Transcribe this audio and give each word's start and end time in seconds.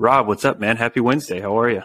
Rob, 0.00 0.26
what's 0.28 0.46
up, 0.46 0.58
man? 0.58 0.78
Happy 0.78 1.00
Wednesday. 1.00 1.40
How 1.40 1.60
are 1.60 1.68
you? 1.68 1.82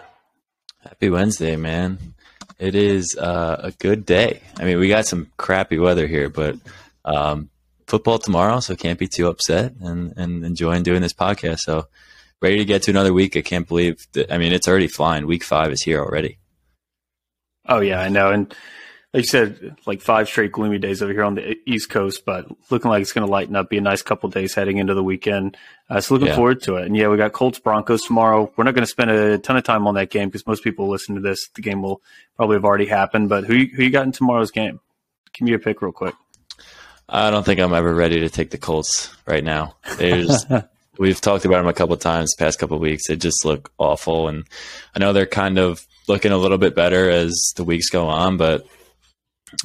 Happy 0.80 1.10
Wednesday, 1.10 1.58
man. 1.58 2.16
It 2.58 2.74
is 2.74 3.14
uh, 3.18 3.60
a 3.62 3.72
good 3.72 4.06
day. 4.06 4.40
I 4.58 4.64
mean, 4.64 4.80
we 4.80 4.88
got 4.88 5.06
some 5.06 5.30
crappy 5.36 5.78
weather 5.78 6.08
here, 6.08 6.30
but 6.30 6.56
um, 7.04 7.50
football 7.88 8.18
tomorrow, 8.18 8.62
so 8.62 8.74
can't 8.78 8.98
be 8.98 9.10
too 9.10 9.28
upset 9.28 9.74
and, 9.82 10.14
and 10.16 10.46
enjoying 10.46 10.84
doing 10.84 11.02
this 11.02 11.12
podcast. 11.12 11.60
So 11.60 11.90
ready 12.42 12.56
to 12.60 12.64
get 12.64 12.84
to 12.84 12.92
another 12.92 13.12
week. 13.12 13.36
I 13.36 13.42
can't 13.42 13.68
believe 13.68 14.08
that. 14.14 14.32
I 14.32 14.38
mean, 14.38 14.54
it's 14.54 14.70
already 14.70 14.88
flying. 14.88 15.28
Week 15.28 15.44
five 15.44 15.74
is 15.74 15.82
here 15.82 16.00
already. 16.00 16.38
Oh 17.68 17.82
yeah, 17.82 18.00
I 18.00 18.08
know. 18.08 18.32
And 18.32 18.56
like 19.16 19.24
you 19.24 19.30
said, 19.30 19.78
like 19.86 20.02
five 20.02 20.28
straight 20.28 20.52
gloomy 20.52 20.78
days 20.78 21.02
over 21.02 21.14
here 21.14 21.24
on 21.24 21.36
the 21.36 21.58
East 21.66 21.90
Coast, 21.90 22.26
but 22.26 22.48
looking 22.70 22.92
like 22.92 23.02
it's 23.02 23.14
going 23.14 23.26
to 23.26 23.32
lighten 23.32 23.56
up. 23.56 23.70
Be 23.70 23.78
a 23.78 23.82
nice 23.82 24.02
couple 24.02 24.30
days 24.30 24.54
heading 24.54 24.78
into 24.78 24.94
the 24.94 25.06
weekend. 25.06 25.56
Uh, 25.90 26.02
so 26.02 26.16
looking 26.16 26.28
yeah. 26.28 26.36
forward 26.36 26.62
to 26.64 26.76
it. 26.76 26.86
And 26.86 26.98
yeah, 26.98 27.08
we 27.08 27.16
got 27.16 27.32
Colts 27.32 27.58
Broncos 27.58 28.02
tomorrow. 28.02 28.52
We're 28.58 28.66
not 28.66 28.74
going 28.74 28.84
to 28.84 28.92
spend 28.92 29.12
a 29.12 29.38
ton 29.38 29.56
of 29.56 29.64
time 29.64 29.88
on 29.88 29.96
that 29.96 30.10
game 30.10 30.28
because 30.28 30.46
most 30.46 30.66
people 30.66 30.90
listen 30.90 31.16
to 31.16 31.22
this. 31.22 31.48
The 31.56 31.62
game 31.62 31.82
will 31.82 32.02
probably 32.36 32.58
have 32.58 32.66
already 32.66 32.88
happened. 32.88 33.30
But 33.30 33.46
who 33.46 33.54
who 33.54 33.84
you 33.84 33.90
got 33.90 34.06
in 34.06 34.12
tomorrow's 34.12 34.52
game? 34.52 34.82
Give 35.32 35.46
me 35.46 35.54
a 35.54 35.60
pick 35.60 35.82
real 35.82 35.94
quick. 35.94 36.16
I 37.08 37.32
don't 37.32 37.46
think 37.46 37.62
I'm 37.62 37.74
ever 37.74 37.96
ready 37.96 38.20
to 38.20 38.30
take 38.30 38.50
the 38.50 38.58
Colts 38.58 39.16
right 39.26 39.46
now. 39.46 39.78
There's 39.96 40.46
we've 40.98 41.22
talked 41.22 41.46
about 41.46 41.60
them 41.60 41.68
a 41.68 41.74
couple 41.74 41.96
times 41.96 42.36
past 42.36 42.60
couple 42.60 42.78
weeks. 42.80 43.08
They 43.08 43.16
just 43.16 43.46
look 43.46 43.72
awful, 43.78 44.28
and 44.28 44.44
I 44.94 45.00
know 45.00 45.14
they're 45.14 45.26
kind 45.26 45.58
of 45.58 45.88
looking 46.10 46.34
a 46.34 46.38
little 46.38 46.58
bit 46.58 46.76
better 46.76 47.10
as 47.10 47.54
the 47.56 47.64
weeks 47.64 47.90
go 47.90 48.10
on, 48.10 48.36
but 48.36 48.68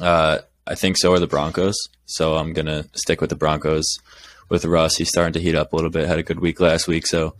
uh, 0.00 0.38
I 0.66 0.74
think 0.74 0.96
so 0.98 1.12
are 1.12 1.18
the 1.18 1.26
Broncos. 1.26 1.76
So 2.06 2.36
I'm 2.36 2.52
gonna 2.52 2.84
stick 2.94 3.20
with 3.20 3.30
the 3.30 3.36
Broncos 3.36 3.86
with 4.48 4.64
Russ. 4.64 4.96
He's 4.96 5.08
starting 5.08 5.32
to 5.34 5.40
heat 5.40 5.54
up 5.54 5.72
a 5.72 5.76
little 5.76 5.90
bit. 5.90 6.08
Had 6.08 6.18
a 6.18 6.24
good 6.24 6.40
week 6.40 6.60
last 6.60 6.86
week, 6.88 7.06
so 7.06 7.36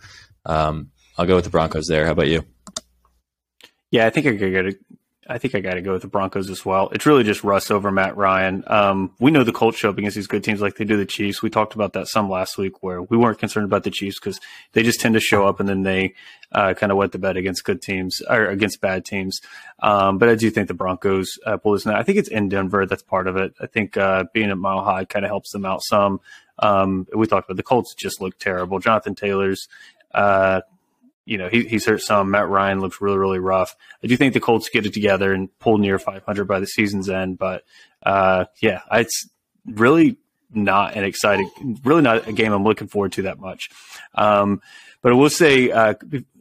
um, 0.46 0.90
I'll 1.18 1.26
go 1.26 1.36
with 1.36 1.44
the 1.44 1.50
Broncos 1.50 1.86
there. 1.88 2.06
How 2.06 2.12
about 2.12 2.28
you? 2.28 2.44
Yeah, 3.90 4.06
I 4.06 4.10
think 4.10 4.26
I 4.26 4.36
could 4.36 4.52
get 4.52 4.66
a 4.66 4.74
I 5.30 5.38
think 5.38 5.54
I 5.54 5.60
got 5.60 5.74
to 5.74 5.82
go 5.82 5.92
with 5.92 6.02
the 6.02 6.08
Broncos 6.08 6.50
as 6.50 6.64
well. 6.64 6.88
It's 6.90 7.06
really 7.06 7.22
just 7.22 7.44
Russ 7.44 7.70
over 7.70 7.90
Matt 7.90 8.16
Ryan. 8.16 8.64
Um, 8.66 9.14
we 9.20 9.30
know 9.30 9.44
the 9.44 9.52
Colts 9.52 9.78
show 9.78 9.88
up 9.88 9.96
against 9.96 10.16
these 10.16 10.26
good 10.26 10.42
teams 10.42 10.60
like 10.60 10.76
they 10.76 10.84
do 10.84 10.96
the 10.96 11.06
Chiefs. 11.06 11.42
We 11.42 11.50
talked 11.50 11.74
about 11.74 11.92
that 11.92 12.08
some 12.08 12.28
last 12.28 12.58
week 12.58 12.82
where 12.82 13.00
we 13.00 13.16
weren't 13.16 13.38
concerned 13.38 13.64
about 13.64 13.84
the 13.84 13.90
Chiefs 13.90 14.18
because 14.18 14.40
they 14.72 14.82
just 14.82 15.00
tend 15.00 15.14
to 15.14 15.20
show 15.20 15.46
up 15.46 15.60
and 15.60 15.68
then 15.68 15.82
they 15.82 16.14
uh, 16.52 16.74
kind 16.74 16.90
of 16.90 16.98
wet 16.98 17.12
the 17.12 17.18
bed 17.18 17.36
against 17.36 17.64
good 17.64 17.80
teams 17.80 18.20
or 18.28 18.46
against 18.46 18.80
bad 18.80 19.04
teams. 19.04 19.40
Um, 19.78 20.18
but 20.18 20.28
I 20.28 20.34
do 20.34 20.50
think 20.50 20.66
the 20.68 20.74
Broncos 20.74 21.38
uh, 21.46 21.56
pull 21.56 21.72
this. 21.72 21.86
Now. 21.86 21.96
I 21.96 22.02
think 22.02 22.18
it's 22.18 22.28
in 22.28 22.48
Denver. 22.48 22.84
That's 22.84 23.02
part 23.02 23.28
of 23.28 23.36
it. 23.36 23.54
I 23.60 23.66
think 23.66 23.96
uh, 23.96 24.24
being 24.32 24.50
at 24.50 24.58
Mile 24.58 24.82
High 24.82 25.04
kind 25.04 25.24
of 25.24 25.30
helps 25.30 25.52
them 25.52 25.64
out 25.64 25.82
some. 25.84 26.20
Um, 26.58 27.06
we 27.14 27.26
talked 27.26 27.48
about 27.48 27.56
the 27.56 27.62
Colts 27.62 27.94
just 27.94 28.20
look 28.20 28.38
terrible. 28.38 28.80
Jonathan 28.80 29.14
Taylor's 29.14 29.68
uh, 30.12 30.60
you 31.24 31.38
know, 31.38 31.48
he, 31.48 31.64
he's 31.64 31.86
hurt 31.86 32.00
some. 32.00 32.30
Matt 32.30 32.48
Ryan 32.48 32.80
looks 32.80 33.00
really, 33.00 33.18
really 33.18 33.38
rough. 33.38 33.74
I 34.02 34.06
do 34.06 34.16
think 34.16 34.34
the 34.34 34.40
Colts 34.40 34.68
get 34.68 34.86
it 34.86 34.94
together 34.94 35.32
and 35.32 35.48
pull 35.58 35.78
near 35.78 35.98
500 35.98 36.44
by 36.44 36.60
the 36.60 36.66
season's 36.66 37.08
end. 37.08 37.38
But 37.38 37.64
uh, 38.02 38.46
yeah, 38.60 38.80
it's 38.90 39.28
really 39.66 40.16
not 40.52 40.96
an 40.96 41.04
exciting, 41.04 41.78
really 41.84 42.02
not 42.02 42.26
a 42.28 42.32
game 42.32 42.52
I'm 42.52 42.64
looking 42.64 42.88
forward 42.88 43.12
to 43.12 43.22
that 43.22 43.38
much. 43.38 43.70
Um, 44.14 44.60
but 45.02 45.12
I 45.12 45.14
will 45.14 45.30
say, 45.30 45.70
uh, 45.70 45.94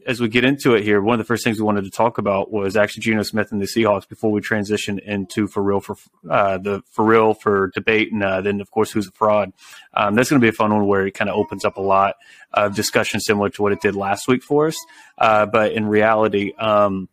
as 0.05 0.19
we 0.19 0.27
get 0.27 0.43
into 0.43 0.73
it 0.73 0.83
here, 0.83 1.01
one 1.01 1.13
of 1.13 1.19
the 1.19 1.27
first 1.27 1.43
things 1.43 1.59
we 1.59 1.65
wanted 1.65 1.83
to 1.83 1.91
talk 1.91 2.17
about 2.17 2.51
was 2.51 2.75
actually 2.75 3.01
Geno 3.01 3.23
Smith 3.23 3.51
and 3.51 3.61
the 3.61 3.65
Seahawks 3.65 4.07
before 4.07 4.31
we 4.31 4.41
transition 4.41 4.99
into 4.99 5.47
for 5.47 5.61
real 5.61 5.79
for 5.79 5.95
uh, 6.29 6.57
the 6.57 6.81
for 6.91 7.05
real 7.05 7.33
for 7.33 7.71
debate, 7.73 8.11
and 8.11 8.23
uh, 8.23 8.41
then 8.41 8.59
of 8.59 8.71
course 8.71 8.91
who's 8.91 9.07
a 9.07 9.11
fraud. 9.11 9.53
Um, 9.93 10.15
that's 10.15 10.29
going 10.29 10.41
to 10.41 10.43
be 10.43 10.49
a 10.49 10.53
fun 10.53 10.73
one 10.73 10.87
where 10.87 11.05
it 11.05 11.13
kind 11.13 11.29
of 11.29 11.35
opens 11.35 11.63
up 11.63 11.77
a 11.77 11.81
lot 11.81 12.15
of 12.53 12.75
discussion 12.75 13.19
similar 13.19 13.49
to 13.49 13.61
what 13.61 13.71
it 13.71 13.81
did 13.81 13.95
last 13.95 14.27
week 14.27 14.43
for 14.43 14.67
us. 14.67 14.77
Uh, 15.17 15.45
but 15.45 15.71
in 15.73 15.85
reality, 15.85 16.53
um, 16.57 17.07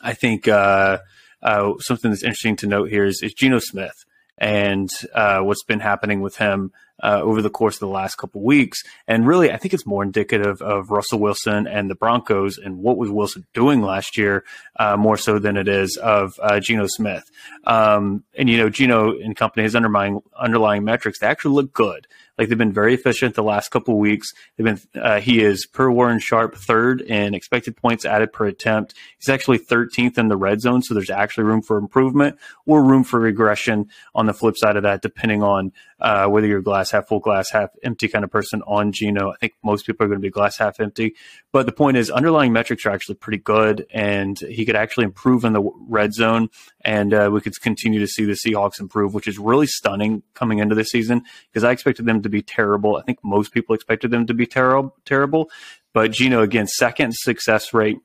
I 0.00 0.14
think 0.14 0.48
uh, 0.48 0.98
uh, 1.42 1.74
something 1.80 2.10
that's 2.10 2.22
interesting 2.22 2.56
to 2.56 2.66
note 2.66 2.88
here 2.88 3.04
is, 3.04 3.22
is 3.22 3.34
Geno 3.34 3.58
Smith 3.58 4.04
and 4.38 4.90
uh, 5.14 5.40
what's 5.40 5.64
been 5.64 5.80
happening 5.80 6.20
with 6.20 6.36
him 6.36 6.72
uh, 7.02 7.20
over 7.22 7.42
the 7.42 7.50
course 7.50 7.76
of 7.76 7.80
the 7.80 7.88
last 7.88 8.16
couple 8.16 8.40
weeks. 8.40 8.82
And 9.06 9.26
really, 9.26 9.52
I 9.52 9.56
think 9.56 9.74
it's 9.74 9.86
more 9.86 10.02
indicative 10.02 10.62
of 10.62 10.90
Russell 10.90 11.18
Wilson 11.18 11.66
and 11.66 11.90
the 11.90 11.94
Broncos 11.94 12.58
and 12.58 12.78
what 12.78 12.96
was 12.96 13.10
Wilson 13.10 13.46
doing 13.52 13.82
last 13.82 14.16
year, 14.16 14.44
uh, 14.76 14.96
more 14.96 15.16
so 15.16 15.38
than 15.38 15.56
it 15.56 15.68
is 15.68 15.96
of 15.96 16.38
uh, 16.42 16.60
Geno 16.60 16.86
Smith. 16.86 17.30
Um, 17.64 18.24
and 18.34 18.48
you 18.48 18.56
know, 18.56 18.70
Geno 18.70 19.18
and 19.18 19.36
company, 19.36 19.64
his 19.64 19.76
underlying 19.76 20.22
underlying 20.38 20.84
metrics, 20.84 21.18
they 21.18 21.26
actually 21.26 21.54
look 21.54 21.72
good. 21.72 22.06
Like 22.38 22.48
they've 22.48 22.58
been 22.58 22.72
very 22.72 22.94
efficient 22.94 23.34
the 23.34 23.42
last 23.42 23.70
couple 23.70 23.98
weeks. 23.98 24.32
They've 24.56 24.64
been 24.64 24.80
uh, 25.00 25.20
he 25.20 25.42
is 25.42 25.66
per 25.66 25.90
Warren 25.90 26.18
Sharp 26.18 26.54
third 26.54 27.00
in 27.00 27.34
expected 27.34 27.76
points 27.76 28.04
added 28.04 28.32
per 28.32 28.46
attempt. 28.46 28.94
He's 29.18 29.28
actually 29.28 29.58
13th 29.58 30.18
in 30.18 30.28
the 30.28 30.36
red 30.36 30.60
zone, 30.60 30.82
so 30.82 30.94
there's 30.94 31.10
actually 31.10 31.44
room 31.44 31.62
for 31.62 31.78
improvement 31.78 32.38
or 32.66 32.84
room 32.84 33.04
for 33.04 33.18
regression 33.20 33.88
on 34.14 34.26
the 34.26 34.34
flip 34.34 34.56
side 34.56 34.76
of 34.76 34.82
that, 34.82 35.02
depending 35.02 35.42
on 35.42 35.72
uh, 36.00 36.26
whether 36.26 36.46
you're 36.46 36.60
glass 36.60 36.90
half 36.90 37.08
full, 37.08 37.20
glass 37.20 37.50
half 37.50 37.70
empty 37.82 38.08
kind 38.08 38.24
of 38.24 38.30
person 38.30 38.62
on 38.66 38.92
Geno. 38.92 39.30
I 39.30 39.36
think 39.36 39.54
most 39.64 39.86
people 39.86 40.04
are 40.04 40.08
going 40.08 40.20
to 40.20 40.26
be 40.26 40.30
glass 40.30 40.58
half 40.58 40.80
empty. 40.80 41.14
But 41.52 41.66
the 41.66 41.72
point 41.72 41.96
is, 41.96 42.10
underlying 42.10 42.52
metrics 42.52 42.84
are 42.84 42.90
actually 42.90 43.14
pretty 43.16 43.38
good, 43.38 43.86
and 43.90 44.38
he 44.38 44.66
could 44.66 44.76
actually 44.76 45.04
improve 45.04 45.44
in 45.44 45.52
the 45.52 45.70
red 45.88 46.12
zone, 46.12 46.50
and 46.82 47.14
uh, 47.14 47.30
we 47.32 47.40
could 47.40 47.54
continue 47.60 48.00
to 48.00 48.06
see 48.06 48.24
the 48.24 48.32
Seahawks 48.32 48.80
improve, 48.80 49.14
which 49.14 49.28
is 49.28 49.38
really 49.38 49.66
stunning 49.66 50.22
coming 50.34 50.58
into 50.58 50.74
this 50.74 50.88
season 50.88 51.22
because 51.50 51.64
I 51.64 51.70
expected 51.72 52.06
them 52.06 52.22
to 52.22 52.28
be 52.28 52.42
terrible. 52.42 52.96
I 52.96 53.02
think 53.02 53.18
most 53.24 53.52
people 53.52 53.74
expected 53.74 54.10
them 54.10 54.26
to 54.26 54.34
be 54.34 54.46
terrible, 54.46 54.94
terrible. 55.04 55.50
But 55.94 56.12
Geno, 56.12 56.42
again, 56.42 56.66
second 56.66 57.14
success 57.14 57.72
rate 57.72 57.98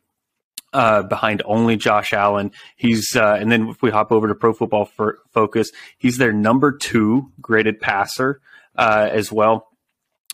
uh, 0.73 1.03
behind 1.03 1.41
only 1.45 1.77
Josh 1.77 2.13
Allen. 2.13 2.51
He's 2.75 3.15
uh, 3.15 3.37
and 3.39 3.51
then 3.51 3.69
if 3.69 3.81
we 3.81 3.91
hop 3.91 4.11
over 4.11 4.27
to 4.27 4.35
Pro 4.35 4.53
Football 4.53 4.89
Focus, 5.31 5.71
he's 5.97 6.17
their 6.17 6.33
number 6.33 6.71
two 6.71 7.31
graded 7.41 7.79
passer 7.79 8.41
uh, 8.77 9.09
as 9.11 9.31
well 9.31 9.67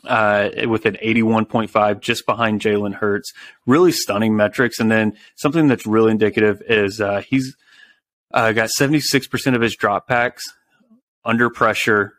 uh, 0.04 0.50
with 0.66 0.86
an 0.86 0.98
81.5 1.04 2.00
just 2.02 2.26
behind 2.26 2.62
Jalen 2.62 2.96
Hurts. 2.96 3.34
Really 3.66 3.92
stunning 3.92 4.36
metrics. 4.36 4.80
And 4.80 4.92
then 4.92 5.18
something 5.36 5.68
that's 5.68 5.86
really 5.86 6.12
indicative 6.12 6.62
is 6.68 7.02
uh, 7.02 7.22
he's 7.28 7.56
got 8.32 8.70
76% 8.80 9.56
of 9.56 9.62
his 9.62 9.76
dropbacks 9.76 10.42
under 11.26 11.50
pressure 11.50 12.17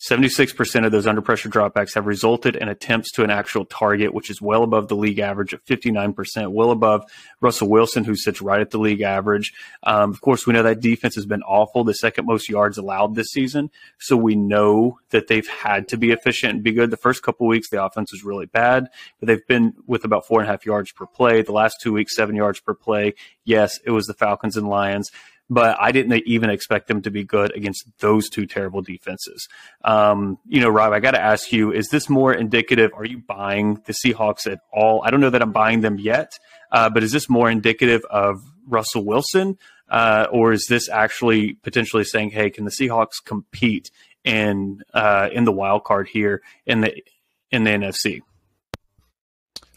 76% 0.00 0.86
of 0.86 0.92
those 0.92 1.06
under 1.06 1.20
pressure 1.20 1.50
dropbacks 1.50 1.94
have 1.94 2.06
resulted 2.06 2.56
in 2.56 2.68
attempts 2.68 3.12
to 3.12 3.22
an 3.22 3.28
actual 3.28 3.66
target, 3.66 4.14
which 4.14 4.30
is 4.30 4.40
well 4.40 4.62
above 4.62 4.88
the 4.88 4.96
league 4.96 5.18
average 5.18 5.52
of 5.52 5.62
59%, 5.66 6.52
well 6.52 6.70
above 6.70 7.04
Russell 7.42 7.68
Wilson, 7.68 8.04
who 8.04 8.16
sits 8.16 8.40
right 8.40 8.62
at 8.62 8.70
the 8.70 8.78
league 8.78 9.02
average. 9.02 9.52
Um, 9.82 10.10
of 10.10 10.22
course, 10.22 10.46
we 10.46 10.54
know 10.54 10.62
that 10.62 10.80
defense 10.80 11.16
has 11.16 11.26
been 11.26 11.42
awful, 11.42 11.84
the 11.84 11.92
second 11.92 12.24
most 12.24 12.48
yards 12.48 12.78
allowed 12.78 13.14
this 13.14 13.28
season. 13.28 13.70
So 13.98 14.16
we 14.16 14.34
know 14.34 14.98
that 15.10 15.28
they've 15.28 15.46
had 15.46 15.86
to 15.88 15.98
be 15.98 16.12
efficient 16.12 16.54
and 16.54 16.62
be 16.62 16.72
good. 16.72 16.90
The 16.90 16.96
first 16.96 17.22
couple 17.22 17.46
weeks, 17.46 17.68
the 17.68 17.84
offense 17.84 18.10
was 18.10 18.24
really 18.24 18.46
bad, 18.46 18.88
but 19.18 19.26
they've 19.26 19.46
been 19.46 19.74
with 19.86 20.06
about 20.06 20.26
four 20.26 20.40
and 20.40 20.48
a 20.48 20.50
half 20.50 20.64
yards 20.64 20.92
per 20.92 21.04
play. 21.04 21.42
The 21.42 21.52
last 21.52 21.76
two 21.82 21.92
weeks, 21.92 22.16
seven 22.16 22.36
yards 22.36 22.58
per 22.58 22.72
play. 22.72 23.14
Yes, 23.44 23.78
it 23.84 23.90
was 23.90 24.06
the 24.06 24.14
Falcons 24.14 24.56
and 24.56 24.66
Lions 24.66 25.10
but 25.50 25.76
I 25.80 25.90
didn't 25.90 26.22
even 26.26 26.48
expect 26.48 26.86
them 26.86 27.02
to 27.02 27.10
be 27.10 27.24
good 27.24 27.54
against 27.56 27.84
those 27.98 28.30
two 28.30 28.46
terrible 28.46 28.80
defenses. 28.80 29.48
Um, 29.84 30.38
you 30.46 30.60
know, 30.60 30.68
Rob, 30.68 30.92
I 30.92 31.00
got 31.00 31.10
to 31.10 31.20
ask 31.20 31.52
you: 31.52 31.72
Is 31.72 31.88
this 31.88 32.08
more 32.08 32.32
indicative? 32.32 32.92
Are 32.94 33.04
you 33.04 33.18
buying 33.18 33.82
the 33.84 33.92
Seahawks 33.92 34.46
at 34.50 34.60
all? 34.72 35.02
I 35.04 35.10
don't 35.10 35.20
know 35.20 35.30
that 35.30 35.42
I'm 35.42 35.52
buying 35.52 35.80
them 35.80 35.98
yet, 35.98 36.32
uh, 36.70 36.88
but 36.88 37.02
is 37.02 37.10
this 37.10 37.28
more 37.28 37.50
indicative 37.50 38.02
of 38.08 38.40
Russell 38.68 39.04
Wilson, 39.04 39.58
uh, 39.90 40.28
or 40.30 40.52
is 40.52 40.66
this 40.68 40.88
actually 40.88 41.54
potentially 41.54 42.04
saying, 42.04 42.30
"Hey, 42.30 42.50
can 42.50 42.64
the 42.64 42.70
Seahawks 42.70 43.22
compete 43.24 43.90
in 44.22 44.82
uh, 44.94 45.28
in 45.32 45.44
the 45.44 45.52
wild 45.52 45.82
card 45.82 46.08
here 46.08 46.42
in 46.64 46.82
the 46.82 47.02
in 47.50 47.64
the 47.64 47.70
NFC?" 47.70 48.20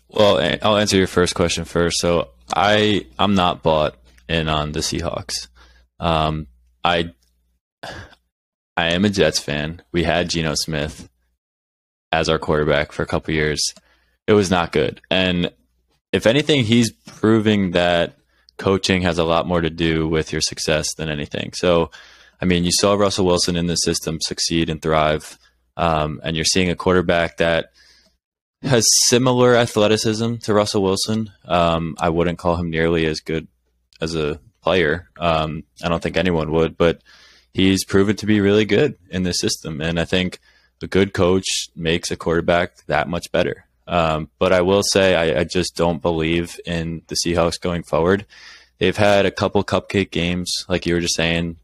Well, 0.07 0.37
I'll 0.61 0.77
answer 0.77 0.97
your 0.97 1.07
first 1.07 1.33
question 1.33 1.65
first. 1.65 1.97
So 1.97 2.29
I 2.55 3.07
I'm 3.17 3.33
not 3.33 3.63
bought 3.63 3.95
in 4.29 4.47
on 4.47 4.73
the 4.73 4.81
Seahawks. 4.81 5.47
Um, 6.03 6.47
I 6.83 7.13
I 8.75 8.93
am 8.93 9.05
a 9.05 9.09
Jets 9.09 9.39
fan. 9.39 9.81
We 9.93 10.03
had 10.03 10.29
Geno 10.29 10.53
Smith 10.55 11.09
as 12.11 12.27
our 12.27 12.37
quarterback 12.37 12.91
for 12.91 13.03
a 13.03 13.07
couple 13.07 13.33
years. 13.33 13.73
It 14.27 14.33
was 14.33 14.51
not 14.51 14.73
good, 14.73 15.01
and 15.09 15.51
if 16.11 16.27
anything, 16.27 16.65
he's 16.65 16.91
proving 16.91 17.71
that 17.71 18.17
coaching 18.57 19.01
has 19.01 19.17
a 19.17 19.23
lot 19.23 19.47
more 19.47 19.61
to 19.61 19.69
do 19.69 20.07
with 20.07 20.31
your 20.31 20.41
success 20.41 20.93
than 20.95 21.09
anything. 21.09 21.51
So, 21.53 21.89
I 22.39 22.45
mean, 22.45 22.63
you 22.63 22.71
saw 22.71 22.93
Russell 22.93 23.25
Wilson 23.25 23.55
in 23.55 23.67
the 23.67 23.75
system 23.75 24.19
succeed 24.21 24.69
and 24.69 24.81
thrive, 24.81 25.37
um, 25.77 26.19
and 26.23 26.35
you're 26.35 26.45
seeing 26.45 26.69
a 26.69 26.75
quarterback 26.75 27.37
that 27.37 27.71
has 28.61 28.85
similar 29.07 29.55
athleticism 29.55 30.35
to 30.43 30.53
Russell 30.53 30.83
Wilson. 30.83 31.31
Um, 31.45 31.95
I 31.97 32.09
wouldn't 32.09 32.39
call 32.39 32.57
him 32.57 32.69
nearly 32.69 33.05
as 33.05 33.21
good 33.21 33.47
as 34.01 34.15
a 34.15 34.39
player. 34.63 35.09
Um, 35.17 35.63
I 35.83 35.89
don't 35.89 36.01
think 36.01 36.17
anyone 36.17 36.51
would, 36.51 36.77
but 36.77 37.01
he's 37.53 37.85
proven 37.85 38.15
to 38.17 38.25
be 38.25 38.39
really 38.41 38.65
good 38.65 38.95
in 39.09 39.23
this 39.23 39.39
system. 39.39 39.81
And 39.81 39.99
I 39.99 40.05
think 40.05 40.39
a 40.81 40.87
good 40.87 41.13
coach 41.13 41.45
makes 41.75 42.11
a 42.11 42.15
quarterback 42.15 42.85
that 42.87 43.07
much 43.07 43.31
better. 43.31 43.65
Um, 43.87 44.29
but 44.39 44.53
I 44.53 44.61
will 44.61 44.83
say 44.83 45.15
I, 45.15 45.41
I, 45.41 45.43
just 45.43 45.75
don't 45.75 46.01
believe 46.01 46.57
in 46.65 47.01
the 47.07 47.15
Seahawks 47.15 47.59
going 47.59 47.83
forward. 47.83 48.25
They've 48.77 48.95
had 48.95 49.25
a 49.25 49.31
couple 49.31 49.61
cupcake 49.65 50.09
games, 50.09 50.49
like 50.69 50.85
you 50.85 50.93
were 50.93 51.01
just 51.01 51.15
saying, 51.15 51.57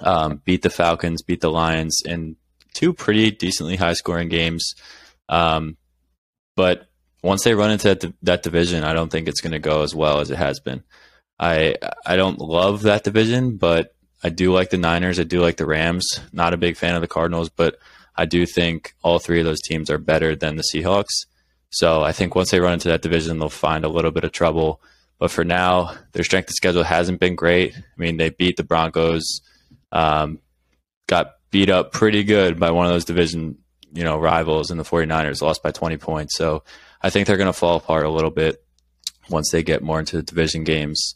um, 0.00 0.42
beat 0.44 0.62
the 0.62 0.70
Falcons, 0.70 1.22
beat 1.22 1.40
the 1.40 1.52
Lions 1.52 2.02
and 2.04 2.34
two 2.74 2.92
pretty 2.92 3.30
decently 3.30 3.76
high 3.76 3.92
scoring 3.92 4.28
games. 4.28 4.74
Um, 5.28 5.76
but 6.56 6.88
once 7.22 7.44
they 7.44 7.54
run 7.54 7.70
into 7.70 7.94
that, 7.94 8.12
that 8.22 8.42
division, 8.42 8.82
I 8.82 8.92
don't 8.92 9.10
think 9.10 9.28
it's 9.28 9.40
going 9.40 9.52
to 9.52 9.60
go 9.60 9.82
as 9.82 9.94
well 9.94 10.18
as 10.18 10.30
it 10.30 10.38
has 10.38 10.58
been. 10.58 10.82
I 11.42 11.74
I 12.06 12.14
don't 12.14 12.38
love 12.38 12.82
that 12.82 13.02
division, 13.02 13.56
but 13.56 13.94
I 14.22 14.28
do 14.28 14.52
like 14.52 14.70
the 14.70 14.78
Niners. 14.78 15.18
I 15.18 15.24
do 15.24 15.40
like 15.40 15.56
the 15.56 15.66
Rams. 15.66 16.20
Not 16.32 16.54
a 16.54 16.56
big 16.56 16.76
fan 16.76 16.94
of 16.94 17.00
the 17.00 17.08
Cardinals, 17.08 17.48
but 17.48 17.78
I 18.16 18.26
do 18.26 18.46
think 18.46 18.94
all 19.02 19.18
three 19.18 19.40
of 19.40 19.44
those 19.44 19.60
teams 19.60 19.90
are 19.90 19.98
better 19.98 20.36
than 20.36 20.54
the 20.54 20.62
Seahawks. 20.72 21.26
So 21.70 22.02
I 22.02 22.12
think 22.12 22.36
once 22.36 22.52
they 22.52 22.60
run 22.60 22.74
into 22.74 22.88
that 22.88 23.02
division, 23.02 23.38
they'll 23.38 23.48
find 23.48 23.84
a 23.84 23.88
little 23.88 24.12
bit 24.12 24.22
of 24.22 24.30
trouble. 24.30 24.80
But 25.18 25.32
for 25.32 25.42
now, 25.42 25.96
their 26.12 26.22
strength 26.22 26.50
of 26.50 26.54
schedule 26.54 26.84
hasn't 26.84 27.18
been 27.18 27.34
great. 27.34 27.76
I 27.76 27.80
mean, 27.96 28.18
they 28.18 28.30
beat 28.30 28.56
the 28.56 28.62
Broncos, 28.62 29.40
um, 29.90 30.38
got 31.08 31.32
beat 31.50 31.70
up 31.70 31.90
pretty 31.92 32.22
good 32.22 32.60
by 32.60 32.70
one 32.70 32.86
of 32.86 32.92
those 32.92 33.04
division 33.04 33.58
you 33.92 34.04
know 34.04 34.16
rivals 34.16 34.70
in 34.70 34.78
the 34.78 34.84
49ers, 34.84 35.42
lost 35.42 35.62
by 35.62 35.72
20 35.72 35.96
points. 35.96 36.36
So 36.36 36.62
I 37.02 37.10
think 37.10 37.26
they're 37.26 37.36
going 37.36 37.46
to 37.46 37.52
fall 37.52 37.76
apart 37.76 38.06
a 38.06 38.10
little 38.10 38.30
bit 38.30 38.64
once 39.28 39.50
they 39.50 39.64
get 39.64 39.82
more 39.82 39.98
into 39.98 40.16
the 40.16 40.22
division 40.22 40.62
games. 40.62 41.14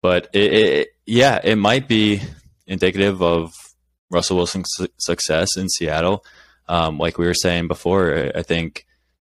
But 0.00 0.28
it, 0.32 0.52
it, 0.52 0.88
yeah, 1.06 1.40
it 1.42 1.56
might 1.56 1.88
be 1.88 2.20
indicative 2.66 3.22
of 3.22 3.52
Russell 4.10 4.36
Wilson's 4.36 4.70
success 4.98 5.56
in 5.56 5.68
Seattle. 5.68 6.24
Um, 6.68 6.98
like 6.98 7.18
we 7.18 7.26
were 7.26 7.34
saying 7.34 7.68
before, 7.68 8.30
I 8.34 8.42
think 8.42 8.86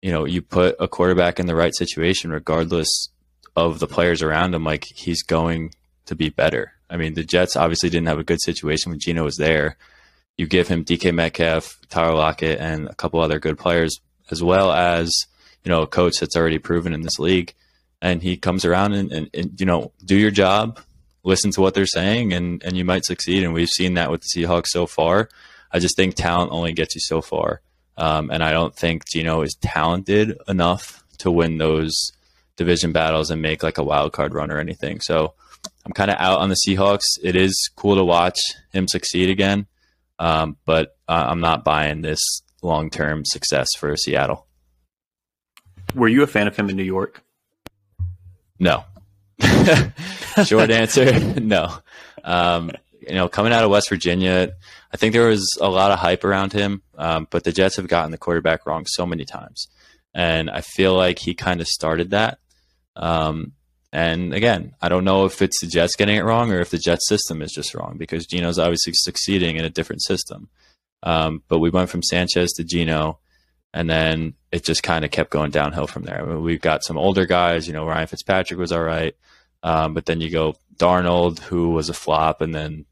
you 0.02 0.10
know 0.10 0.24
you 0.24 0.42
put 0.42 0.76
a 0.80 0.88
quarterback 0.88 1.38
in 1.38 1.46
the 1.46 1.54
right 1.54 1.74
situation, 1.74 2.30
regardless 2.30 3.08
of 3.56 3.78
the 3.78 3.86
players 3.86 4.22
around 4.22 4.54
him. 4.54 4.64
Like 4.64 4.84
he's 4.94 5.22
going 5.22 5.72
to 6.06 6.14
be 6.14 6.30
better. 6.30 6.72
I 6.90 6.96
mean, 6.96 7.14
the 7.14 7.24
Jets 7.24 7.56
obviously 7.56 7.90
didn't 7.90 8.08
have 8.08 8.18
a 8.18 8.24
good 8.24 8.40
situation 8.40 8.90
when 8.90 9.00
Geno 9.00 9.24
was 9.24 9.36
there. 9.36 9.76
You 10.36 10.46
give 10.46 10.68
him 10.68 10.84
DK 10.84 11.12
Metcalf, 11.14 11.78
Tyler 11.90 12.14
Lockett, 12.14 12.60
and 12.60 12.88
a 12.88 12.94
couple 12.94 13.20
other 13.20 13.38
good 13.38 13.58
players, 13.58 14.00
as 14.30 14.42
well 14.42 14.72
as 14.72 15.12
you 15.64 15.70
know 15.70 15.82
a 15.82 15.86
coach 15.86 16.18
that's 16.20 16.36
already 16.36 16.58
proven 16.58 16.94
in 16.94 17.02
this 17.02 17.18
league, 17.18 17.54
and 18.00 18.22
he 18.22 18.36
comes 18.36 18.64
around 18.64 18.92
and, 18.92 19.12
and, 19.12 19.30
and 19.34 19.60
you 19.60 19.66
know 19.66 19.92
do 20.04 20.16
your 20.16 20.30
job, 20.30 20.80
listen 21.24 21.50
to 21.52 21.60
what 21.60 21.74
they're 21.74 21.86
saying, 21.86 22.32
and 22.32 22.62
and 22.64 22.76
you 22.76 22.84
might 22.84 23.04
succeed. 23.04 23.44
And 23.44 23.52
we've 23.52 23.68
seen 23.68 23.94
that 23.94 24.10
with 24.10 24.22
the 24.22 24.42
Seahawks 24.42 24.68
so 24.68 24.86
far. 24.86 25.28
I 25.70 25.78
just 25.78 25.96
think 25.96 26.14
talent 26.14 26.52
only 26.52 26.72
gets 26.72 26.94
you 26.94 27.00
so 27.00 27.20
far, 27.20 27.60
um, 27.96 28.30
and 28.30 28.42
I 28.42 28.52
don't 28.52 28.74
think 28.74 29.06
Geno 29.06 29.42
is 29.42 29.56
talented 29.60 30.36
enough 30.48 31.04
to 31.18 31.30
win 31.30 31.58
those 31.58 32.12
division 32.56 32.92
battles 32.92 33.30
and 33.30 33.42
make 33.42 33.62
like 33.62 33.78
a 33.78 33.84
wild 33.84 34.12
card 34.12 34.34
run 34.34 34.50
or 34.50 34.58
anything. 34.58 35.00
So 35.00 35.34
I'm 35.84 35.92
kind 35.92 36.10
of 36.10 36.16
out 36.18 36.40
on 36.40 36.48
the 36.48 36.56
Seahawks. 36.66 37.04
It 37.22 37.36
is 37.36 37.70
cool 37.76 37.96
to 37.96 38.04
watch 38.04 38.38
him 38.72 38.86
succeed 38.88 39.30
again, 39.30 39.66
um, 40.18 40.56
but 40.64 40.96
uh, 41.08 41.26
I'm 41.28 41.40
not 41.40 41.64
buying 41.64 42.02
this 42.02 42.20
long 42.62 42.90
term 42.90 43.24
success 43.24 43.68
for 43.76 43.96
Seattle. 43.96 44.46
Were 45.94 46.08
you 46.08 46.22
a 46.22 46.26
fan 46.26 46.46
of 46.46 46.56
him 46.56 46.68
in 46.68 46.76
New 46.76 46.82
York? 46.82 47.22
No. 48.58 48.84
Short 50.44 50.70
answer, 50.70 51.18
no. 51.40 51.72
Um, 52.24 52.70
you 53.00 53.14
know, 53.14 53.28
coming 53.28 53.52
out 53.52 53.64
of 53.64 53.70
West 53.70 53.88
Virginia, 53.88 54.52
I 54.92 54.96
think 54.96 55.12
there 55.12 55.28
was 55.28 55.56
a 55.60 55.68
lot 55.68 55.92
of 55.92 55.98
hype 55.98 56.24
around 56.24 56.52
him, 56.52 56.82
um, 56.96 57.26
but 57.30 57.44
the 57.44 57.52
Jets 57.52 57.76
have 57.76 57.88
gotten 57.88 58.10
the 58.10 58.18
quarterback 58.18 58.66
wrong 58.66 58.84
so 58.86 59.06
many 59.06 59.24
times. 59.24 59.68
And 60.14 60.50
I 60.50 60.62
feel 60.62 60.94
like 60.94 61.18
he 61.18 61.34
kind 61.34 61.60
of 61.60 61.66
started 61.66 62.10
that. 62.10 62.38
Um, 62.96 63.52
and 63.92 64.34
again, 64.34 64.74
I 64.82 64.88
don't 64.88 65.04
know 65.04 65.24
if 65.24 65.40
it's 65.40 65.60
the 65.60 65.66
Jets 65.66 65.96
getting 65.96 66.16
it 66.16 66.24
wrong 66.24 66.52
or 66.52 66.60
if 66.60 66.70
the 66.70 66.78
Jets 66.78 67.08
system 67.08 67.40
is 67.40 67.52
just 67.52 67.74
wrong 67.74 67.96
because 67.96 68.26
Geno's 68.26 68.58
obviously 68.58 68.92
succeeding 68.94 69.56
in 69.56 69.64
a 69.64 69.70
different 69.70 70.02
system. 70.02 70.48
Um, 71.02 71.42
but 71.48 71.60
we 71.60 71.70
went 71.70 71.90
from 71.90 72.02
Sanchez 72.02 72.52
to 72.54 72.64
Geno, 72.64 73.20
and 73.72 73.88
then 73.88 74.34
it 74.50 74.64
just 74.64 74.82
kind 74.82 75.04
of 75.04 75.10
kept 75.10 75.30
going 75.30 75.50
downhill 75.50 75.86
from 75.86 76.04
there. 76.04 76.20
I 76.20 76.24
mean, 76.24 76.42
we've 76.42 76.60
got 76.60 76.84
some 76.84 76.96
older 76.98 77.26
guys, 77.26 77.66
you 77.66 77.72
know, 77.72 77.86
Ryan 77.86 78.06
Fitzpatrick 78.06 78.58
was 78.58 78.72
all 78.72 78.82
right, 78.82 79.14
um, 79.62 79.94
but 79.94 80.06
then 80.06 80.20
you 80.20 80.30
go 80.30 80.56
Darnold, 80.76 81.40
who 81.40 81.70
was 81.70 81.88
a 81.88 81.94
flop, 81.94 82.40
and 82.40 82.54
then 82.54 82.86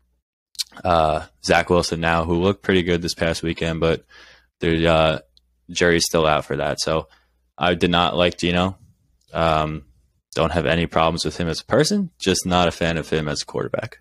uh, 0.84 1.24
Zach 1.44 1.70
Wilson 1.70 2.00
now, 2.00 2.24
who 2.24 2.42
looked 2.42 2.62
pretty 2.62 2.82
good 2.82 3.00
this 3.02 3.14
past 3.14 3.42
weekend, 3.42 3.80
but 3.80 4.04
there, 4.60 4.90
uh, 4.90 5.18
Jerry's 5.70 6.04
still 6.06 6.26
out 6.26 6.44
for 6.44 6.56
that. 6.56 6.80
So 6.80 7.08
I 7.56 7.74
did 7.74 7.90
not 7.90 8.16
like 8.16 8.38
Geno. 8.38 8.76
Um, 9.32 9.84
don't 10.34 10.52
have 10.52 10.66
any 10.66 10.86
problems 10.86 11.24
with 11.24 11.38
him 11.38 11.48
as 11.48 11.60
a 11.60 11.64
person, 11.64 12.10
just 12.18 12.44
not 12.46 12.68
a 12.68 12.72
fan 12.72 12.98
of 12.98 13.08
him 13.08 13.28
as 13.28 13.42
a 13.42 13.46
quarterback. 13.46 14.00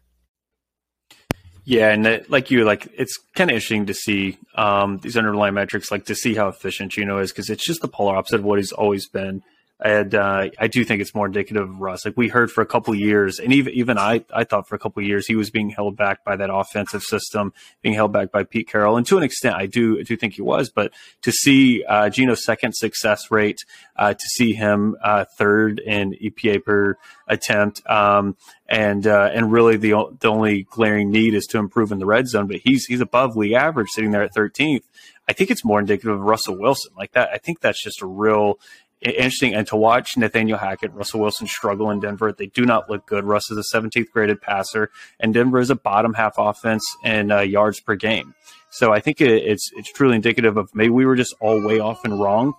Yeah, 1.66 1.90
and 1.90 2.06
that, 2.06 2.30
like 2.30 2.52
you, 2.52 2.64
like 2.64 2.88
it's 2.96 3.18
kind 3.34 3.50
of 3.50 3.56
interesting 3.56 3.88
to 3.88 3.94
see 3.96 4.38
um, 4.54 5.00
these 5.00 5.18
underlying 5.18 5.56
metrics, 5.56 5.92
like 5.92 6.06
to 6.06 6.16
see 6.16 6.36
how 6.36 6.48
efficient 6.48 6.92
Geno 6.92 7.18
is, 7.18 7.32
because 7.32 7.50
it's 7.50 7.66
just 7.66 7.82
the 7.82 7.88
polar 7.88 8.16
opposite 8.16 8.40
of 8.40 8.46
what 8.46 8.60
he's 8.60 8.72
always 8.72 9.08
been. 9.08 9.42
And 9.84 10.16
uh, 10.16 10.50
I 10.58 10.68
do 10.68 10.86
think 10.86 11.02
it's 11.02 11.14
more 11.14 11.26
indicative 11.26 11.64
of 11.64 11.82
Russ. 11.82 12.06
Like 12.06 12.16
we 12.16 12.30
heard 12.30 12.50
for 12.50 12.62
a 12.62 12.66
couple 12.66 12.96
years, 12.96 13.40
and 13.40 13.52
even 13.52 13.74
even 13.74 13.98
I 13.98 14.24
I 14.34 14.46
thought 14.46 14.70
for 14.70 14.76
a 14.76 14.80
couple 14.80 15.04
years 15.04 15.28
he 15.28 15.36
was 15.36 15.50
being 15.50 15.70
held 15.70 15.98
back 15.98 16.24
by 16.24 16.38
that 16.38 16.50
offensive 16.50 17.04
system, 17.04 17.52
being 17.82 17.94
held 17.94 18.14
back 18.14 18.32
by 18.32 18.46
Pete 18.46 18.70
Carroll, 18.70 18.96
and 18.96 19.06
to 19.08 19.18
an 19.18 19.24
extent 19.24 19.56
I 19.56 19.66
do 19.66 20.00
I 20.00 20.04
do 20.04 20.16
think 20.16 20.36
he 20.36 20.42
was. 20.42 20.70
But 20.70 20.94
to 21.24 21.32
see 21.34 21.84
uh, 21.84 22.10
Geno's 22.10 22.46
second 22.46 22.74
success 22.74 23.30
rate, 23.30 23.60
uh, 23.98 24.14
to 24.14 24.26
see 24.36 24.54
him 24.54 24.96
uh, 25.04 25.26
third 25.38 25.80
in 25.80 26.16
EPA 26.24 26.64
per 26.64 26.98
attempt, 27.28 27.82
um, 27.90 28.38
and 28.70 29.06
uh, 29.06 29.30
and 29.34 29.52
really 29.52 29.76
the 29.76 29.94
the 30.22 30.30
only 30.30 30.64
glaring 30.64 31.12
need 31.12 31.34
is 31.34 31.46
to 31.48 31.58
improve 31.58 31.92
in 31.92 32.00
the 32.00 32.06
red 32.06 32.30
zone. 32.30 32.48
But 32.48 32.62
he's 32.64 32.86
he's 32.86 33.02
above 33.02 33.36
league 33.36 33.52
average, 33.52 33.90
sitting 33.90 34.12
there 34.12 34.24
at 34.24 34.34
13th. 34.34 34.84
I 35.28 35.34
think 35.34 35.50
it's 35.50 35.66
more 35.66 35.80
indicative 35.80 36.14
of 36.14 36.22
Russell 36.22 36.58
Wilson. 36.58 36.92
Like 36.96 37.14
that, 37.14 37.30
I 37.34 37.40
think 37.40 37.60
that's 37.60 37.84
just 37.84 38.02
a 38.02 38.06
real 38.06 38.60
interesting. 39.02 39.54
And 39.54 39.68
to 39.68 39.76
watch 39.76 40.18
Nathaniel 40.18 40.58
Hackett, 40.58 40.94
Russell 40.94 41.20
Wilson 41.20 41.48
struggle 41.48 41.92
in 41.92 42.00
Denver, 42.00 42.32
they 42.32 42.48
do 42.48 42.66
not 42.66 42.90
look 42.90 43.06
good. 43.06 43.24
Russ 43.24 43.50
is 43.52 43.58
a 43.58 43.78
17th 43.78 44.12
graded 44.12 44.42
passer, 44.42 44.90
and 45.20 45.34
Denver 45.34 45.60
is 45.60 45.70
a 45.70 45.76
bottom 45.76 46.14
half 46.14 46.36
offense 46.38 46.84
in 47.04 47.32
uh, 47.32 47.42
yards 47.42 47.80
per 47.80 47.96
game. 47.96 48.34
So 48.70 48.92
I 48.92 49.00
think 49.00 49.22
it, 49.22 49.30
it's 49.30 49.70
it's 49.76 49.92
truly 49.92 50.16
indicative 50.16 50.58
of 50.58 50.74
maybe 50.74 50.90
we 50.90 51.06
were 51.06 51.16
just 51.16 51.34
all 51.40 51.62
way 51.62 51.80
off 51.80 52.04
and 52.04 52.20
wrong 52.20 52.56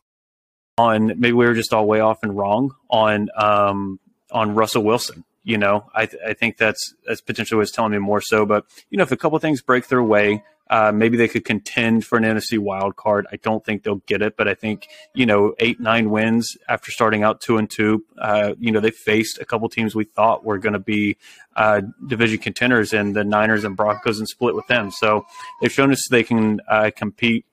on 0.78 1.08
maybe 1.08 1.32
we 1.32 1.46
were 1.46 1.54
just 1.54 1.72
all 1.72 1.86
way 1.86 2.00
off 2.00 2.22
and 2.22 2.36
wrong 2.36 2.74
on 2.90 3.28
um, 3.36 4.00
on 4.30 4.54
Russell 4.54 4.82
Wilson. 4.82 5.24
You 5.44 5.58
know, 5.58 5.88
I, 5.94 6.06
th- 6.06 6.22
I 6.26 6.34
think 6.34 6.56
that's 6.56 6.94
that's 7.06 7.20
potentially 7.20 7.58
what's 7.58 7.70
telling 7.70 7.92
me 7.92 7.98
more 7.98 8.20
so. 8.20 8.44
But 8.46 8.64
you 8.90 8.98
know, 8.98 9.04
if 9.04 9.12
a 9.12 9.16
couple 9.16 9.38
things 9.38 9.62
break 9.62 9.88
their 9.88 10.02
way, 10.02 10.42
uh, 10.68 10.92
maybe 10.92 11.16
they 11.16 11.28
could 11.28 11.44
contend 11.44 12.04
for 12.04 12.18
an 12.18 12.24
NFC 12.24 12.58
wild 12.58 12.96
card. 12.96 13.26
I 13.30 13.36
don't 13.36 13.64
think 13.64 13.82
they'll 13.82 14.02
get 14.06 14.22
it, 14.22 14.36
but 14.36 14.48
I 14.48 14.54
think 14.54 14.88
you 15.14 15.26
know 15.26 15.54
eight 15.58 15.80
nine 15.80 16.10
wins 16.10 16.56
after 16.68 16.90
starting 16.90 17.22
out 17.22 17.40
two 17.40 17.56
and 17.56 17.70
two. 17.70 18.04
Uh, 18.18 18.54
you 18.58 18.72
know 18.72 18.80
they 18.80 18.90
faced 18.90 19.38
a 19.38 19.44
couple 19.44 19.68
teams 19.68 19.94
we 19.94 20.04
thought 20.04 20.44
were 20.44 20.58
going 20.58 20.72
to 20.72 20.78
be 20.78 21.16
uh, 21.54 21.82
division 22.06 22.38
contenders, 22.38 22.92
and 22.92 23.14
the 23.14 23.24
Niners 23.24 23.64
and 23.64 23.76
Broncos, 23.76 24.18
and 24.18 24.28
split 24.28 24.54
with 24.54 24.66
them. 24.66 24.90
So 24.90 25.26
they've 25.60 25.72
shown 25.72 25.92
us 25.92 26.06
they 26.10 26.24
can 26.24 26.60
uh, 26.68 26.90
compete 26.94 27.46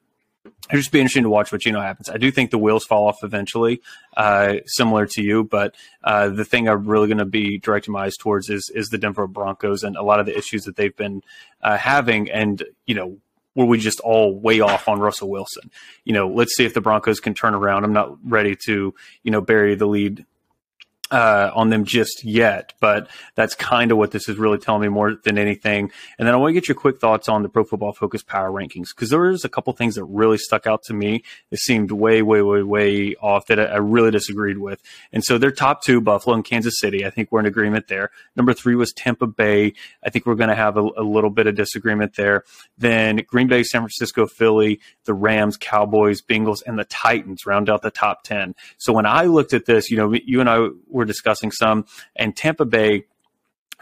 it'll 0.45 0.77
just 0.77 0.91
be 0.91 0.99
interesting 0.99 1.23
to 1.23 1.29
watch 1.29 1.51
what 1.51 1.65
you 1.65 1.71
know 1.71 1.81
happens. 1.81 2.09
I 2.09 2.17
do 2.17 2.31
think 2.31 2.51
the 2.51 2.57
wheels 2.57 2.85
fall 2.85 3.07
off 3.07 3.23
eventually, 3.23 3.81
uh, 4.15 4.55
similar 4.65 5.05
to 5.07 5.21
you. 5.21 5.43
But 5.43 5.75
uh, 6.03 6.29
the 6.29 6.45
thing 6.45 6.67
I'm 6.67 6.85
really 6.85 7.07
going 7.07 7.17
to 7.17 7.25
be 7.25 7.59
directing 7.59 7.93
my 7.93 8.05
eyes 8.05 8.17
towards 8.17 8.49
is 8.49 8.69
is 8.73 8.89
the 8.89 8.97
Denver 8.97 9.27
Broncos 9.27 9.83
and 9.83 9.95
a 9.95 10.03
lot 10.03 10.19
of 10.19 10.25
the 10.25 10.37
issues 10.37 10.63
that 10.63 10.75
they've 10.75 10.95
been 10.95 11.21
uh, 11.61 11.77
having. 11.77 12.29
And 12.29 12.63
you 12.85 12.95
know, 12.95 13.17
were 13.55 13.65
we 13.65 13.77
just 13.77 13.99
all 14.01 14.39
way 14.39 14.59
off 14.59 14.87
on 14.87 14.99
Russell 14.99 15.29
Wilson? 15.29 15.69
You 16.05 16.13
know, 16.13 16.27
let's 16.27 16.55
see 16.55 16.65
if 16.65 16.73
the 16.73 16.81
Broncos 16.81 17.19
can 17.19 17.33
turn 17.33 17.53
around. 17.53 17.83
I'm 17.83 17.93
not 17.93 18.17
ready 18.23 18.55
to 18.65 18.93
you 19.23 19.31
know 19.31 19.41
bury 19.41 19.75
the 19.75 19.87
lead 19.87 20.25
uh, 21.11 21.51
on 21.53 21.69
them 21.69 21.85
just 21.85 22.23
yet, 22.23 22.73
but 22.79 23.07
that's 23.35 23.53
kind 23.53 23.91
of 23.91 23.97
what 23.97 24.11
this 24.11 24.27
is 24.27 24.37
really 24.37 24.57
telling 24.57 24.81
me 24.81 24.87
more 24.87 25.15
than 25.23 25.37
anything. 25.37 25.91
And 26.17 26.27
then 26.27 26.33
I 26.33 26.37
want 26.37 26.49
to 26.49 26.53
get 26.53 26.67
your 26.67 26.75
quick 26.75 26.99
thoughts 26.99 27.29
on 27.29 27.43
the 27.43 27.49
Pro 27.49 27.63
Football 27.63 27.93
Focus 27.93 28.23
Power 28.23 28.49
Rankings 28.49 28.87
because 28.95 29.09
there 29.09 29.19
was 29.19 29.45
a 29.45 29.49
couple 29.49 29.71
things 29.73 29.95
that 29.95 30.05
really 30.05 30.37
stuck 30.39 30.65
out 30.65 30.81
to 30.83 30.93
me. 30.93 31.23
It 31.51 31.59
seemed 31.59 31.91
way, 31.91 32.21
way, 32.23 32.41
way, 32.41 32.63
way 32.63 33.15
off 33.21 33.45
that 33.47 33.59
I 33.59 33.77
really 33.77 34.09
disagreed 34.09 34.57
with. 34.57 34.81
And 35.11 35.23
so 35.23 35.37
their 35.37 35.51
top 35.51 35.83
two, 35.83 36.01
Buffalo 36.01 36.35
and 36.35 36.43
Kansas 36.43 36.79
City, 36.79 37.05
I 37.05 37.11
think 37.11 37.31
we're 37.31 37.41
in 37.41 37.45
agreement 37.45 37.89
there. 37.89 38.09
Number 38.35 38.53
three 38.53 38.75
was 38.75 38.91
Tampa 38.91 39.27
Bay. 39.27 39.73
I 40.03 40.09
think 40.09 40.25
we're 40.25 40.35
going 40.35 40.49
to 40.49 40.55
have 40.55 40.77
a, 40.77 40.89
a 40.97 41.03
little 41.03 41.29
bit 41.29 41.45
of 41.45 41.55
disagreement 41.55 42.15
there. 42.15 42.43
Then 42.77 43.21
Green 43.27 43.47
Bay, 43.47 43.63
San 43.63 43.81
Francisco, 43.81 44.25
Philly, 44.25 44.79
the 45.05 45.13
Rams, 45.13 45.57
Cowboys, 45.57 46.23
Bengals, 46.23 46.63
and 46.65 46.79
the 46.79 46.85
Titans 46.85 47.45
round 47.45 47.69
out 47.69 47.83
the 47.83 47.91
top 47.91 48.23
10. 48.23 48.55
So 48.77 48.93
when 48.93 49.05
I 49.05 49.25
looked 49.25 49.53
at 49.53 49.65
this, 49.65 49.91
you 49.91 49.97
know, 49.97 50.11
you 50.13 50.39
and 50.39 50.49
I 50.49 50.69
were 50.87 51.02
were 51.03 51.07
discussing 51.07 51.51
some, 51.51 51.85
and 52.15 52.35
Tampa 52.35 52.65
Bay 52.65 53.05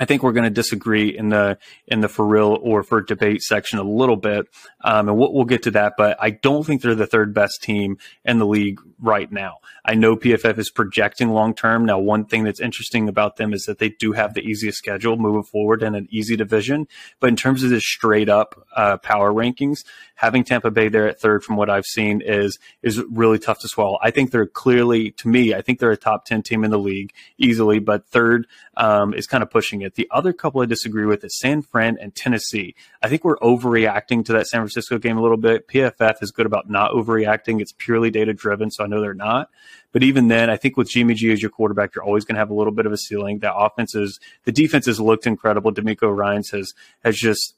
I 0.01 0.05
think 0.05 0.23
we're 0.23 0.31
going 0.31 0.45
to 0.45 0.49
disagree 0.49 1.15
in 1.15 1.29
the 1.29 1.59
in 1.85 2.01
the 2.01 2.09
for 2.09 2.25
real 2.25 2.57
or 2.59 2.81
for 2.81 3.01
debate 3.01 3.43
section 3.43 3.77
a 3.77 3.83
little 3.83 4.15
bit, 4.15 4.47
um, 4.83 5.07
and 5.07 5.15
we'll, 5.15 5.31
we'll, 5.31 5.45
get 5.45 5.61
to 5.63 5.71
that. 5.71 5.93
But 5.95 6.17
I 6.19 6.31
don't 6.31 6.65
think 6.65 6.81
they're 6.81 6.95
the 6.95 7.05
third 7.05 7.35
best 7.35 7.61
team 7.61 7.99
in 8.25 8.39
the 8.39 8.47
league 8.47 8.79
right 8.99 9.31
now. 9.31 9.57
I 9.85 9.93
know 9.93 10.15
PFF 10.15 10.57
is 10.57 10.71
projecting 10.71 11.29
long 11.29 11.53
term. 11.53 11.85
Now, 11.85 11.99
one 11.99 12.25
thing 12.25 12.43
that's 12.43 12.59
interesting 12.59 13.09
about 13.09 13.35
them 13.35 13.53
is 13.53 13.65
that 13.65 13.77
they 13.77 13.89
do 13.89 14.13
have 14.13 14.33
the 14.33 14.41
easiest 14.41 14.79
schedule 14.79 15.17
moving 15.17 15.43
forward 15.43 15.83
and 15.83 15.95
an 15.95 16.07
easy 16.09 16.35
division. 16.35 16.87
But 17.19 17.29
in 17.29 17.35
terms 17.35 17.61
of 17.61 17.69
the 17.69 17.79
straight 17.79 18.27
up 18.27 18.67
uh, 18.75 18.97
power 18.97 19.31
rankings, 19.31 19.83
having 20.15 20.43
Tampa 20.43 20.71
Bay 20.71 20.89
there 20.89 21.07
at 21.07 21.19
third, 21.19 21.43
from 21.43 21.57
what 21.57 21.69
I've 21.69 21.85
seen, 21.85 22.21
is 22.21 22.57
is 22.81 22.99
really 23.11 23.37
tough 23.37 23.59
to 23.59 23.67
swallow. 23.67 23.99
I 24.01 24.09
think 24.09 24.31
they're 24.31 24.47
clearly, 24.47 25.11
to 25.11 25.27
me, 25.27 25.53
I 25.53 25.61
think 25.61 25.77
they're 25.77 25.91
a 25.91 25.97
top 25.97 26.25
ten 26.25 26.41
team 26.41 26.63
in 26.63 26.71
the 26.71 26.79
league 26.79 27.13
easily, 27.37 27.77
but 27.77 28.07
third 28.07 28.47
um, 28.77 29.13
is 29.13 29.27
kind 29.27 29.43
of 29.43 29.51
pushing 29.51 29.81
it. 29.81 29.90
The 29.95 30.07
other 30.11 30.33
couple 30.33 30.61
I 30.61 30.65
disagree 30.65 31.05
with 31.05 31.23
is 31.23 31.37
San 31.39 31.61
Fran 31.61 31.97
and 31.99 32.15
Tennessee. 32.15 32.75
I 33.01 33.09
think 33.09 33.23
we're 33.23 33.37
overreacting 33.37 34.25
to 34.25 34.33
that 34.33 34.47
San 34.47 34.61
Francisco 34.61 34.97
game 34.97 35.17
a 35.17 35.21
little 35.21 35.37
bit. 35.37 35.67
PFF 35.67 36.21
is 36.21 36.31
good 36.31 36.45
about 36.45 36.69
not 36.69 36.91
overreacting. 36.91 37.61
It's 37.61 37.73
purely 37.77 38.09
data 38.09 38.33
driven, 38.33 38.71
so 38.71 38.83
I 38.83 38.87
know 38.87 39.01
they're 39.01 39.13
not. 39.13 39.49
But 39.91 40.03
even 40.03 40.27
then, 40.27 40.49
I 40.49 40.57
think 40.57 40.77
with 40.77 40.89
Jimmy 40.89 41.13
G 41.13 41.31
as 41.31 41.41
your 41.41 41.51
quarterback, 41.51 41.95
you're 41.95 42.03
always 42.03 42.25
going 42.25 42.35
to 42.35 42.39
have 42.39 42.49
a 42.49 42.53
little 42.53 42.73
bit 42.73 42.85
of 42.85 42.91
a 42.91 42.97
ceiling. 42.97 43.39
That 43.39 43.55
offense 43.55 43.95
is 43.95 44.19
the 44.45 44.51
defense 44.51 44.85
has 44.85 44.99
looked 44.99 45.27
incredible. 45.27 45.73
DeMeco 45.73 46.15
Ryans 46.15 46.49
has 46.51 46.73
has 47.03 47.17
just 47.17 47.55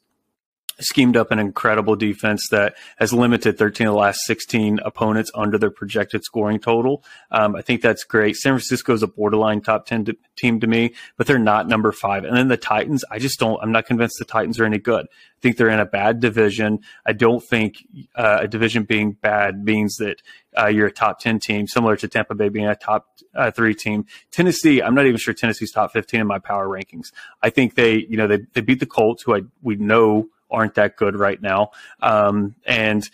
schemed 0.79 1.15
up 1.15 1.31
an 1.31 1.39
incredible 1.39 1.95
defense 1.95 2.47
that 2.49 2.75
has 2.97 3.13
limited 3.13 3.57
13 3.57 3.87
of 3.87 3.93
the 3.93 3.99
last 3.99 4.21
16 4.25 4.79
opponents 4.83 5.31
under 5.35 5.57
their 5.57 5.69
projected 5.69 6.23
scoring 6.23 6.59
total. 6.59 7.03
Um, 7.31 7.55
I 7.55 7.61
think 7.61 7.81
that's 7.81 8.03
great. 8.03 8.35
San 8.35 8.53
Francisco 8.53 8.93
is 8.93 9.03
a 9.03 9.07
borderline 9.07 9.61
top 9.61 9.85
10 9.85 10.05
to, 10.05 10.17
team 10.35 10.59
to 10.59 10.67
me, 10.67 10.93
but 11.17 11.27
they're 11.27 11.39
not 11.39 11.67
number 11.67 11.91
five. 11.91 12.23
And 12.23 12.35
then 12.35 12.47
the 12.47 12.57
Titans, 12.57 13.03
I 13.11 13.19
just 13.19 13.39
don't, 13.39 13.61
I'm 13.61 13.71
not 13.71 13.85
convinced 13.85 14.15
the 14.19 14.25
Titans 14.25 14.59
are 14.59 14.65
any 14.65 14.79
good. 14.79 15.05
I 15.05 15.39
think 15.41 15.57
they're 15.57 15.69
in 15.69 15.79
a 15.79 15.85
bad 15.85 16.19
division. 16.19 16.79
I 17.05 17.13
don't 17.13 17.41
think 17.41 17.85
uh, 18.15 18.39
a 18.41 18.47
division 18.47 18.83
being 18.83 19.11
bad 19.11 19.63
means 19.63 19.97
that 19.97 20.21
uh, 20.57 20.67
you're 20.67 20.87
a 20.87 20.91
top 20.91 21.19
10 21.19 21.39
team, 21.39 21.67
similar 21.67 21.95
to 21.97 22.07
Tampa 22.07 22.35
Bay 22.35 22.49
being 22.49 22.67
a 22.67 22.75
top 22.75 23.07
uh, 23.35 23.51
three 23.51 23.75
team. 23.75 24.05
Tennessee, 24.31 24.81
I'm 24.81 24.95
not 24.95 25.05
even 25.05 25.17
sure 25.17 25.33
Tennessee's 25.33 25.71
top 25.71 25.91
15 25.91 26.21
in 26.21 26.27
my 26.27 26.39
power 26.39 26.67
rankings. 26.67 27.11
I 27.41 27.49
think 27.49 27.75
they, 27.75 28.05
you 28.09 28.17
know, 28.17 28.27
they, 28.27 28.39
they 28.53 28.61
beat 28.61 28.79
the 28.79 28.85
Colts, 28.85 29.23
who 29.23 29.35
I, 29.35 29.41
we 29.61 29.75
know 29.75 30.29
aren't 30.53 30.75
that 30.75 30.95
good 30.95 31.15
right 31.15 31.41
now. 31.41 31.71
Um, 32.01 32.55
and 32.65 33.07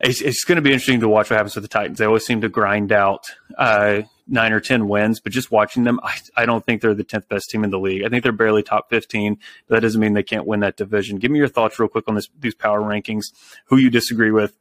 it's, 0.00 0.20
it's 0.20 0.44
going 0.44 0.56
to 0.56 0.62
be 0.62 0.70
interesting 0.70 1.00
to 1.00 1.08
watch 1.08 1.30
what 1.30 1.36
happens 1.36 1.54
with 1.54 1.64
the 1.64 1.68
Titans. 1.68 1.98
They 1.98 2.06
always 2.06 2.24
seem 2.24 2.40
to 2.42 2.48
grind 2.48 2.92
out 2.92 3.26
uh, 3.56 4.02
nine 4.28 4.52
or 4.52 4.60
10 4.60 4.86
wins, 4.88 5.20
but 5.20 5.32
just 5.32 5.50
watching 5.50 5.84
them, 5.84 5.98
I, 6.02 6.18
I 6.36 6.46
don't 6.46 6.64
think 6.64 6.80
they're 6.80 6.94
the 6.94 7.04
10th 7.04 7.28
best 7.28 7.50
team 7.50 7.64
in 7.64 7.70
the 7.70 7.78
league. 7.78 8.04
I 8.04 8.08
think 8.08 8.22
they're 8.22 8.32
barely 8.32 8.62
top 8.62 8.90
15, 8.90 9.38
but 9.66 9.74
that 9.74 9.80
doesn't 9.80 10.00
mean 10.00 10.12
they 10.12 10.22
can't 10.22 10.46
win 10.46 10.60
that 10.60 10.76
division. 10.76 11.18
Give 11.18 11.30
me 11.30 11.38
your 11.38 11.48
thoughts 11.48 11.78
real 11.78 11.88
quick 11.88 12.04
on 12.06 12.14
this, 12.14 12.28
these 12.38 12.54
power 12.54 12.80
rankings, 12.80 13.24
who 13.66 13.76
you 13.76 13.90
disagree 13.90 14.30
with, 14.30 14.54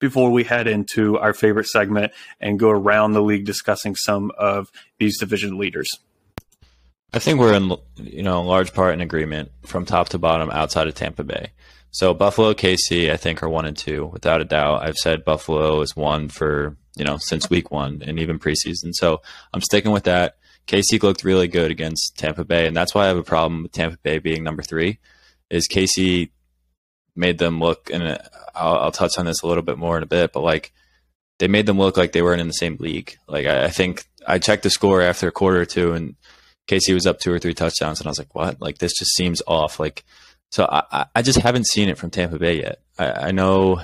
before 0.00 0.30
we 0.30 0.42
head 0.44 0.66
into 0.66 1.18
our 1.18 1.32
favorite 1.32 1.66
segment 1.66 2.10
and 2.40 2.58
go 2.58 2.70
around 2.70 3.12
the 3.12 3.22
league 3.22 3.44
discussing 3.44 3.94
some 3.94 4.32
of 4.36 4.72
these 4.98 5.20
division 5.20 5.58
leaders. 5.58 5.88
I 7.12 7.18
think 7.18 7.40
we're 7.40 7.54
in, 7.54 7.72
you 7.96 8.22
know, 8.22 8.42
large 8.42 8.72
part 8.72 8.94
in 8.94 9.00
agreement 9.00 9.50
from 9.66 9.84
top 9.84 10.10
to 10.10 10.18
bottom 10.18 10.50
outside 10.50 10.86
of 10.86 10.94
Tampa 10.94 11.24
Bay. 11.24 11.50
So 11.90 12.14
Buffalo, 12.14 12.54
KC, 12.54 13.10
I 13.10 13.16
think 13.16 13.42
are 13.42 13.48
one 13.48 13.66
and 13.66 13.76
two 13.76 14.06
without 14.06 14.40
a 14.40 14.44
doubt. 14.44 14.82
I've 14.82 14.96
said 14.96 15.24
Buffalo 15.24 15.80
is 15.80 15.96
one 15.96 16.28
for 16.28 16.76
you 16.96 17.04
know 17.04 17.18
since 17.18 17.50
week 17.50 17.70
one 17.70 18.02
and 18.04 18.18
even 18.20 18.38
preseason. 18.38 18.92
So 18.92 19.22
I'm 19.52 19.60
sticking 19.60 19.90
with 19.90 20.04
that. 20.04 20.36
KC 20.68 21.02
looked 21.02 21.24
really 21.24 21.48
good 21.48 21.70
against 21.72 22.16
Tampa 22.16 22.44
Bay, 22.44 22.66
and 22.66 22.76
that's 22.76 22.94
why 22.94 23.04
I 23.04 23.08
have 23.08 23.16
a 23.16 23.24
problem 23.24 23.64
with 23.64 23.72
Tampa 23.72 23.98
Bay 24.02 24.18
being 24.18 24.44
number 24.44 24.62
three. 24.62 25.00
Is 25.50 25.66
KC 25.66 26.30
made 27.16 27.38
them 27.38 27.58
look, 27.58 27.90
and 27.92 28.04
uh, 28.04 28.18
I'll, 28.54 28.76
I'll 28.76 28.92
touch 28.92 29.18
on 29.18 29.26
this 29.26 29.42
a 29.42 29.48
little 29.48 29.64
bit 29.64 29.78
more 29.78 29.96
in 29.96 30.04
a 30.04 30.06
bit, 30.06 30.32
but 30.32 30.42
like 30.42 30.72
they 31.40 31.48
made 31.48 31.66
them 31.66 31.78
look 31.78 31.96
like 31.96 32.12
they 32.12 32.22
weren't 32.22 32.40
in 32.40 32.46
the 32.46 32.52
same 32.52 32.76
league. 32.78 33.16
Like 33.26 33.46
I, 33.46 33.64
I 33.64 33.70
think 33.70 34.04
I 34.28 34.38
checked 34.38 34.62
the 34.62 34.70
score 34.70 35.02
after 35.02 35.26
a 35.26 35.32
quarter 35.32 35.60
or 35.60 35.66
two, 35.66 35.92
and 35.92 36.14
KC 36.68 36.94
was 36.94 37.06
up 37.06 37.18
two 37.18 37.32
or 37.32 37.38
three 37.38 37.54
touchdowns, 37.54 38.00
and 38.00 38.06
I 38.06 38.10
was 38.10 38.18
like, 38.18 38.34
"What? 38.34 38.60
Like 38.60 38.78
this 38.78 38.92
just 38.98 39.14
seems 39.14 39.42
off." 39.46 39.80
Like, 39.80 40.04
so 40.50 40.66
I, 40.70 41.06
I 41.14 41.22
just 41.22 41.40
haven't 41.40 41.66
seen 41.66 41.88
it 41.88 41.98
from 41.98 42.10
Tampa 42.10 42.38
Bay 42.38 42.60
yet. 42.60 42.80
I, 42.98 43.10
I 43.10 43.30
know 43.32 43.82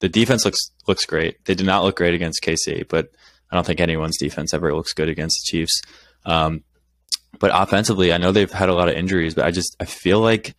the 0.00 0.08
defense 0.08 0.44
looks 0.44 0.70
looks 0.86 1.04
great. 1.04 1.44
They 1.44 1.54
did 1.54 1.66
not 1.66 1.84
look 1.84 1.96
great 1.96 2.14
against 2.14 2.42
KC, 2.42 2.88
but 2.88 3.10
I 3.50 3.56
don't 3.56 3.66
think 3.66 3.80
anyone's 3.80 4.18
defense 4.18 4.54
ever 4.54 4.74
looks 4.74 4.92
good 4.92 5.08
against 5.08 5.40
the 5.40 5.50
Chiefs. 5.50 5.82
Um, 6.24 6.64
but 7.38 7.50
offensively, 7.54 8.12
I 8.12 8.18
know 8.18 8.32
they've 8.32 8.50
had 8.50 8.68
a 8.68 8.74
lot 8.74 8.88
of 8.88 8.94
injuries, 8.94 9.34
but 9.34 9.44
I 9.44 9.50
just 9.50 9.76
I 9.80 9.84
feel 9.84 10.20
like 10.20 10.54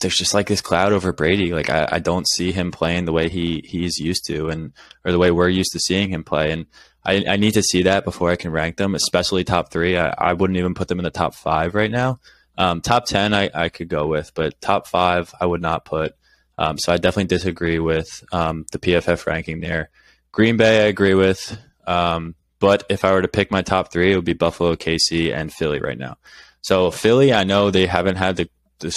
there's 0.00 0.16
just 0.16 0.34
like 0.34 0.48
this 0.48 0.60
cloud 0.60 0.92
over 0.92 1.12
Brady. 1.12 1.52
Like 1.52 1.70
I, 1.70 1.88
I 1.92 1.98
don't 1.98 2.28
see 2.28 2.52
him 2.52 2.70
playing 2.70 3.04
the 3.04 3.12
way 3.12 3.28
he 3.28 3.62
he's 3.64 3.98
used 3.98 4.26
to, 4.26 4.48
and 4.48 4.72
or 5.04 5.12
the 5.12 5.18
way 5.18 5.30
we're 5.30 5.48
used 5.48 5.72
to 5.72 5.80
seeing 5.80 6.10
him 6.10 6.24
play. 6.24 6.52
And 6.52 6.66
I, 7.04 7.24
I 7.28 7.36
need 7.36 7.54
to 7.54 7.62
see 7.62 7.82
that 7.84 8.04
before 8.04 8.30
I 8.30 8.36
can 8.36 8.50
rank 8.50 8.76
them, 8.76 8.94
especially 8.94 9.44
top 9.44 9.70
three. 9.70 9.96
I, 9.96 10.14
I 10.16 10.32
wouldn't 10.34 10.58
even 10.58 10.74
put 10.74 10.88
them 10.88 10.98
in 10.98 11.04
the 11.04 11.10
top 11.10 11.34
five 11.34 11.74
right 11.74 11.90
now. 11.90 12.20
Um, 12.58 12.82
top 12.82 13.06
10, 13.06 13.32
I, 13.32 13.50
I 13.54 13.68
could 13.70 13.88
go 13.88 14.06
with, 14.06 14.32
but 14.34 14.60
top 14.60 14.86
five, 14.86 15.32
I 15.40 15.46
would 15.46 15.62
not 15.62 15.86
put. 15.86 16.14
Um, 16.58 16.76
so 16.76 16.92
I 16.92 16.98
definitely 16.98 17.28
disagree 17.28 17.78
with 17.78 18.22
um, 18.32 18.66
the 18.70 18.78
PFF 18.78 19.26
ranking 19.26 19.60
there. 19.60 19.88
Green 20.30 20.58
Bay, 20.58 20.84
I 20.84 20.88
agree 20.88 21.14
with. 21.14 21.58
Um, 21.86 22.34
but 22.58 22.84
if 22.90 23.02
I 23.02 23.12
were 23.12 23.22
to 23.22 23.28
pick 23.28 23.50
my 23.50 23.62
top 23.62 23.90
three, 23.90 24.12
it 24.12 24.16
would 24.16 24.26
be 24.26 24.34
Buffalo, 24.34 24.76
KC, 24.76 25.34
and 25.34 25.50
Philly 25.50 25.80
right 25.80 25.96
now. 25.96 26.18
So 26.60 26.90
Philly, 26.90 27.32
I 27.32 27.44
know 27.44 27.70
they 27.70 27.86
haven't 27.86 28.16
had 28.16 28.36
the, 28.36 28.50
the 28.80 28.90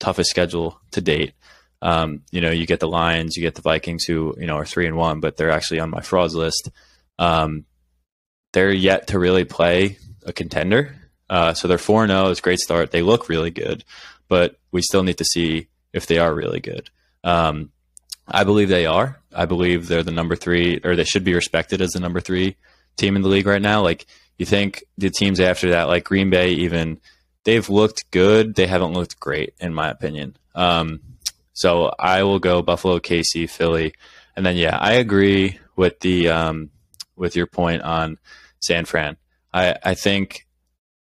toughest 0.00 0.30
schedule 0.30 0.80
to 0.90 1.00
date. 1.00 1.34
Um, 1.82 2.22
you 2.30 2.40
know, 2.40 2.50
you 2.50 2.66
get 2.66 2.80
the 2.80 2.88
Lions, 2.88 3.36
you 3.36 3.42
get 3.42 3.54
the 3.54 3.62
Vikings, 3.62 4.04
who 4.04 4.34
you 4.38 4.46
know 4.46 4.56
are 4.56 4.64
three 4.64 4.86
and 4.86 4.96
one, 4.96 5.20
but 5.20 5.36
they're 5.36 5.50
actually 5.50 5.80
on 5.80 5.90
my 5.90 6.00
frauds 6.00 6.34
list. 6.34 6.70
Um, 7.18 7.64
they're 8.52 8.72
yet 8.72 9.08
to 9.08 9.18
really 9.18 9.44
play 9.44 9.98
a 10.26 10.32
contender. 10.32 10.96
Uh, 11.28 11.54
so 11.54 11.68
they're 11.68 11.78
4 11.78 12.04
and 12.04 12.10
0. 12.10 12.30
It's 12.30 12.40
a 12.40 12.42
great 12.42 12.58
start. 12.58 12.90
They 12.90 13.02
look 13.02 13.28
really 13.28 13.52
good, 13.52 13.84
but 14.26 14.58
we 14.72 14.82
still 14.82 15.04
need 15.04 15.18
to 15.18 15.24
see 15.24 15.68
if 15.92 16.06
they 16.06 16.18
are 16.18 16.34
really 16.34 16.58
good. 16.58 16.90
Um, 17.22 17.70
I 18.26 18.44
believe 18.44 18.68
they 18.68 18.86
are. 18.86 19.20
I 19.34 19.46
believe 19.46 19.86
they're 19.86 20.02
the 20.02 20.10
number 20.10 20.34
three, 20.34 20.80
or 20.82 20.96
they 20.96 21.04
should 21.04 21.24
be 21.24 21.34
respected 21.34 21.80
as 21.80 21.90
the 21.90 22.00
number 22.00 22.20
three 22.20 22.56
team 22.96 23.14
in 23.14 23.22
the 23.22 23.28
league 23.28 23.46
right 23.46 23.62
now. 23.62 23.82
Like, 23.82 24.06
you 24.38 24.46
think 24.46 24.84
the 24.98 25.10
teams 25.10 25.38
after 25.38 25.70
that, 25.70 25.88
like 25.88 26.04
Green 26.04 26.30
Bay, 26.30 26.52
even, 26.52 27.00
they've 27.44 27.68
looked 27.68 28.10
good. 28.10 28.54
They 28.54 28.66
haven't 28.66 28.92
looked 28.92 29.20
great, 29.20 29.54
in 29.60 29.74
my 29.74 29.90
opinion. 29.90 30.36
Um, 30.54 31.00
so 31.52 31.92
I 31.98 32.22
will 32.22 32.38
go 32.38 32.62
Buffalo, 32.62 32.98
KC, 32.98 33.48
Philly. 33.48 33.94
And 34.36 34.46
then, 34.46 34.56
yeah, 34.56 34.76
I 34.78 34.92
agree 34.92 35.58
with 35.76 36.00
the 36.00 36.28
um, 36.28 36.70
with 37.16 37.36
your 37.36 37.46
point 37.46 37.82
on 37.82 38.18
San 38.60 38.84
Fran. 38.84 39.16
I, 39.52 39.76
I 39.82 39.94
think 39.94 40.46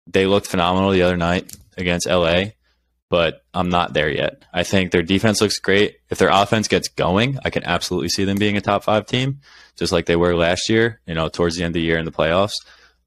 they 0.07 0.25
looked 0.25 0.47
phenomenal 0.47 0.91
the 0.91 1.03
other 1.03 1.17
night 1.17 1.55
against 1.77 2.07
LA, 2.07 2.45
but 3.09 3.43
I'm 3.53 3.69
not 3.69 3.93
there 3.93 4.09
yet. 4.09 4.43
I 4.53 4.63
think 4.63 4.91
their 4.91 5.03
defense 5.03 5.41
looks 5.41 5.59
great. 5.59 5.97
If 6.09 6.17
their 6.17 6.29
offense 6.29 6.67
gets 6.67 6.87
going, 6.87 7.37
I 7.45 7.49
can 7.49 7.63
absolutely 7.63 8.09
see 8.09 8.25
them 8.25 8.37
being 8.37 8.57
a 8.57 8.61
top 8.61 8.83
five 8.83 9.05
team, 9.05 9.39
just 9.75 9.91
like 9.91 10.05
they 10.05 10.15
were 10.15 10.35
last 10.35 10.69
year, 10.69 10.99
you 11.05 11.13
know, 11.13 11.29
towards 11.29 11.55
the 11.55 11.63
end 11.63 11.71
of 11.71 11.75
the 11.75 11.81
year 11.81 11.97
in 11.97 12.05
the 12.05 12.11
playoffs. 12.11 12.55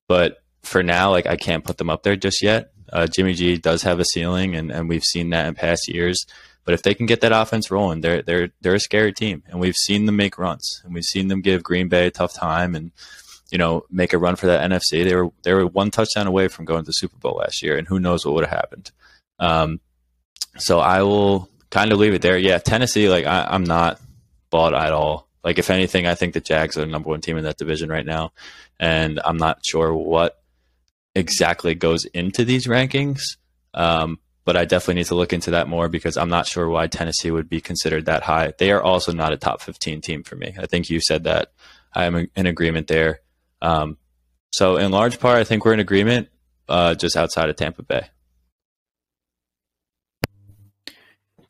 But 0.09 0.43
for 0.63 0.83
now, 0.83 1.11
like 1.11 1.27
I 1.27 1.37
can't 1.37 1.65
put 1.65 1.77
them 1.79 1.91
up 1.91 2.03
there 2.03 2.17
just 2.17 2.43
yet. 2.43 2.72
Uh, 2.93 3.07
Jimmy 3.07 3.33
G 3.35 3.57
does 3.57 3.83
have 3.83 3.99
a 4.01 4.05
ceiling, 4.05 4.55
and, 4.55 4.71
and 4.71 4.89
we've 4.89 5.05
seen 5.05 5.31
that 5.31 5.47
in 5.47 5.55
past 5.55 5.89
years. 5.89 6.25
But 6.65 6.75
if 6.75 6.83
they 6.83 6.95
can 6.95 7.07
get 7.07 7.23
that 7.23 7.33
offense 7.33 7.71
rolling, 7.71 8.03
they're 8.03 8.23
they're 8.23 8.51
they're 8.61 8.75
a 8.75 8.81
scary 8.81 9.13
team, 9.13 9.43
and 9.49 9.59
we've 9.59 9.75
seen 9.77 10.07
them 10.07 10.17
make 10.17 10.39
runs, 10.39 10.81
and 10.85 10.95
we've 10.95 11.05
seen 11.05 11.29
them 11.29 11.41
give 11.41 11.63
Green 11.63 11.89
Bay 11.89 12.07
a 12.07 12.11
tough 12.11 12.35
time, 12.35 12.75
and 12.75 12.93
you 13.51 13.59
know 13.59 13.85
make 13.91 14.13
a 14.13 14.19
run 14.19 14.37
for 14.37 14.47
that 14.47 14.71
NFC. 14.71 15.05
They 15.05 15.15
were 15.17 15.31
they 15.43 15.53
were 15.55 15.67
one 15.67 15.91
touchdown 15.91 16.27
away 16.27 16.49
from 16.49 16.65
going 16.65 16.83
to 16.83 16.87
the 16.87 16.93
Super 16.93 17.17
Bowl 17.17 17.39
last 17.39 17.63
year, 17.63 17.77
and 17.77 17.89
who 17.89 17.99
knows 17.99 18.25
what 18.25 18.35
would 18.35 18.47
have 18.47 18.57
happened. 18.57 18.93
Um, 19.41 19.81
so 20.59 20.79
I 20.79 21.03
will 21.03 21.49
kind 21.71 21.91
of 21.91 21.99
leave 21.99 22.15
it 22.15 22.23
there. 22.23 22.39
Yeah, 22.39 22.59
Tennessee, 22.59 23.09
like 23.09 23.25
I, 23.27 23.49
I'm 23.51 23.65
not 23.65 24.01
bought 24.51 24.75
at 24.75 24.93
all. 24.93 25.27
Like 25.43 25.59
if 25.59 25.71
anything, 25.71 26.07
I 26.07 26.15
think 26.15 26.35
the 26.35 26.41
Jags 26.41 26.77
are 26.77 26.83
the 26.83 26.87
number 26.87 27.09
one 27.09 27.21
team 27.21 27.37
in 27.37 27.45
that 27.45 27.59
division 27.59 27.89
right 27.89 28.07
now, 28.07 28.33
and 28.79 29.19
I'm 29.25 29.39
not 29.39 29.67
sure 29.67 29.93
what 29.93 30.42
exactly 31.15 31.75
goes 31.75 32.05
into 32.07 32.45
these 32.45 32.67
rankings. 32.67 33.23
Um, 33.75 34.19
but 34.45 34.57
I 34.57 34.65
definitely 34.65 34.95
need 34.95 35.07
to 35.07 35.15
look 35.15 35.33
into 35.33 35.53
that 35.53 35.69
more 35.69 35.89
because 35.89 36.17
I'm 36.17 36.29
not 36.29 36.47
sure 36.47 36.69
why 36.69 36.89
Tennessee 36.89 37.31
would 37.31 37.49
be 37.49 37.61
considered 37.61 38.07
that 38.07 38.23
high. 38.23 38.53
They 38.59 38.73
are 38.73 38.83
also 38.83 39.13
not 39.13 39.33
a 39.33 39.37
top 39.37 39.61
15 39.61 40.01
team 40.01 40.25
for 40.25 40.35
me. 40.35 40.55
I 40.59 40.67
think 40.67 40.91
you 40.91 41.01
said 41.01 41.25
that. 41.25 41.53
I 41.95 42.07
am 42.07 42.29
in 42.35 42.47
agreement 42.47 42.89
there. 42.89 43.21
Um, 43.61 43.99
so, 44.51 44.77
in 44.77 44.91
large 44.91 45.21
part, 45.21 45.39
I 45.39 45.45
think 45.45 45.65
we're 45.65 45.75
in 45.75 45.81
agreement 45.81 46.29
uh, 46.69 46.95
just 46.95 47.17
outside 47.17 47.51
of 47.51 47.57
Tampa 47.57 47.83
Bay. 47.83 48.09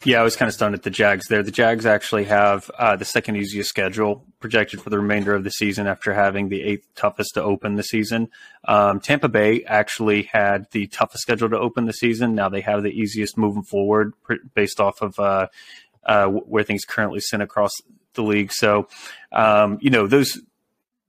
Yeah, 0.04 0.20
I 0.20 0.24
was 0.24 0.34
kind 0.34 0.48
of 0.48 0.54
stunned 0.54 0.74
at 0.74 0.82
the 0.82 0.90
Jags 0.90 1.28
there. 1.28 1.44
The 1.44 1.52
Jags 1.52 1.86
actually 1.86 2.24
have 2.24 2.68
uh, 2.76 2.96
the 2.96 3.04
second 3.04 3.36
easiest 3.36 3.68
schedule 3.68 4.26
projected 4.40 4.82
for 4.82 4.90
the 4.90 4.98
remainder 4.98 5.32
of 5.32 5.44
the 5.44 5.50
season 5.50 5.86
after 5.86 6.12
having 6.12 6.48
the 6.48 6.60
eighth 6.62 6.88
toughest 6.96 7.34
to 7.34 7.42
open 7.42 7.76
the 7.76 7.84
season. 7.84 8.28
Um, 8.64 8.98
Tampa 8.98 9.28
Bay 9.28 9.62
actually 9.62 10.24
had 10.24 10.68
the 10.72 10.88
toughest 10.88 11.22
schedule 11.22 11.48
to 11.50 11.58
open 11.58 11.86
the 11.86 11.92
season. 11.92 12.34
Now 12.34 12.48
they 12.48 12.62
have 12.62 12.82
the 12.82 12.90
easiest 12.90 13.38
moving 13.38 13.62
forward 13.62 14.14
based 14.54 14.80
off 14.80 15.02
of 15.02 15.20
uh, 15.20 15.46
uh, 16.04 16.26
where 16.26 16.64
things 16.64 16.84
currently 16.84 17.20
sit 17.20 17.40
across 17.40 17.70
the 18.14 18.24
league. 18.24 18.52
So, 18.52 18.88
um, 19.30 19.78
you 19.80 19.90
know, 19.90 20.08
those 20.08 20.40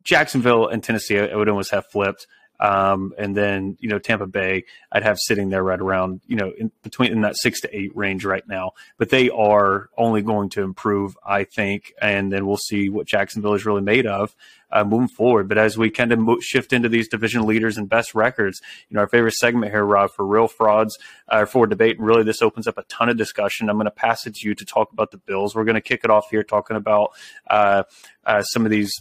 Jacksonville 0.03 0.67
and 0.67 0.83
Tennessee, 0.83 1.17
I 1.17 1.35
would 1.35 1.49
almost 1.49 1.71
have 1.71 1.87
flipped. 1.87 2.27
Um, 2.63 3.13
and 3.17 3.35
then, 3.35 3.77
you 3.81 3.89
know, 3.89 3.99
Tampa 3.99 4.25
Bay, 4.25 4.63
I'd 4.89 5.03
have 5.03 5.17
sitting 5.19 5.49
there 5.49 5.61
right 5.61 5.79
around, 5.79 6.21
you 6.27 6.37
know, 6.37 6.53
in 6.57 6.71
between 6.81 7.11
in 7.11 7.19
that 7.21 7.35
six 7.35 7.59
to 7.61 7.77
eight 7.77 7.93
range 7.93 8.23
right 8.23 8.47
now. 8.47 8.71
But 8.97 9.09
they 9.09 9.29
are 9.29 9.89
only 9.97 10.21
going 10.21 10.47
to 10.51 10.61
improve, 10.61 11.17
I 11.25 11.43
think. 11.43 11.93
And 12.01 12.31
then 12.31 12.47
we'll 12.47 12.55
see 12.55 12.87
what 12.87 13.05
Jacksonville 13.05 13.53
is 13.53 13.65
really 13.65 13.81
made 13.81 14.07
of 14.07 14.33
uh, 14.71 14.85
moving 14.85 15.09
forward. 15.09 15.49
But 15.49 15.57
as 15.57 15.77
we 15.77 15.89
kind 15.89 16.13
of 16.13 16.19
mo- 16.19 16.39
shift 16.39 16.71
into 16.71 16.87
these 16.87 17.09
division 17.09 17.45
leaders 17.45 17.77
and 17.77 17.89
best 17.89 18.15
records, 18.15 18.61
you 18.87 18.95
know, 18.95 19.01
our 19.01 19.09
favorite 19.09 19.33
segment 19.33 19.73
here, 19.73 19.83
Rob, 19.83 20.11
for 20.11 20.25
real 20.25 20.47
frauds, 20.47 20.97
uh, 21.27 21.43
for 21.43 21.67
debate. 21.67 21.97
And 21.97 22.07
really, 22.07 22.23
this 22.23 22.41
opens 22.41 22.65
up 22.65 22.77
a 22.77 22.83
ton 22.83 23.09
of 23.09 23.17
discussion. 23.17 23.69
I'm 23.69 23.75
going 23.75 23.85
to 23.85 23.91
pass 23.91 24.25
it 24.25 24.35
to 24.35 24.47
you 24.47 24.55
to 24.55 24.63
talk 24.63 24.93
about 24.93 25.11
the 25.11 25.17
Bills. 25.17 25.53
We're 25.53 25.65
going 25.65 25.75
to 25.75 25.81
kick 25.81 26.05
it 26.05 26.09
off 26.09 26.29
here 26.31 26.43
talking 26.43 26.77
about 26.77 27.11
uh, 27.49 27.83
uh 28.25 28.41
some 28.41 28.63
of 28.63 28.71
these 28.71 28.93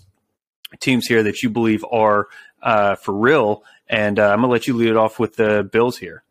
teams 0.81 1.07
here 1.07 1.23
that 1.23 1.43
you 1.43 1.51
believe 1.51 1.85
are 1.91 2.29
uh, 2.63 2.95
for 2.97 3.13
real. 3.13 3.65
And 3.89 4.19
uh, 4.19 4.31
I'm 4.31 4.41
gonna 4.41 4.53
let 4.53 4.67
you 4.67 4.75
lead 4.75 4.89
it 4.89 4.97
off 4.97 5.19
with 5.19 5.37
the 5.37 5.69
Bills 5.71 5.99
here. 5.99 6.23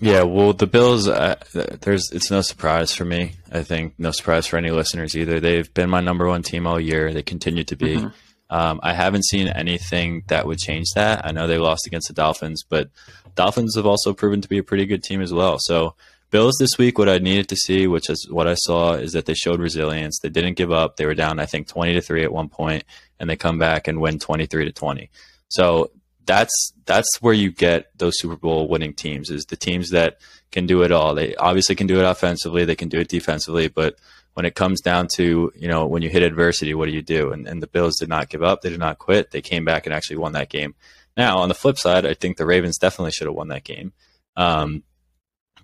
Yeah, 0.00 0.22
well, 0.22 0.52
the 0.52 0.66
Bills, 0.66 1.08
uh, 1.08 1.36
there's 1.52 2.10
it's 2.12 2.30
no 2.30 2.42
surprise 2.42 2.92
for 2.92 3.04
me. 3.04 3.36
I 3.52 3.62
think 3.62 3.94
no 3.98 4.10
surprise 4.10 4.46
for 4.46 4.56
any 4.56 4.70
listeners 4.70 5.16
either. 5.16 5.40
They've 5.40 5.72
been 5.72 5.88
my 5.88 6.00
number 6.00 6.26
one 6.28 6.42
team 6.42 6.66
all 6.66 6.80
year. 6.80 7.12
They 7.12 7.22
continue 7.22 7.64
to 7.64 7.76
be. 7.76 7.96
Mm-hmm. 7.96 8.08
Um, 8.50 8.80
I 8.82 8.92
haven't 8.92 9.24
seen 9.24 9.48
anything 9.48 10.24
that 10.28 10.46
would 10.46 10.58
change 10.58 10.88
that. 10.94 11.24
I 11.24 11.32
know 11.32 11.46
they 11.46 11.58
lost 11.58 11.86
against 11.86 12.08
the 12.08 12.14
Dolphins, 12.14 12.62
but 12.68 12.90
Dolphins 13.34 13.76
have 13.76 13.86
also 13.86 14.12
proven 14.12 14.40
to 14.42 14.48
be 14.48 14.58
a 14.58 14.62
pretty 14.62 14.84
good 14.84 15.02
team 15.02 15.22
as 15.22 15.32
well. 15.32 15.58
So 15.58 15.94
Bills 16.30 16.56
this 16.58 16.76
week, 16.78 16.98
what 16.98 17.08
I 17.08 17.18
needed 17.18 17.48
to 17.48 17.56
see, 17.56 17.86
which 17.86 18.10
is 18.10 18.28
what 18.30 18.46
I 18.46 18.54
saw, 18.54 18.94
is 18.94 19.12
that 19.12 19.26
they 19.26 19.34
showed 19.34 19.60
resilience. 19.60 20.18
They 20.20 20.28
didn't 20.28 20.54
give 20.54 20.72
up. 20.72 20.96
They 20.96 21.06
were 21.06 21.14
down, 21.14 21.38
I 21.38 21.46
think, 21.46 21.68
twenty 21.68 21.94
to 21.94 22.00
three 22.00 22.24
at 22.24 22.32
one 22.32 22.48
point, 22.48 22.84
and 23.24 23.30
they 23.30 23.36
come 23.36 23.58
back 23.58 23.88
and 23.88 24.02
win 24.02 24.18
twenty 24.18 24.44
three 24.44 24.66
to 24.66 24.72
twenty. 24.72 25.08
So 25.48 25.90
that's 26.26 26.74
that's 26.84 27.08
where 27.22 27.32
you 27.32 27.50
get 27.50 27.86
those 27.96 28.18
Super 28.18 28.36
Bowl 28.36 28.68
winning 28.68 28.92
teams 28.92 29.30
is 29.30 29.46
the 29.46 29.56
teams 29.56 29.90
that 29.90 30.18
can 30.52 30.66
do 30.66 30.82
it 30.82 30.92
all. 30.92 31.14
They 31.14 31.34
obviously 31.36 31.74
can 31.74 31.86
do 31.86 31.98
it 31.98 32.04
offensively, 32.04 32.66
they 32.66 32.76
can 32.76 32.90
do 32.90 33.00
it 33.00 33.08
defensively, 33.08 33.68
but 33.68 33.96
when 34.34 34.44
it 34.44 34.54
comes 34.54 34.82
down 34.82 35.08
to 35.14 35.50
you 35.56 35.68
know 35.68 35.86
when 35.86 36.02
you 36.02 36.10
hit 36.10 36.22
adversity, 36.22 36.74
what 36.74 36.84
do 36.84 36.92
you 36.92 37.00
do? 37.00 37.32
And, 37.32 37.48
and 37.48 37.62
the 37.62 37.66
Bills 37.66 37.96
did 37.98 38.10
not 38.10 38.28
give 38.28 38.42
up. 38.42 38.60
They 38.60 38.68
did 38.68 38.78
not 38.78 38.98
quit. 38.98 39.30
They 39.30 39.40
came 39.40 39.64
back 39.64 39.86
and 39.86 39.94
actually 39.94 40.18
won 40.18 40.32
that 40.32 40.50
game. 40.50 40.74
Now 41.16 41.38
on 41.38 41.48
the 41.48 41.54
flip 41.54 41.78
side, 41.78 42.04
I 42.04 42.12
think 42.12 42.36
the 42.36 42.44
Ravens 42.44 42.76
definitely 42.76 43.12
should 43.12 43.26
have 43.26 43.36
won 43.36 43.48
that 43.48 43.64
game. 43.64 43.94
Um, 44.36 44.82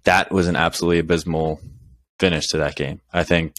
that 0.05 0.33
was 0.33 0.49
an 0.49 0.57
absolutely 0.57 1.01
abysmal 1.01 1.61
finish 2.19 2.47
to 2.49 2.59
that 2.59 2.77
game. 2.77 3.03
I 3.13 3.25
think 3.25 3.55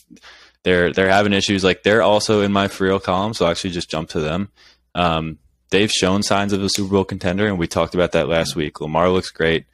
they're 0.63 0.91
they're 0.93 1.09
having 1.09 1.33
issues. 1.33 1.63
Like 1.63 1.83
they're 1.83 2.01
also 2.01 2.41
in 2.41 2.51
my 2.51 2.67
for 2.67 2.85
real 2.85 2.99
column, 2.99 3.33
so 3.33 3.45
I'll 3.45 3.51
actually 3.51 3.71
just 3.71 3.89
jump 3.89 4.09
to 4.09 4.19
them. 4.19 4.49
Um, 4.93 5.39
they've 5.69 5.91
shown 5.91 6.23
signs 6.23 6.53
of 6.53 6.63
a 6.63 6.69
Super 6.69 6.91
Bowl 6.91 7.05
contender, 7.05 7.47
and 7.47 7.57
we 7.57 7.67
talked 7.67 7.95
about 7.95 8.11
that 8.11 8.27
last 8.27 8.55
week. 8.55 8.81
Lamar 8.81 9.09
looks 9.09 9.31
great. 9.31 9.65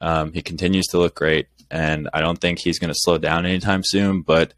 Um, 0.00 0.32
he 0.32 0.42
continues 0.42 0.86
to 0.88 0.98
look 0.98 1.14
great, 1.14 1.46
and 1.70 2.08
I 2.12 2.20
don't 2.20 2.40
think 2.40 2.58
he's 2.58 2.78
going 2.78 2.92
to 2.92 2.98
slow 2.98 3.18
down 3.18 3.46
anytime 3.46 3.82
soon. 3.84 4.22
But 4.22 4.54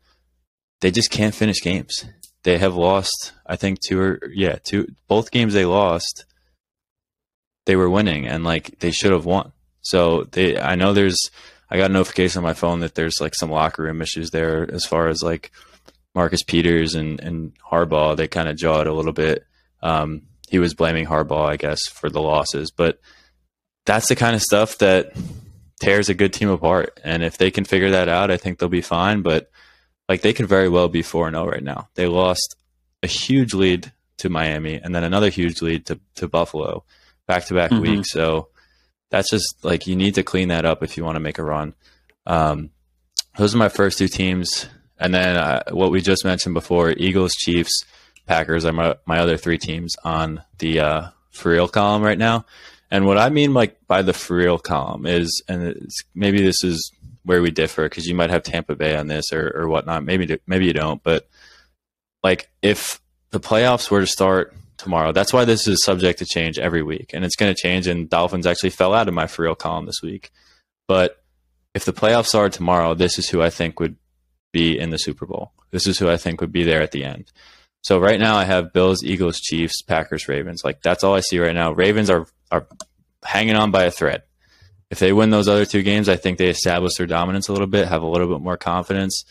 they 0.80 0.90
just 0.90 1.10
can't 1.10 1.34
finish 1.34 1.60
games. 1.62 2.04
They 2.44 2.58
have 2.58 2.74
lost, 2.74 3.32
I 3.46 3.56
think, 3.56 3.80
two 3.80 4.00
or 4.00 4.20
yeah, 4.32 4.58
two 4.62 4.94
both 5.08 5.30
games 5.30 5.54
they 5.54 5.64
lost. 5.64 6.24
They 7.66 7.76
were 7.76 7.90
winning, 7.90 8.26
and 8.26 8.44
like 8.44 8.78
they 8.80 8.90
should 8.90 9.12
have 9.12 9.24
won. 9.26 9.52
So 9.82 10.24
they, 10.24 10.58
I 10.58 10.76
know 10.76 10.94
there's 10.94 11.18
I 11.70 11.76
got 11.76 11.90
a 11.90 11.92
notification 11.92 12.38
on 12.38 12.44
my 12.44 12.54
phone 12.54 12.80
that 12.80 12.94
there's 12.94 13.20
like 13.20 13.34
some 13.34 13.50
locker 13.50 13.82
room 13.82 14.00
issues 14.00 14.30
there 14.30 14.70
as 14.72 14.84
far 14.84 15.08
as 15.08 15.22
like 15.22 15.50
Marcus 16.14 16.42
Peters 16.42 16.94
and, 16.94 17.20
and 17.20 17.52
Harbaugh. 17.58 18.16
They 18.16 18.28
kind 18.28 18.48
of 18.48 18.56
jawed 18.56 18.86
a 18.86 18.92
little 18.92 19.12
bit. 19.12 19.44
Um, 19.82 20.22
he 20.48 20.58
was 20.58 20.74
blaming 20.74 21.06
Harbaugh, 21.06 21.48
I 21.48 21.56
guess, 21.56 21.86
for 21.88 22.08
the 22.08 22.20
losses, 22.20 22.70
but 22.70 23.00
that's 23.86 24.08
the 24.08 24.16
kind 24.16 24.34
of 24.34 24.42
stuff 24.42 24.78
that 24.78 25.12
tears 25.80 26.08
a 26.08 26.14
good 26.14 26.32
team 26.32 26.48
apart. 26.48 27.00
And 27.04 27.22
if 27.22 27.38
they 27.38 27.50
can 27.50 27.64
figure 27.64 27.90
that 27.90 28.08
out, 28.08 28.30
I 28.30 28.36
think 28.36 28.58
they'll 28.58 28.68
be 28.68 28.80
fine. 28.80 29.22
But 29.22 29.50
like 30.08 30.22
they 30.22 30.32
could 30.32 30.46
very 30.46 30.68
well 30.68 30.88
be 30.88 31.02
4 31.02 31.30
0 31.30 31.46
right 31.46 31.62
now. 31.62 31.88
They 31.94 32.06
lost 32.06 32.56
a 33.02 33.06
huge 33.06 33.54
lead 33.54 33.92
to 34.18 34.28
Miami 34.28 34.76
and 34.76 34.94
then 34.94 35.04
another 35.04 35.28
huge 35.28 35.60
lead 35.60 35.86
to, 35.86 36.00
to 36.16 36.28
Buffalo 36.28 36.84
back 37.26 37.46
to 37.46 37.54
back 37.54 37.70
weeks. 37.70 38.10
So 38.10 38.48
that's 39.10 39.30
just 39.30 39.64
like 39.64 39.86
you 39.86 39.96
need 39.96 40.14
to 40.16 40.22
clean 40.22 40.48
that 40.48 40.64
up 40.64 40.82
if 40.82 40.96
you 40.96 41.04
want 41.04 41.16
to 41.16 41.20
make 41.20 41.38
a 41.38 41.44
run. 41.44 41.74
Um, 42.26 42.70
those 43.36 43.54
are 43.54 43.58
my 43.58 43.68
first 43.68 43.98
two 43.98 44.08
teams, 44.08 44.66
and 44.98 45.14
then 45.14 45.36
uh, 45.36 45.62
what 45.70 45.90
we 45.90 46.00
just 46.00 46.24
mentioned 46.24 46.54
before: 46.54 46.90
Eagles, 46.90 47.32
Chiefs, 47.32 47.84
Packers 48.26 48.64
are 48.64 48.72
my, 48.72 48.96
my 49.06 49.18
other 49.18 49.36
three 49.36 49.58
teams 49.58 49.96
on 50.04 50.42
the 50.58 50.80
uh, 50.80 51.08
for 51.30 51.50
real 51.50 51.68
column 51.68 52.02
right 52.02 52.18
now. 52.18 52.46
And 52.90 53.06
what 53.06 53.18
I 53.18 53.28
mean 53.28 53.54
like 53.54 53.86
by 53.86 54.02
the 54.02 54.12
for 54.12 54.36
real 54.36 54.58
column 54.58 55.06
is, 55.06 55.42
and 55.48 55.88
maybe 56.14 56.40
this 56.40 56.62
is 56.62 56.92
where 57.24 57.42
we 57.42 57.50
differ 57.50 57.84
because 57.84 58.06
you 58.06 58.14
might 58.14 58.30
have 58.30 58.42
Tampa 58.42 58.76
Bay 58.76 58.96
on 58.96 59.08
this 59.08 59.32
or, 59.32 59.52
or 59.54 59.68
whatnot. 59.68 60.04
Maybe 60.04 60.38
maybe 60.46 60.66
you 60.66 60.72
don't, 60.72 61.02
but 61.02 61.28
like 62.22 62.48
if 62.62 63.00
the 63.30 63.40
playoffs 63.40 63.90
were 63.90 64.00
to 64.00 64.06
start 64.06 64.54
tomorrow. 64.76 65.12
That's 65.12 65.32
why 65.32 65.44
this 65.44 65.66
is 65.66 65.84
subject 65.84 66.18
to 66.20 66.26
change 66.26 66.58
every 66.58 66.82
week, 66.82 67.10
and 67.12 67.24
it's 67.24 67.36
going 67.36 67.54
to 67.54 67.60
change. 67.60 67.86
And 67.86 68.08
Dolphins 68.08 68.46
actually 68.46 68.70
fell 68.70 68.94
out 68.94 69.08
of 69.08 69.14
my 69.14 69.26
for 69.26 69.42
real 69.42 69.54
column 69.54 69.86
this 69.86 70.02
week, 70.02 70.30
but 70.86 71.22
if 71.74 71.84
the 71.84 71.92
playoffs 71.92 72.34
are 72.34 72.48
tomorrow, 72.48 72.94
this 72.94 73.18
is 73.18 73.28
who 73.28 73.42
I 73.42 73.50
think 73.50 73.80
would 73.80 73.96
be 74.54 74.78
in 74.78 74.88
the 74.88 74.98
Super 74.98 75.26
Bowl. 75.26 75.52
This 75.70 75.86
is 75.86 75.98
who 75.98 76.08
I 76.08 76.16
think 76.16 76.40
would 76.40 76.52
be 76.52 76.62
there 76.62 76.80
at 76.80 76.92
the 76.92 77.04
end. 77.04 77.30
So 77.82 77.98
right 77.98 78.18
now 78.18 78.36
I 78.36 78.44
have 78.44 78.72
Bills, 78.72 79.04
Eagles, 79.04 79.38
Chiefs, 79.38 79.82
Packers, 79.82 80.26
Ravens. 80.26 80.62
Like 80.64 80.80
that's 80.80 81.04
all 81.04 81.14
I 81.14 81.20
see 81.20 81.38
right 81.38 81.54
now. 81.54 81.72
Ravens 81.72 82.08
are 82.08 82.26
are 82.50 82.66
hanging 83.22 83.56
on 83.56 83.70
by 83.70 83.84
a 83.84 83.90
thread. 83.90 84.22
If 84.90 84.98
they 85.00 85.12
win 85.12 85.30
those 85.30 85.48
other 85.48 85.66
two 85.66 85.82
games, 85.82 86.08
I 86.08 86.16
think 86.16 86.38
they 86.38 86.48
establish 86.48 86.94
their 86.94 87.06
dominance 87.06 87.48
a 87.48 87.52
little 87.52 87.66
bit, 87.66 87.88
have 87.88 88.02
a 88.02 88.08
little 88.08 88.28
bit 88.28 88.42
more 88.42 88.56
confidence. 88.56 89.24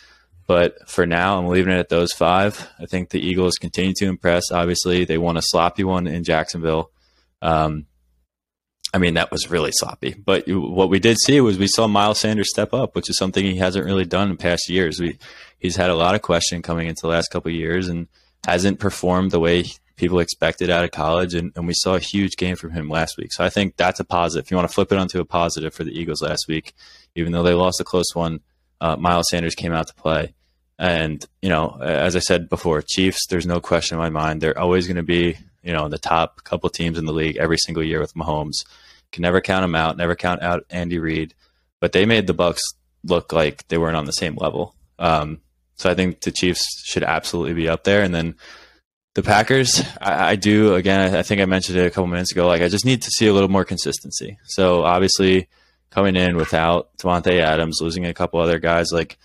But 0.45 0.89
for 0.89 1.05
now, 1.05 1.39
I'm 1.39 1.47
leaving 1.47 1.73
it 1.73 1.79
at 1.79 1.89
those 1.89 2.11
five. 2.11 2.67
I 2.77 2.85
think 2.85 3.09
the 3.09 3.25
Eagles 3.25 3.55
continue 3.55 3.93
to 3.95 4.07
impress. 4.07 4.51
Obviously, 4.51 5.05
they 5.05 5.17
won 5.17 5.37
a 5.37 5.41
sloppy 5.41 5.83
one 5.83 6.05
in 6.05 6.23
Jacksonville. 6.23 6.91
Um, 7.41 7.85
I 8.93 8.99
mean, 8.99 9.15
that 9.15 9.31
was 9.31 9.49
really 9.49 9.71
sloppy. 9.71 10.13
But 10.13 10.43
what 10.47 10.89
we 10.89 10.99
did 10.99 11.17
see 11.19 11.41
was 11.41 11.57
we 11.57 11.67
saw 11.67 11.87
Miles 11.87 12.19
Sanders 12.19 12.49
step 12.51 12.73
up, 12.73 12.95
which 12.95 13.09
is 13.09 13.17
something 13.17 13.43
he 13.43 13.57
hasn't 13.57 13.85
really 13.85 14.05
done 14.05 14.29
in 14.29 14.37
past 14.37 14.69
years. 14.69 14.99
We 14.99 15.17
he's 15.57 15.75
had 15.75 15.89
a 15.89 15.95
lot 15.95 16.13
of 16.13 16.21
question 16.21 16.61
coming 16.61 16.87
into 16.87 17.01
the 17.01 17.07
last 17.07 17.29
couple 17.29 17.51
years 17.51 17.87
and 17.87 18.07
hasn't 18.45 18.79
performed 18.79 19.31
the 19.31 19.39
way 19.39 19.65
people 19.95 20.19
expected 20.19 20.69
out 20.69 20.83
of 20.83 20.91
college. 20.91 21.33
And, 21.33 21.51
and 21.55 21.65
we 21.65 21.73
saw 21.73 21.95
a 21.95 21.99
huge 21.99 22.35
game 22.37 22.55
from 22.55 22.71
him 22.71 22.89
last 22.89 23.17
week. 23.17 23.33
So 23.33 23.43
I 23.43 23.49
think 23.49 23.77
that's 23.77 23.99
a 23.99 24.03
positive. 24.03 24.45
If 24.45 24.51
you 24.51 24.57
want 24.57 24.69
to 24.69 24.73
flip 24.73 24.91
it 24.91 24.97
onto 24.97 25.19
a 25.19 25.25
positive 25.25 25.73
for 25.73 25.83
the 25.83 25.97
Eagles 25.97 26.21
last 26.21 26.45
week, 26.47 26.73
even 27.15 27.31
though 27.31 27.43
they 27.43 27.53
lost 27.53 27.79
a 27.79 27.83
close 27.83 28.13
one, 28.13 28.41
uh, 28.81 28.95
Miles 28.97 29.29
Sanders 29.29 29.55
came 29.55 29.73
out 29.73 29.87
to 29.87 29.93
play. 29.95 30.33
And, 30.77 31.25
you 31.41 31.49
know, 31.49 31.79
as 31.81 32.15
I 32.15 32.19
said 32.19 32.49
before, 32.49 32.81
Chiefs, 32.81 33.27
there's 33.29 33.45
no 33.45 33.59
question 33.59 33.95
in 33.95 34.01
my 34.01 34.09
mind. 34.09 34.41
They're 34.41 34.57
always 34.57 34.87
going 34.87 34.97
to 34.97 35.03
be, 35.03 35.37
you 35.63 35.71
know, 35.71 35.87
the 35.87 35.97
top 35.97 36.43
couple 36.43 36.69
teams 36.69 36.97
in 36.97 37.05
the 37.05 37.13
league 37.13 37.37
every 37.37 37.57
single 37.57 37.83
year 37.83 37.99
with 37.99 38.15
Mahomes. 38.15 38.65
Can 39.13 39.21
never 39.21 39.39
count 39.39 39.63
them 39.63 39.75
out, 39.75 39.95
never 39.95 40.15
count 40.15 40.41
out 40.41 40.65
Andy 40.69 40.99
Reid. 40.99 41.33
But 41.79 41.93
they 41.93 42.05
made 42.05 42.27
the 42.27 42.33
Bucs 42.33 42.61
look 43.03 43.31
like 43.31 43.67
they 43.67 43.77
weren't 43.77 43.95
on 43.95 44.05
the 44.05 44.11
same 44.11 44.35
level. 44.35 44.75
Um, 44.99 45.39
so 45.75 45.89
I 45.89 45.95
think 45.95 46.21
the 46.21 46.31
Chiefs 46.31 46.83
should 46.83 47.03
absolutely 47.03 47.53
be 47.53 47.69
up 47.69 47.83
there. 47.83 48.03
And 48.03 48.13
then 48.13 48.35
the 49.13 49.23
Packers, 49.23 49.83
I, 50.01 50.31
I 50.31 50.35
do, 50.35 50.75
again, 50.75 51.13
I, 51.13 51.19
I 51.19 51.23
think 51.23 51.41
I 51.41 51.45
mentioned 51.45 51.77
it 51.77 51.85
a 51.85 51.91
couple 51.91 52.07
minutes 52.07 52.31
ago. 52.31 52.47
Like, 52.47 52.61
I 52.61 52.69
just 52.69 52.85
need 52.85 53.01
to 53.03 53.11
see 53.11 53.27
a 53.27 53.33
little 53.33 53.49
more 53.49 53.65
consistency. 53.65 54.37
So 54.45 54.83
obviously, 54.83 55.47
coming 55.91 56.15
in 56.15 56.35
without 56.35 56.97
Davante 56.97 57.39
Adams, 57.39 57.79
losing 57.81 58.05
a 58.05 58.13
couple 58.13 58.39
other 58.39 58.57
guys, 58.57 58.91
like 58.91 59.17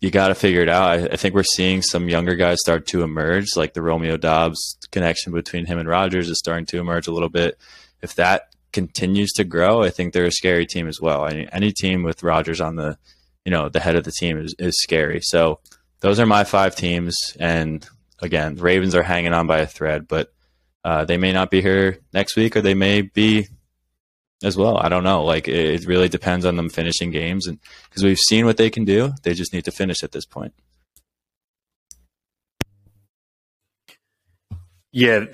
you 0.00 0.10
got 0.10 0.28
to 0.28 0.34
figure 0.34 0.60
it 0.60 0.68
out. 0.68 0.90
I, 0.90 1.04
I, 1.04 1.16
think 1.16 1.34
we're 1.34 1.44
seeing 1.44 1.80
some 1.80 2.08
younger 2.08 2.34
guys 2.34 2.58
start 2.60 2.86
to 2.88 3.02
emerge, 3.02 3.56
like 3.56 3.74
the 3.74 3.80
Romeo 3.80 4.16
Doubs 4.16 4.76
connection 4.90 5.32
between 5.32 5.66
him 5.66 5.78
and 5.78 5.88
Rodgers 5.88 6.28
is 6.28 6.38
starting 6.38 6.66
to 6.66 6.78
emerge 6.78 7.06
a 7.06 7.12
little 7.12 7.28
bit. 7.28 7.56
If 8.02 8.16
that 8.16 8.53
continues 8.74 9.32
to 9.32 9.44
grow, 9.44 9.82
I 9.82 9.88
think 9.88 10.12
they're 10.12 10.26
a 10.26 10.32
scary 10.32 10.66
team 10.66 10.86
as 10.86 11.00
well. 11.00 11.24
Mean, 11.26 11.48
any 11.52 11.72
team 11.72 12.02
with 12.02 12.22
Rodgers 12.22 12.60
on 12.60 12.76
the, 12.76 12.98
you 13.46 13.50
know, 13.50 13.70
the 13.70 13.80
head 13.80 13.96
of 13.96 14.04
the 14.04 14.12
team 14.12 14.38
is, 14.38 14.54
is 14.58 14.74
scary. 14.82 15.20
So 15.22 15.60
those 16.00 16.20
are 16.20 16.26
my 16.26 16.44
five 16.44 16.76
teams. 16.76 17.16
And 17.40 17.86
again, 18.20 18.56
Ravens 18.56 18.94
are 18.94 19.02
hanging 19.02 19.32
on 19.32 19.46
by 19.46 19.60
a 19.60 19.66
thread, 19.66 20.06
but 20.06 20.34
uh, 20.84 21.06
they 21.06 21.16
may 21.16 21.32
not 21.32 21.50
be 21.50 21.62
here 21.62 22.00
next 22.12 22.36
week 22.36 22.56
or 22.56 22.60
they 22.60 22.74
may 22.74 23.00
be 23.00 23.48
as 24.42 24.56
well. 24.56 24.76
I 24.76 24.88
don't 24.88 25.04
know. 25.04 25.24
Like 25.24 25.48
it, 25.48 25.82
it 25.82 25.86
really 25.86 26.08
depends 26.08 26.44
on 26.44 26.56
them 26.56 26.68
finishing 26.68 27.10
games, 27.10 27.46
and 27.46 27.58
because 27.88 28.04
we've 28.04 28.18
seen 28.18 28.44
what 28.44 28.56
they 28.56 28.70
can 28.70 28.84
do, 28.84 29.12
they 29.22 29.34
just 29.34 29.52
need 29.52 29.64
to 29.64 29.70
finish 29.70 30.02
at 30.02 30.12
this 30.12 30.26
point. 30.26 30.52
Yeah, 34.92 35.24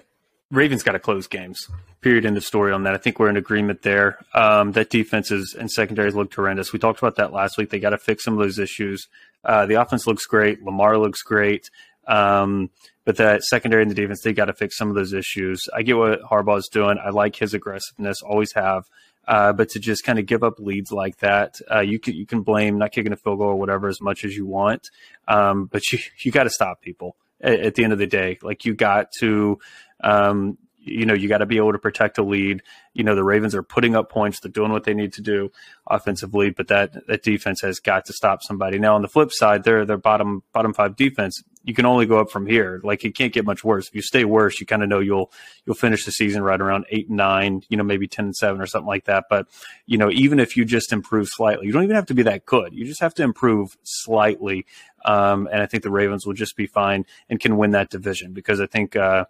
Ravens 0.50 0.82
got 0.82 0.92
to 0.92 0.98
close 0.98 1.26
games. 1.26 1.68
Period. 2.00 2.26
End 2.26 2.36
of 2.36 2.44
story 2.44 2.72
on 2.72 2.82
that. 2.82 2.94
I 2.94 2.98
think 2.98 3.18
we're 3.18 3.30
in 3.30 3.36
agreement 3.36 3.82
there. 3.82 4.18
Um, 4.34 4.72
that 4.72 4.90
defenses 4.90 5.54
and 5.58 5.70
secondaries 5.70 6.14
look 6.14 6.34
horrendous. 6.34 6.72
We 6.72 6.78
talked 6.78 6.98
about 6.98 7.16
that 7.16 7.32
last 7.32 7.56
week. 7.56 7.70
They 7.70 7.78
got 7.78 7.90
to 7.90 7.98
fix 7.98 8.24
some 8.24 8.34
of 8.34 8.40
those 8.40 8.58
issues. 8.58 9.06
Uh, 9.44 9.66
the 9.66 9.74
offense 9.74 10.06
looks 10.06 10.26
great. 10.26 10.62
Lamar 10.62 10.98
looks 10.98 11.22
great. 11.22 11.70
Um, 12.08 12.70
but 13.04 13.16
that 13.16 13.44
secondary 13.44 13.82
and 13.82 13.90
the 13.90 13.94
defense, 13.94 14.22
they 14.22 14.32
got 14.32 14.46
to 14.46 14.52
fix 14.52 14.76
some 14.76 14.88
of 14.88 14.96
those 14.96 15.12
issues. 15.12 15.60
I 15.72 15.82
get 15.82 15.96
what 15.96 16.20
Harbaugh's 16.22 16.68
doing. 16.68 16.98
I 16.98 17.10
like 17.10 17.36
his 17.36 17.54
aggressiveness, 17.54 18.20
always 18.22 18.52
have. 18.54 18.84
Uh, 19.28 19.52
but 19.52 19.68
to 19.68 19.78
just 19.78 20.02
kind 20.02 20.18
of 20.18 20.26
give 20.26 20.42
up 20.42 20.58
leads 20.58 20.90
like 20.90 21.18
that, 21.18 21.54
uh, 21.72 21.80
you 21.80 22.00
can 22.00 22.14
you 22.14 22.26
can 22.26 22.42
blame 22.42 22.78
not 22.78 22.90
kicking 22.90 23.12
a 23.12 23.16
field 23.16 23.38
goal 23.38 23.48
or 23.48 23.56
whatever 23.56 23.86
as 23.86 24.00
much 24.00 24.24
as 24.24 24.34
you 24.34 24.46
want. 24.46 24.88
Um, 25.28 25.66
but 25.66 25.92
you 25.92 26.00
you 26.24 26.32
got 26.32 26.44
to 26.44 26.50
stop 26.50 26.80
people 26.80 27.14
at, 27.40 27.74
the 27.74 27.84
end 27.84 27.92
of 27.92 27.98
the 27.98 28.06
day. 28.06 28.38
Like 28.42 28.64
you 28.64 28.74
got 28.74 29.12
to 29.20 29.58
um, 30.02 30.58
you 30.82 31.04
know, 31.04 31.14
you 31.14 31.28
got 31.28 31.38
to 31.38 31.46
be 31.46 31.58
able 31.58 31.72
to 31.72 31.78
protect 31.78 32.18
a 32.18 32.22
lead. 32.22 32.62
You 32.94 33.04
know, 33.04 33.14
the 33.14 33.24
Ravens 33.24 33.54
are 33.54 33.62
putting 33.62 33.94
up 33.94 34.10
points. 34.10 34.40
They're 34.40 34.50
doing 34.50 34.72
what 34.72 34.84
they 34.84 34.94
need 34.94 35.12
to 35.14 35.22
do 35.22 35.52
offensively, 35.86 36.50
but 36.50 36.68
that, 36.68 37.06
that 37.06 37.22
defense 37.22 37.60
has 37.60 37.80
got 37.80 38.06
to 38.06 38.12
stop 38.12 38.42
somebody. 38.42 38.78
Now, 38.78 38.94
on 38.94 39.02
the 39.02 39.08
flip 39.08 39.30
side, 39.30 39.62
they're 39.62 39.84
their 39.84 39.98
bottom 39.98 40.42
bottom 40.52 40.72
five 40.72 40.96
defense. 40.96 41.42
You 41.62 41.74
can 41.74 41.84
only 41.84 42.06
go 42.06 42.18
up 42.18 42.30
from 42.30 42.46
here. 42.46 42.80
Like 42.82 43.04
it 43.04 43.14
can't 43.14 43.32
get 43.32 43.44
much 43.44 43.62
worse. 43.62 43.88
If 43.88 43.94
you 43.94 44.00
stay 44.00 44.24
worse, 44.24 44.58
you 44.58 44.66
kind 44.66 44.82
of 44.82 44.88
know 44.88 45.00
you'll 45.00 45.30
you'll 45.66 45.76
finish 45.76 46.06
the 46.06 46.12
season 46.12 46.42
right 46.42 46.60
around 46.60 46.86
eight 46.88 47.08
and 47.08 47.18
nine. 47.18 47.62
You 47.68 47.76
know, 47.76 47.84
maybe 47.84 48.08
ten 48.08 48.24
and 48.24 48.36
seven 48.36 48.62
or 48.62 48.66
something 48.66 48.88
like 48.88 49.04
that. 49.04 49.24
But 49.28 49.46
you 49.84 49.98
know, 49.98 50.10
even 50.10 50.40
if 50.40 50.56
you 50.56 50.64
just 50.64 50.92
improve 50.92 51.28
slightly, 51.28 51.66
you 51.66 51.72
don't 51.72 51.84
even 51.84 51.96
have 51.96 52.06
to 52.06 52.14
be 52.14 52.22
that 52.22 52.46
good. 52.46 52.72
You 52.72 52.86
just 52.86 53.02
have 53.02 53.14
to 53.14 53.22
improve 53.22 53.76
slightly, 53.82 54.64
um, 55.04 55.46
and 55.52 55.60
I 55.60 55.66
think 55.66 55.82
the 55.82 55.90
Ravens 55.90 56.26
will 56.26 56.34
just 56.34 56.56
be 56.56 56.66
fine 56.66 57.04
and 57.28 57.38
can 57.38 57.58
win 57.58 57.72
that 57.72 57.90
division 57.90 58.32
because 58.32 58.60
I 58.60 58.66
think. 58.66 58.96
Uh, 58.96 59.26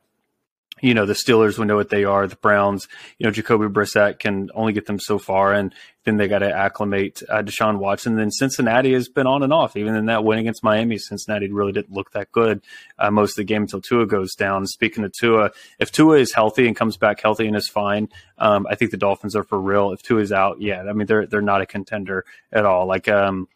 you 0.80 0.94
know, 0.94 1.06
the 1.06 1.14
Steelers 1.14 1.58
we 1.58 1.66
know 1.66 1.76
what 1.76 1.90
they 1.90 2.04
are. 2.04 2.26
The 2.26 2.36
Browns, 2.36 2.88
you 3.18 3.26
know, 3.26 3.32
Jacoby 3.32 3.66
Brissett 3.66 4.18
can 4.18 4.50
only 4.54 4.72
get 4.72 4.86
them 4.86 4.98
so 4.98 5.18
far, 5.18 5.52
and 5.52 5.74
then 6.04 6.16
they 6.16 6.28
got 6.28 6.38
to 6.38 6.50
acclimate 6.50 7.22
uh, 7.28 7.42
Deshaun 7.42 7.78
Watson. 7.78 8.16
Then 8.16 8.30
Cincinnati 8.30 8.92
has 8.94 9.08
been 9.08 9.26
on 9.26 9.42
and 9.42 9.52
off. 9.52 9.76
Even 9.76 9.94
in 9.94 10.06
that 10.06 10.24
win 10.24 10.38
against 10.38 10.64
Miami, 10.64 10.98
Cincinnati 10.98 11.50
really 11.50 11.72
didn't 11.72 11.92
look 11.92 12.12
that 12.12 12.32
good 12.32 12.62
uh, 12.98 13.10
most 13.10 13.32
of 13.32 13.36
the 13.36 13.44
game 13.44 13.62
until 13.62 13.80
Tua 13.80 14.06
goes 14.06 14.34
down. 14.34 14.66
Speaking 14.66 15.04
of 15.04 15.12
Tua, 15.12 15.50
if 15.78 15.92
Tua 15.92 16.18
is 16.18 16.32
healthy 16.32 16.66
and 16.66 16.76
comes 16.76 16.96
back 16.96 17.20
healthy 17.20 17.46
and 17.46 17.56
is 17.56 17.68
fine, 17.68 18.08
um, 18.38 18.66
I 18.68 18.74
think 18.74 18.90
the 18.90 18.96
Dolphins 18.96 19.36
are 19.36 19.44
for 19.44 19.60
real. 19.60 19.92
If 19.92 20.02
Tua 20.02 20.20
is 20.20 20.32
out, 20.32 20.60
yeah, 20.60 20.82
I 20.82 20.92
mean 20.92 21.06
they're 21.06 21.26
they're 21.26 21.42
not 21.42 21.60
a 21.60 21.66
contender 21.66 22.24
at 22.52 22.64
all. 22.64 22.86
Like 22.86 23.08
um, 23.08 23.48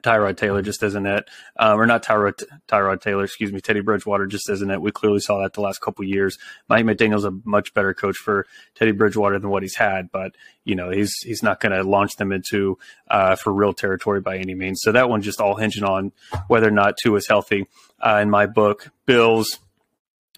Tyrod 0.00 0.36
Taylor 0.36 0.60
just 0.60 0.82
isn't 0.82 1.06
it, 1.06 1.28
um, 1.56 1.80
or 1.80 1.86
not 1.86 2.02
Tyrod 2.02 2.42
Tyrod 2.66 3.00
Taylor, 3.00 3.24
excuse 3.24 3.52
me, 3.52 3.60
Teddy 3.60 3.80
Bridgewater 3.80 4.26
just 4.26 4.48
isn't 4.50 4.70
it. 4.70 4.80
We 4.80 4.90
clearly 4.90 5.20
saw 5.20 5.42
that 5.42 5.52
the 5.52 5.60
last 5.60 5.80
couple 5.80 6.04
years. 6.04 6.36
Mike 6.68 6.84
McDaniel's 6.84 7.24
a 7.24 7.30
much 7.44 7.74
better 7.74 7.94
coach 7.94 8.16
for 8.16 8.46
Teddy 8.74 8.92
Bridgewater 8.92 9.38
than 9.38 9.50
what 9.50 9.62
he's 9.62 9.76
had, 9.76 10.10
but 10.10 10.34
you 10.64 10.74
know 10.74 10.90
he's 10.90 11.14
he's 11.22 11.42
not 11.42 11.60
going 11.60 11.72
to 11.72 11.82
launch 11.82 12.16
them 12.16 12.32
into 12.32 12.76
uh, 13.08 13.36
for 13.36 13.52
real 13.52 13.72
territory 13.72 14.20
by 14.20 14.36
any 14.36 14.54
means. 14.54 14.80
So 14.82 14.92
that 14.92 15.08
one 15.08 15.22
just 15.22 15.40
all 15.40 15.56
hinging 15.56 15.84
on 15.84 16.12
whether 16.48 16.68
or 16.68 16.72
not 16.72 16.96
Tua 16.96 17.18
is 17.18 17.28
healthy. 17.28 17.66
Uh, 18.00 18.18
in 18.20 18.30
my 18.30 18.46
book, 18.46 18.90
Bills, 19.06 19.60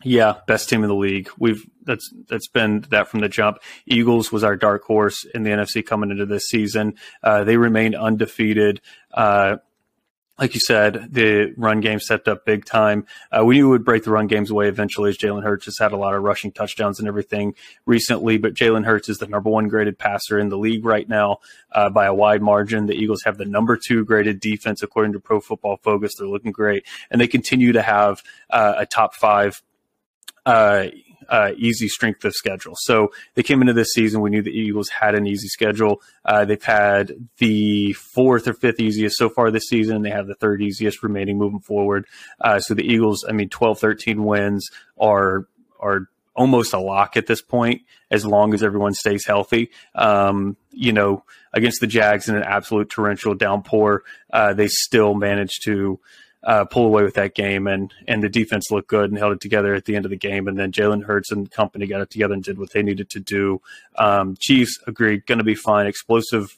yeah, 0.07 0.35
best 0.47 0.69
team 0.69 0.85
in 0.85 0.89
the 0.89 0.95
league. 0.95 1.29
We've 1.37 1.69
that's 1.83 2.13
that's 2.29 2.47
been 2.47 2.83
that 2.91 3.09
from 3.09 3.21
the 3.21 3.29
jump. 3.29 3.59
Eagles 3.87 4.31
was 4.31 4.45
our 4.45 4.55
dark 4.55 4.85
horse 4.85 5.25
in 5.35 5.43
the 5.43 5.51
NFC 5.51 5.85
coming 5.85 6.11
into 6.11 6.27
this 6.27 6.45
season. 6.45 6.95
Uh, 7.25 7.43
they 7.43 7.57
remained 7.57 7.97
undefeated. 7.97 8.81
Uh, 9.13 9.57
like 10.39 10.53
you 10.53 10.61
said, 10.61 11.09
the 11.11 11.55
run 11.57 11.81
game 11.81 11.99
stepped 11.99 12.29
up 12.29 12.45
big 12.45 12.67
time. 12.67 13.07
Uh, 13.33 13.45
we 13.45 13.63
would 13.63 13.85
break 13.85 14.05
the 14.05 14.11
run 14.11 14.27
games 14.27 14.51
away 14.51 14.69
eventually, 14.69 15.09
as 15.09 15.17
Jalen 15.17 15.43
Hurts 15.43 15.65
has 15.65 15.79
had 15.79 15.93
a 15.93 15.97
lot 15.97 16.15
of 16.15 16.23
rushing 16.23 16.53
touchdowns 16.53 16.99
and 16.99 17.09
everything 17.09 17.55
recently. 17.87 18.37
But 18.37 18.55
Jalen 18.55 18.85
Hurts 18.85 19.09
is 19.09 19.19
the 19.19 19.27
number 19.27 19.49
one 19.49 19.69
graded 19.69 19.99
passer 19.99 20.39
in 20.39 20.51
the 20.51 20.59
league 20.59 20.85
right 20.85 21.09
now 21.09 21.39
uh, 21.73 21.89
by 21.89 22.05
a 22.05 22.15
wide 22.15 22.43
margin. 22.43 22.87
The 22.87 22.95
Eagles 22.95 23.23
have 23.25 23.39
the 23.39 23.47
number 23.47 23.79
two 23.79 24.05
graded 24.05 24.39
defense 24.39 24.83
according 24.83 25.15
to 25.15 25.21
Pro 25.21 25.41
Football 25.41 25.79
Focus. 25.79 26.15
They're 26.19 26.29
looking 26.29 26.53
great, 26.53 26.87
and 27.11 27.19
they 27.19 27.29
continue 27.29 27.73
to 27.73 27.83
have 27.83 28.23
uh, 28.51 28.75
a 28.77 28.87
top 28.87 29.15
five 29.15 29.63
uh, 30.45 30.87
uh, 31.29 31.53
easy 31.57 31.89
strength 31.89 32.25
of 32.25 32.35
schedule. 32.35 32.75
So 32.77 33.09
they 33.35 33.43
came 33.43 33.61
into 33.61 33.73
this 33.73 33.93
season. 33.93 34.21
We 34.21 34.31
knew 34.31 34.43
the 34.43 34.51
Eagles 34.51 34.89
had 34.89 35.15
an 35.15 35.27
easy 35.27 35.49
schedule. 35.49 36.01
Uh, 36.25 36.45
they've 36.45 36.63
had 36.63 37.13
the 37.39 37.93
fourth 37.95 38.47
or 38.49 38.55
fifth 38.55 38.81
easiest 38.81 39.17
so 39.17 39.29
far 39.29 39.51
this 39.51 39.69
season. 39.69 40.03
They 40.03 40.11
have 40.11 40.27
the 40.27 40.35
third 40.35 40.63
easiest 40.63 41.03
remaining 41.03 41.39
moving 41.39 41.61
forward. 41.61 42.07
Uh, 42.41 42.61
so 42.61 42.75
the 42.75 42.85
Eagles, 42.85 43.25
I 43.29 43.33
mean, 43.33 43.49
12, 43.49 43.79
13 43.79 44.25
wins 44.25 44.69
are, 44.99 45.49
are 45.81 46.09
almost 46.35 46.75
a 46.75 46.79
lock 46.79 47.17
at 47.17 47.27
this 47.27 47.41
point, 47.41 47.83
as 48.11 48.25
long 48.25 48.55
as 48.55 48.63
everyone 48.63 48.95
stays 48.95 49.27
healthy. 49.27 49.71
Um, 49.95 50.57
you 50.71 50.93
know, 50.93 51.25
against 51.53 51.81
the 51.81 51.87
Jags 51.87 52.29
in 52.29 52.37
an 52.37 52.43
absolute 52.43 52.91
torrential 52.91 53.35
downpour, 53.35 54.05
uh, 54.33 54.53
they 54.53 54.69
still 54.69 55.15
managed 55.15 55.65
to, 55.65 55.99
uh, 56.47 56.65
pull 56.65 56.87
away 56.87 57.03
with 57.03 57.15
that 57.15 57.35
game, 57.35 57.67
and 57.67 57.93
and 58.07 58.23
the 58.23 58.29
defense 58.29 58.71
looked 58.71 58.89
good 58.89 59.11
and 59.11 59.19
held 59.19 59.33
it 59.33 59.41
together 59.41 59.75
at 59.75 59.85
the 59.85 59.97
end 59.97 60.07
of 60.07 60.11
the 60.11 60.17
game. 60.17 60.47
And 60.47 60.57
then 60.59 60.73
Jalen 60.73 61.05
Hurts 61.05 61.33
and 61.33 61.51
company 61.51 61.87
got 61.87 62.01
it 62.01 62.11
together 62.11 62.35
and 62.35 62.43
did 62.43 62.59
what 62.59 62.73
they 62.73 62.83
needed 62.83 63.11
to 63.11 63.21
do. 63.21 63.61
Um, 63.97 64.37
Chiefs 64.39 64.79
agreed, 64.87 65.27
going 65.27 65.39
to 65.39 65.45
be 65.45 65.57
fine. 65.57 65.87
Explosive 65.87 66.57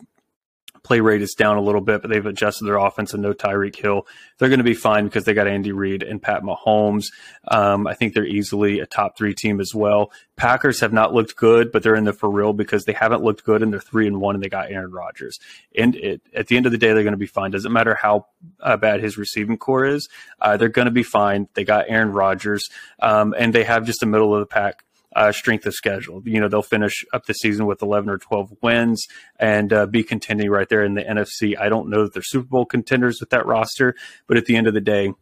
play 0.83 1.01
rate 1.01 1.23
is 1.23 1.35
down 1.35 1.57
a 1.57 1.61
little 1.61 1.81
bit, 1.81 2.03
but 2.03 2.11
they've 2.11 2.25
adjusted 2.25 2.67
their 2.67 2.77
offense 2.77 3.12
and 3.14 3.23
no 3.23 3.33
Tyreek 3.33 3.77
Hill. 3.77 4.07
They're 4.38 4.49
going 4.49 4.59
to 4.59 4.64
be 4.64 4.75
fine 4.75 5.05
because 5.05 5.25
they 5.25 5.35
got 5.35 5.47
Andy 5.47 5.73
Reid 5.73 6.03
and 6.03 6.23
Pat 6.23 6.43
Mahomes. 6.43 7.07
Um, 7.47 7.87
I 7.87 7.95
think 7.95 8.14
they're 8.14 8.27
easily 8.27 8.81
a 8.81 8.87
top 8.87 9.17
three 9.17 9.35
team 9.35 9.61
as 9.61 9.75
well. 9.75 10.12
Packers 10.37 10.81
have 10.81 10.93
not 10.93 11.12
looked 11.12 11.37
good, 11.37 11.73
but 11.73 11.83
they're 11.83 11.95
in 11.95 12.05
the 12.05 12.12
for 12.12 12.31
real 12.31 12.53
because 12.53 12.85
they 12.85 12.93
haven't 12.93 13.23
looked 13.23 13.45
good 13.45 13.62
and 13.62 13.73
they're 13.73 13.81
three 13.81 14.07
and 14.07 14.21
one 14.21 14.35
and 14.35 14.43
they 14.43 14.49
got 14.49 14.71
Aaron 14.71 14.93
Rodgers. 14.93 15.38
And 15.77 15.97
it, 15.97 16.23
at 16.35 16.47
the 16.47 16.57
end 16.57 16.67
of 16.67 16.73
the 16.73 16.79
day, 16.79 16.93
they're 16.93 17.03
going 17.03 17.12
to 17.12 17.17
be 17.17 17.27
fine. 17.27 17.51
Doesn't 17.51 17.73
matter 17.73 17.95
how 17.95 18.27
uh, 18.61 18.77
bad 18.77 19.01
his 19.01 19.19
receiving 19.19 19.59
corps 19.59 19.87
is. 19.87 20.09
Uh, 20.41 20.57
they're 20.57 20.69
going 20.69 20.87
to 20.87 20.93
be 20.93 21.03
fine. 21.03 21.49
They 21.55 21.64
got 21.64 21.87
Aaron 21.88 22.12
Rodgers, 22.12 22.69
um, 23.01 23.35
and 23.37 23.55
they 23.55 23.64
have 23.64 23.85
just 23.85 24.03
a 24.03 24.07
middle 24.07 24.35
of 24.35 24.41
the 24.41 24.47
pack 24.47 24.85
uh, 25.14 25.33
strength 25.33 25.66
of 25.66 25.75
schedule. 25.75 26.23
You 26.25 26.40
know, 26.40 26.49
they'll 26.49 26.62
finish 26.62 27.05
up 27.12 27.27
the 27.27 27.35
season 27.35 27.66
with 27.66 27.83
11 27.83 28.11
or 28.11 28.18
12 28.18 28.57
wins 28.62 29.07
and 29.38 29.73
uh, 29.73 29.87
be 29.87 30.03
contending 30.03 30.51
right 30.51 30.68
there 30.68 30.85
in 30.85 30.94
the 30.94 31.03
NFC. 31.03 31.59
I 31.59 31.68
don't 31.68 31.88
know 31.88 32.05
that 32.05 32.14
they're 32.14 32.23
Super 32.23 32.47
Bowl 32.47 32.66
contenders 32.66 33.21
with 33.21 33.31
that 33.31 33.47
roster, 33.47 33.94
but 34.27 34.37
at 34.37 34.47
the 34.47 34.57
end 34.57 34.66
of 34.66 34.75
the 34.75 34.81
day, 34.81 35.12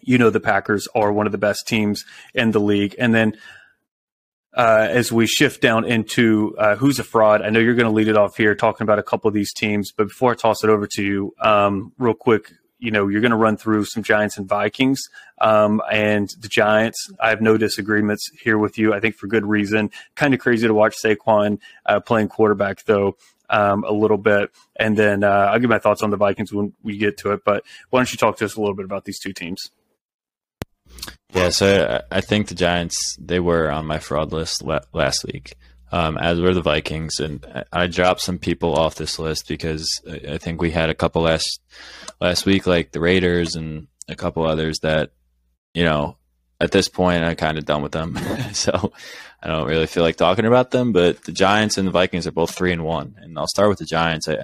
you 0.00 0.18
know, 0.18 0.30
the 0.30 0.40
Packers 0.40 0.86
are 0.94 1.12
one 1.12 1.26
of 1.26 1.32
the 1.32 1.38
best 1.38 1.66
teams 1.66 2.04
in 2.34 2.50
the 2.50 2.60
league. 2.60 2.94
And 2.98 3.14
then 3.14 3.36
uh, 4.54 4.86
as 4.90 5.10
we 5.10 5.26
shift 5.26 5.60
down 5.60 5.84
into 5.84 6.54
uh, 6.58 6.76
who's 6.76 6.98
a 6.98 7.04
fraud, 7.04 7.42
I 7.42 7.50
know 7.50 7.60
you're 7.60 7.74
going 7.74 7.88
to 7.88 7.94
lead 7.94 8.08
it 8.08 8.16
off 8.16 8.36
here 8.36 8.54
talking 8.54 8.84
about 8.84 8.98
a 8.98 9.02
couple 9.02 9.28
of 9.28 9.34
these 9.34 9.52
teams, 9.52 9.92
but 9.92 10.08
before 10.08 10.32
I 10.32 10.34
toss 10.34 10.62
it 10.62 10.70
over 10.70 10.86
to 10.92 11.02
you, 11.02 11.34
um, 11.40 11.92
real 11.98 12.14
quick, 12.14 12.52
you 12.78 12.90
know, 12.90 13.08
you're 13.08 13.20
going 13.20 13.30
to 13.30 13.36
run 13.36 13.56
through 13.56 13.84
some 13.84 14.02
Giants 14.02 14.36
and 14.36 14.48
Vikings. 14.48 15.00
Um, 15.40 15.82
and 15.90 16.28
the 16.40 16.48
Giants, 16.48 17.10
I 17.20 17.30
have 17.30 17.40
no 17.40 17.56
disagreements 17.56 18.28
here 18.40 18.58
with 18.58 18.78
you. 18.78 18.94
I 18.94 19.00
think 19.00 19.16
for 19.16 19.26
good 19.26 19.46
reason. 19.46 19.90
Kind 20.14 20.34
of 20.34 20.40
crazy 20.40 20.66
to 20.66 20.74
watch 20.74 20.96
Saquon 21.02 21.58
uh, 21.86 22.00
playing 22.00 22.28
quarterback, 22.28 22.84
though. 22.84 23.16
Um, 23.50 23.84
a 23.84 23.92
little 23.92 24.16
bit, 24.16 24.50
and 24.74 24.96
then 24.96 25.22
uh, 25.22 25.50
I'll 25.52 25.58
give 25.58 25.68
my 25.68 25.78
thoughts 25.78 26.02
on 26.02 26.08
the 26.08 26.16
Vikings 26.16 26.50
when 26.50 26.72
we 26.82 26.96
get 26.96 27.18
to 27.18 27.32
it. 27.32 27.44
But 27.44 27.62
why 27.90 27.98
don't 27.98 28.10
you 28.10 28.16
talk 28.16 28.38
to 28.38 28.46
us 28.46 28.56
a 28.56 28.60
little 28.60 28.74
bit 28.74 28.86
about 28.86 29.04
these 29.04 29.20
two 29.20 29.34
teams? 29.34 29.70
Yeah, 31.34 31.50
so 31.50 32.02
I 32.10 32.22
think 32.22 32.48
the 32.48 32.54
Giants 32.54 32.96
they 33.20 33.40
were 33.40 33.70
on 33.70 33.84
my 33.84 33.98
fraud 33.98 34.32
list 34.32 34.62
last 34.62 35.24
week 35.26 35.56
um, 35.94 36.18
as 36.18 36.40
were 36.40 36.52
the 36.52 36.60
Vikings. 36.60 37.20
And 37.20 37.46
I 37.72 37.86
dropped 37.86 38.20
some 38.20 38.38
people 38.38 38.74
off 38.74 38.96
this 38.96 39.20
list 39.20 39.46
because 39.46 39.88
I 40.28 40.38
think 40.38 40.60
we 40.60 40.72
had 40.72 40.90
a 40.90 40.94
couple 40.94 41.22
last 41.22 41.60
last 42.20 42.44
week, 42.44 42.66
like 42.66 42.90
the 42.90 42.98
Raiders 42.98 43.54
and 43.54 43.86
a 44.08 44.16
couple 44.16 44.44
others 44.44 44.80
that, 44.82 45.12
you 45.72 45.84
know, 45.84 46.16
at 46.60 46.72
this 46.72 46.88
point 46.88 47.22
I'm 47.22 47.36
kind 47.36 47.58
of 47.58 47.64
done 47.64 47.82
with 47.82 47.92
them. 47.92 48.16
so 48.52 48.92
I 49.40 49.46
don't 49.46 49.68
really 49.68 49.86
feel 49.86 50.02
like 50.02 50.16
talking 50.16 50.46
about 50.46 50.72
them. 50.72 50.92
But 50.92 51.22
the 51.22 51.32
Giants 51.32 51.78
and 51.78 51.86
the 51.86 51.92
Vikings 51.92 52.26
are 52.26 52.32
both 52.32 52.50
three 52.50 52.72
and 52.72 52.84
one, 52.84 53.14
and 53.20 53.38
I'll 53.38 53.46
start 53.46 53.68
with 53.68 53.78
the 53.78 53.84
Giants. 53.84 54.28
I, 54.28 54.42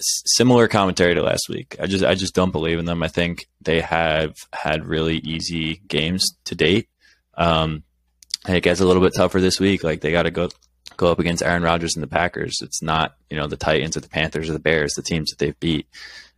similar 0.00 0.66
commentary 0.66 1.14
to 1.14 1.22
last 1.22 1.50
week. 1.50 1.76
I 1.78 1.86
just 1.86 2.04
I 2.04 2.14
just 2.14 2.34
don't 2.34 2.52
believe 2.52 2.78
in 2.78 2.86
them. 2.86 3.02
I 3.02 3.08
think 3.08 3.46
they 3.60 3.82
have 3.82 4.34
had 4.54 4.86
really 4.86 5.18
easy 5.18 5.82
games 5.86 6.24
to 6.46 6.54
date. 6.54 6.88
Um, 7.36 7.84
it 8.56 8.62
gets 8.62 8.80
a 8.80 8.86
little 8.86 9.02
bit 9.02 9.14
tougher 9.14 9.40
this 9.40 9.60
week. 9.60 9.84
Like 9.84 10.00
they 10.00 10.12
got 10.12 10.22
to 10.24 10.30
go 10.30 10.48
go 10.96 11.12
up 11.12 11.18
against 11.18 11.42
Aaron 11.42 11.62
Rodgers 11.62 11.94
and 11.94 12.02
the 12.02 12.08
Packers. 12.08 12.58
It's 12.62 12.82
not 12.82 13.16
you 13.30 13.36
know 13.36 13.46
the 13.46 13.56
Titans 13.56 13.96
or 13.96 14.00
the 14.00 14.08
Panthers 14.08 14.48
or 14.48 14.52
the 14.52 14.58
Bears, 14.58 14.94
the 14.94 15.02
teams 15.02 15.30
that 15.30 15.38
they've 15.38 15.58
beat. 15.60 15.86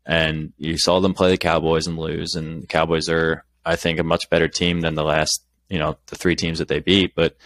And 0.07 0.53
you 0.59 0.79
saw 0.79 1.01
them 1.01 1.14
play 1.14 1.31
the 1.31 1.38
Cowboys 1.38 1.87
and 1.87 1.99
lose. 1.99 2.35
And 2.35 2.62
the 2.62 2.66
Cowboys 2.66 3.09
are, 3.09 3.44
I 3.64 3.77
think, 3.77 3.99
a 3.99 4.05
much 4.05 4.29
better 4.31 4.49
team 4.49 4.81
than 4.81 4.94
the 4.94 5.05
last 5.05 5.42
you 5.68 5.79
know 5.79 5.96
the 6.07 6.16
three 6.16 6.37
teams 6.37 6.59
that 6.59 6.68
they 6.68 6.81
beat. 6.81 7.14
But 7.14 7.37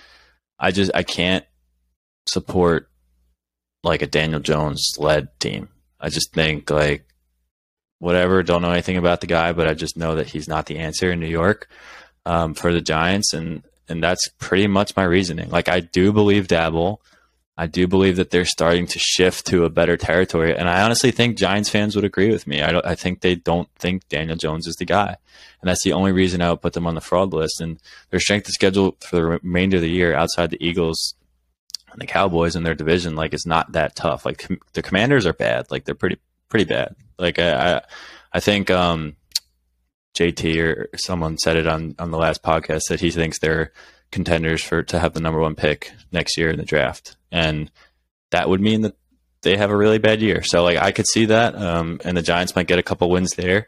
I 0.59 0.70
just 0.70 0.90
I 0.94 1.03
can't 1.03 1.44
support 2.27 2.88
like 3.83 4.03
a 4.03 4.07
Daniel 4.07 4.40
Jones 4.40 4.94
led 4.98 5.38
team. 5.38 5.68
I 6.00 6.09
just 6.09 6.33
think 6.33 6.70
like 6.70 7.07
whatever. 7.98 8.42
Don't 8.42 8.62
know 8.62 8.72
anything 8.72 8.96
about 8.96 9.20
the 9.20 9.27
guy, 9.27 9.53
but 9.53 9.68
I 9.68 9.74
just 9.74 9.96
know 9.96 10.16
that 10.16 10.29
he's 10.29 10.48
not 10.48 10.66
the 10.66 10.79
answer 10.79 11.12
in 11.12 11.20
New 11.20 11.29
York 11.29 11.68
um, 12.27 12.55
for 12.55 12.72
the 12.72 12.81
Giants, 12.81 13.33
and 13.33 13.62
and 13.88 14.02
that's 14.02 14.28
pretty 14.38 14.66
much 14.66 14.96
my 14.96 15.04
reasoning. 15.04 15.50
Like 15.50 15.68
I 15.68 15.80
do 15.80 16.12
believe 16.12 16.46
Daboll. 16.46 16.98
I 17.56 17.68
do 17.68 17.86
believe 17.86 18.16
that 18.16 18.30
they're 18.30 18.44
starting 18.44 18.88
to 18.88 18.98
shift 18.98 19.46
to 19.46 19.64
a 19.64 19.70
better 19.70 19.96
territory, 19.96 20.56
and 20.56 20.68
I 20.68 20.82
honestly 20.82 21.12
think 21.12 21.38
Giants 21.38 21.68
fans 21.68 21.94
would 21.94 22.04
agree 22.04 22.32
with 22.32 22.48
me. 22.48 22.60
I, 22.60 22.76
I 22.80 22.94
think 22.96 23.20
they 23.20 23.36
don't 23.36 23.68
think 23.78 24.08
Daniel 24.08 24.36
Jones 24.36 24.66
is 24.66 24.74
the 24.74 24.84
guy, 24.84 25.16
and 25.60 25.68
that's 25.68 25.84
the 25.84 25.92
only 25.92 26.10
reason 26.10 26.42
I 26.42 26.50
would 26.50 26.62
put 26.62 26.72
them 26.72 26.86
on 26.86 26.96
the 26.96 27.00
fraud 27.00 27.32
list. 27.32 27.60
And 27.60 27.80
their 28.10 28.18
strength 28.18 28.48
of 28.48 28.54
schedule 28.54 28.96
for 29.00 29.16
the 29.16 29.24
remainder 29.24 29.76
of 29.76 29.82
the 29.82 29.88
year, 29.88 30.14
outside 30.16 30.50
the 30.50 30.66
Eagles 30.66 31.14
and 31.92 32.02
the 32.02 32.06
Cowboys 32.06 32.56
in 32.56 32.64
their 32.64 32.74
division, 32.74 33.14
like 33.14 33.32
is 33.32 33.46
not 33.46 33.70
that 33.72 33.94
tough. 33.94 34.26
Like 34.26 34.38
com- 34.38 34.60
the 34.72 34.82
Commanders 34.82 35.24
are 35.24 35.32
bad, 35.32 35.70
like 35.70 35.84
they're 35.84 35.94
pretty 35.94 36.18
pretty 36.48 36.64
bad. 36.64 36.96
Like 37.20 37.38
I, 37.38 37.76
I, 37.76 37.80
I 38.32 38.40
think 38.40 38.68
um, 38.68 39.14
JT 40.16 40.62
or 40.62 40.88
someone 40.96 41.38
said 41.38 41.57
it 41.57 41.66
on 41.66 41.94
on 41.98 42.11
the 42.11 42.18
last 42.18 42.42
podcast 42.42 42.88
that 42.88 43.00
he 43.00 43.11
thinks 43.11 43.38
they're 43.38 43.72
contenders 44.11 44.62
for 44.62 44.83
to 44.85 44.98
have 44.98 45.12
the 45.12 45.20
number 45.20 45.40
one 45.40 45.55
pick 45.55 45.90
next 46.12 46.37
year 46.37 46.50
in 46.50 46.57
the 46.57 46.64
draft, 46.64 47.16
and 47.33 47.70
that 48.31 48.48
would 48.48 48.61
mean 48.61 48.83
that 48.83 48.96
they 49.42 49.57
have 49.57 49.70
a 49.70 49.77
really 49.77 49.98
bad 49.98 50.20
year. 50.20 50.42
So 50.42 50.64
like 50.64 50.79
I 50.79 50.92
could 50.92 51.07
see 51.07 51.27
that, 51.27 51.55
um, 51.55 52.00
and 52.05 52.16
the 52.16 52.22
Giants 52.22 52.57
might 52.57 52.66
get 52.66 52.79
a 52.79 52.83
couple 52.83 53.11
wins 53.11 53.33
there. 53.33 53.66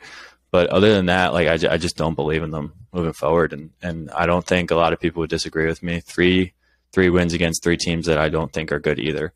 But 0.51 0.69
other 0.69 0.95
than 0.95 1.07
that, 1.07 1.33
like 1.33 1.49
I, 1.49 1.75
I 1.75 1.77
just 1.77 1.97
don't 1.97 2.15
believe 2.15 2.43
in 2.43 2.51
them 2.51 2.73
moving 2.93 3.13
forward, 3.13 3.53
and 3.53 3.71
and 3.83 4.11
I 4.11 4.27
don't 4.27 4.47
think 4.47 4.71
a 4.71 4.77
lot 4.77 4.93
of 4.93 5.01
people 5.01 5.21
would 5.21 5.31
disagree 5.31 5.67
with 5.67 5.83
me. 5.83 6.01
Three 6.01 6.55
three 6.93 7.11
wins 7.11 7.35
against 7.35 7.63
three 7.63 7.77
teams 7.77 8.07
that 8.07 8.19
I 8.19 8.29
don't 8.29 8.53
think 8.53 8.73
are 8.73 8.81
good 8.81 8.99
either. 8.99 9.33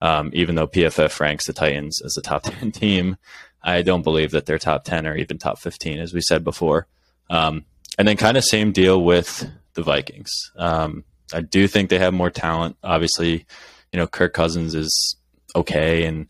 Um, 0.00 0.30
even 0.32 0.54
though 0.54 0.66
PFF 0.66 1.20
ranks 1.20 1.46
the 1.46 1.52
Titans 1.52 2.00
as 2.04 2.16
a 2.16 2.22
top 2.22 2.42
ten 2.44 2.72
team, 2.72 3.16
I 3.62 3.82
don't 3.82 4.02
believe 4.02 4.32
that 4.32 4.46
they're 4.46 4.58
top 4.58 4.84
ten 4.84 5.06
or 5.06 5.16
even 5.16 5.38
top 5.38 5.58
fifteen, 5.58 5.98
as 5.98 6.12
we 6.12 6.20
said 6.20 6.44
before. 6.44 6.86
Um, 7.30 7.64
and 7.98 8.06
then 8.08 8.16
kind 8.16 8.36
of 8.36 8.44
same 8.44 8.72
deal 8.72 9.02
with 9.02 9.48
the 9.74 9.82
Vikings. 9.82 10.30
Um, 10.56 11.04
I 11.32 11.40
do 11.40 11.66
think 11.66 11.88
they 11.88 11.98
have 11.98 12.14
more 12.14 12.30
talent. 12.30 12.76
Obviously, 12.82 13.46
you 13.92 13.98
know, 13.98 14.06
Kirk 14.06 14.34
Cousins 14.34 14.74
is 14.74 15.16
okay, 15.54 16.04
and 16.04 16.26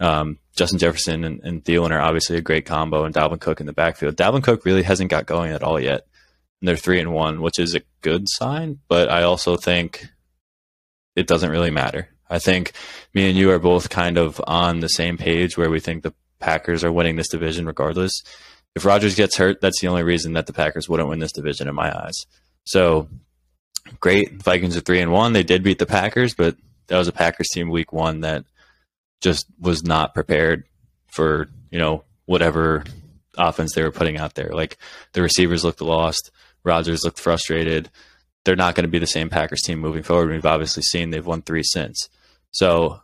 um, 0.00 0.38
Justin 0.56 0.78
Jefferson 0.78 1.24
and, 1.24 1.40
and 1.42 1.64
Thielen 1.64 1.90
are 1.90 2.00
obviously 2.00 2.36
a 2.36 2.42
great 2.42 2.66
combo, 2.66 3.04
and 3.04 3.14
Dalvin 3.14 3.40
Cook 3.40 3.60
in 3.60 3.66
the 3.66 3.72
backfield. 3.72 4.16
Dalvin 4.16 4.42
Cook 4.42 4.64
really 4.64 4.82
hasn't 4.82 5.10
got 5.10 5.26
going 5.26 5.52
at 5.52 5.62
all 5.62 5.80
yet. 5.80 6.06
And 6.60 6.68
they're 6.68 6.76
three 6.76 7.00
and 7.00 7.12
one, 7.12 7.42
which 7.42 7.58
is 7.58 7.74
a 7.74 7.82
good 8.00 8.26
sign, 8.26 8.78
but 8.88 9.10
I 9.10 9.24
also 9.24 9.56
think 9.56 10.06
it 11.14 11.26
doesn't 11.26 11.50
really 11.50 11.70
matter. 11.70 12.08
I 12.30 12.38
think 12.38 12.72
me 13.12 13.28
and 13.28 13.36
you 13.36 13.50
are 13.50 13.58
both 13.58 13.90
kind 13.90 14.16
of 14.16 14.40
on 14.46 14.80
the 14.80 14.88
same 14.88 15.18
page 15.18 15.58
where 15.58 15.68
we 15.68 15.78
think 15.78 16.02
the 16.02 16.14
Packers 16.44 16.84
are 16.84 16.92
winning 16.92 17.16
this 17.16 17.28
division 17.28 17.64
regardless. 17.64 18.22
If 18.76 18.84
Rodgers 18.84 19.14
gets 19.14 19.36
hurt, 19.38 19.62
that's 19.62 19.80
the 19.80 19.88
only 19.88 20.02
reason 20.02 20.34
that 20.34 20.46
the 20.46 20.52
Packers 20.52 20.90
wouldn't 20.90 21.08
win 21.08 21.18
this 21.18 21.32
division 21.32 21.68
in 21.68 21.74
my 21.74 21.90
eyes. 21.90 22.26
So 22.64 23.08
great. 23.98 24.42
Vikings 24.42 24.76
are 24.76 24.80
three 24.80 25.00
and 25.00 25.10
one. 25.10 25.32
They 25.32 25.42
did 25.42 25.62
beat 25.62 25.78
the 25.78 25.86
Packers, 25.86 26.34
but 26.34 26.56
that 26.88 26.98
was 26.98 27.08
a 27.08 27.12
Packers 27.12 27.48
team 27.48 27.70
week 27.70 27.94
one 27.94 28.20
that 28.20 28.44
just 29.22 29.46
was 29.58 29.84
not 29.84 30.12
prepared 30.12 30.64
for, 31.06 31.48
you 31.70 31.78
know, 31.78 32.04
whatever 32.26 32.84
offense 33.38 33.74
they 33.74 33.82
were 33.82 33.90
putting 33.90 34.18
out 34.18 34.34
there. 34.34 34.50
Like 34.52 34.76
the 35.14 35.22
receivers 35.22 35.64
looked 35.64 35.80
lost. 35.80 36.30
Rodgers 36.62 37.04
looked 37.04 37.20
frustrated. 37.20 37.90
They're 38.44 38.54
not 38.54 38.74
going 38.74 38.84
to 38.84 38.90
be 38.90 38.98
the 38.98 39.06
same 39.06 39.30
Packers 39.30 39.62
team 39.62 39.78
moving 39.78 40.02
forward. 40.02 40.28
We've 40.28 40.44
obviously 40.44 40.82
seen 40.82 41.08
they've 41.08 41.24
won 41.24 41.40
three 41.40 41.62
since. 41.62 42.10
So, 42.50 43.00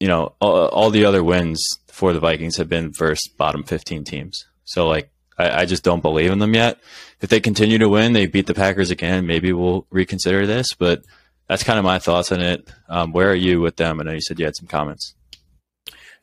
you 0.00 0.08
know, 0.08 0.34
all, 0.40 0.66
all 0.66 0.90
the 0.90 1.04
other 1.04 1.22
wins 1.22 1.64
for 1.92 2.14
the 2.14 2.20
Vikings 2.20 2.56
have 2.56 2.70
been 2.70 2.90
versus 2.90 3.28
bottom 3.28 3.62
15 3.62 4.04
teams. 4.04 4.46
So, 4.64 4.88
like, 4.88 5.10
I, 5.38 5.60
I, 5.60 5.64
just 5.66 5.84
don't 5.84 6.00
believe 6.00 6.30
in 6.30 6.38
them 6.38 6.54
yet. 6.54 6.78
If 7.20 7.28
they 7.28 7.38
continue 7.38 7.76
to 7.78 7.88
win, 7.88 8.14
they 8.14 8.26
beat 8.26 8.46
the 8.46 8.54
Packers 8.54 8.90
again, 8.90 9.26
maybe 9.26 9.52
we'll 9.52 9.86
reconsider 9.90 10.46
this. 10.46 10.68
But 10.72 11.04
that's 11.48 11.62
kind 11.62 11.78
of 11.78 11.84
my 11.84 11.98
thoughts 11.98 12.32
on 12.32 12.40
it. 12.40 12.72
Um, 12.88 13.12
where 13.12 13.30
are 13.30 13.34
you 13.34 13.60
with 13.60 13.76
them? 13.76 14.00
I 14.00 14.04
know 14.04 14.12
you 14.12 14.22
said 14.22 14.38
you 14.38 14.46
had 14.46 14.56
some 14.56 14.68
comments. 14.68 15.14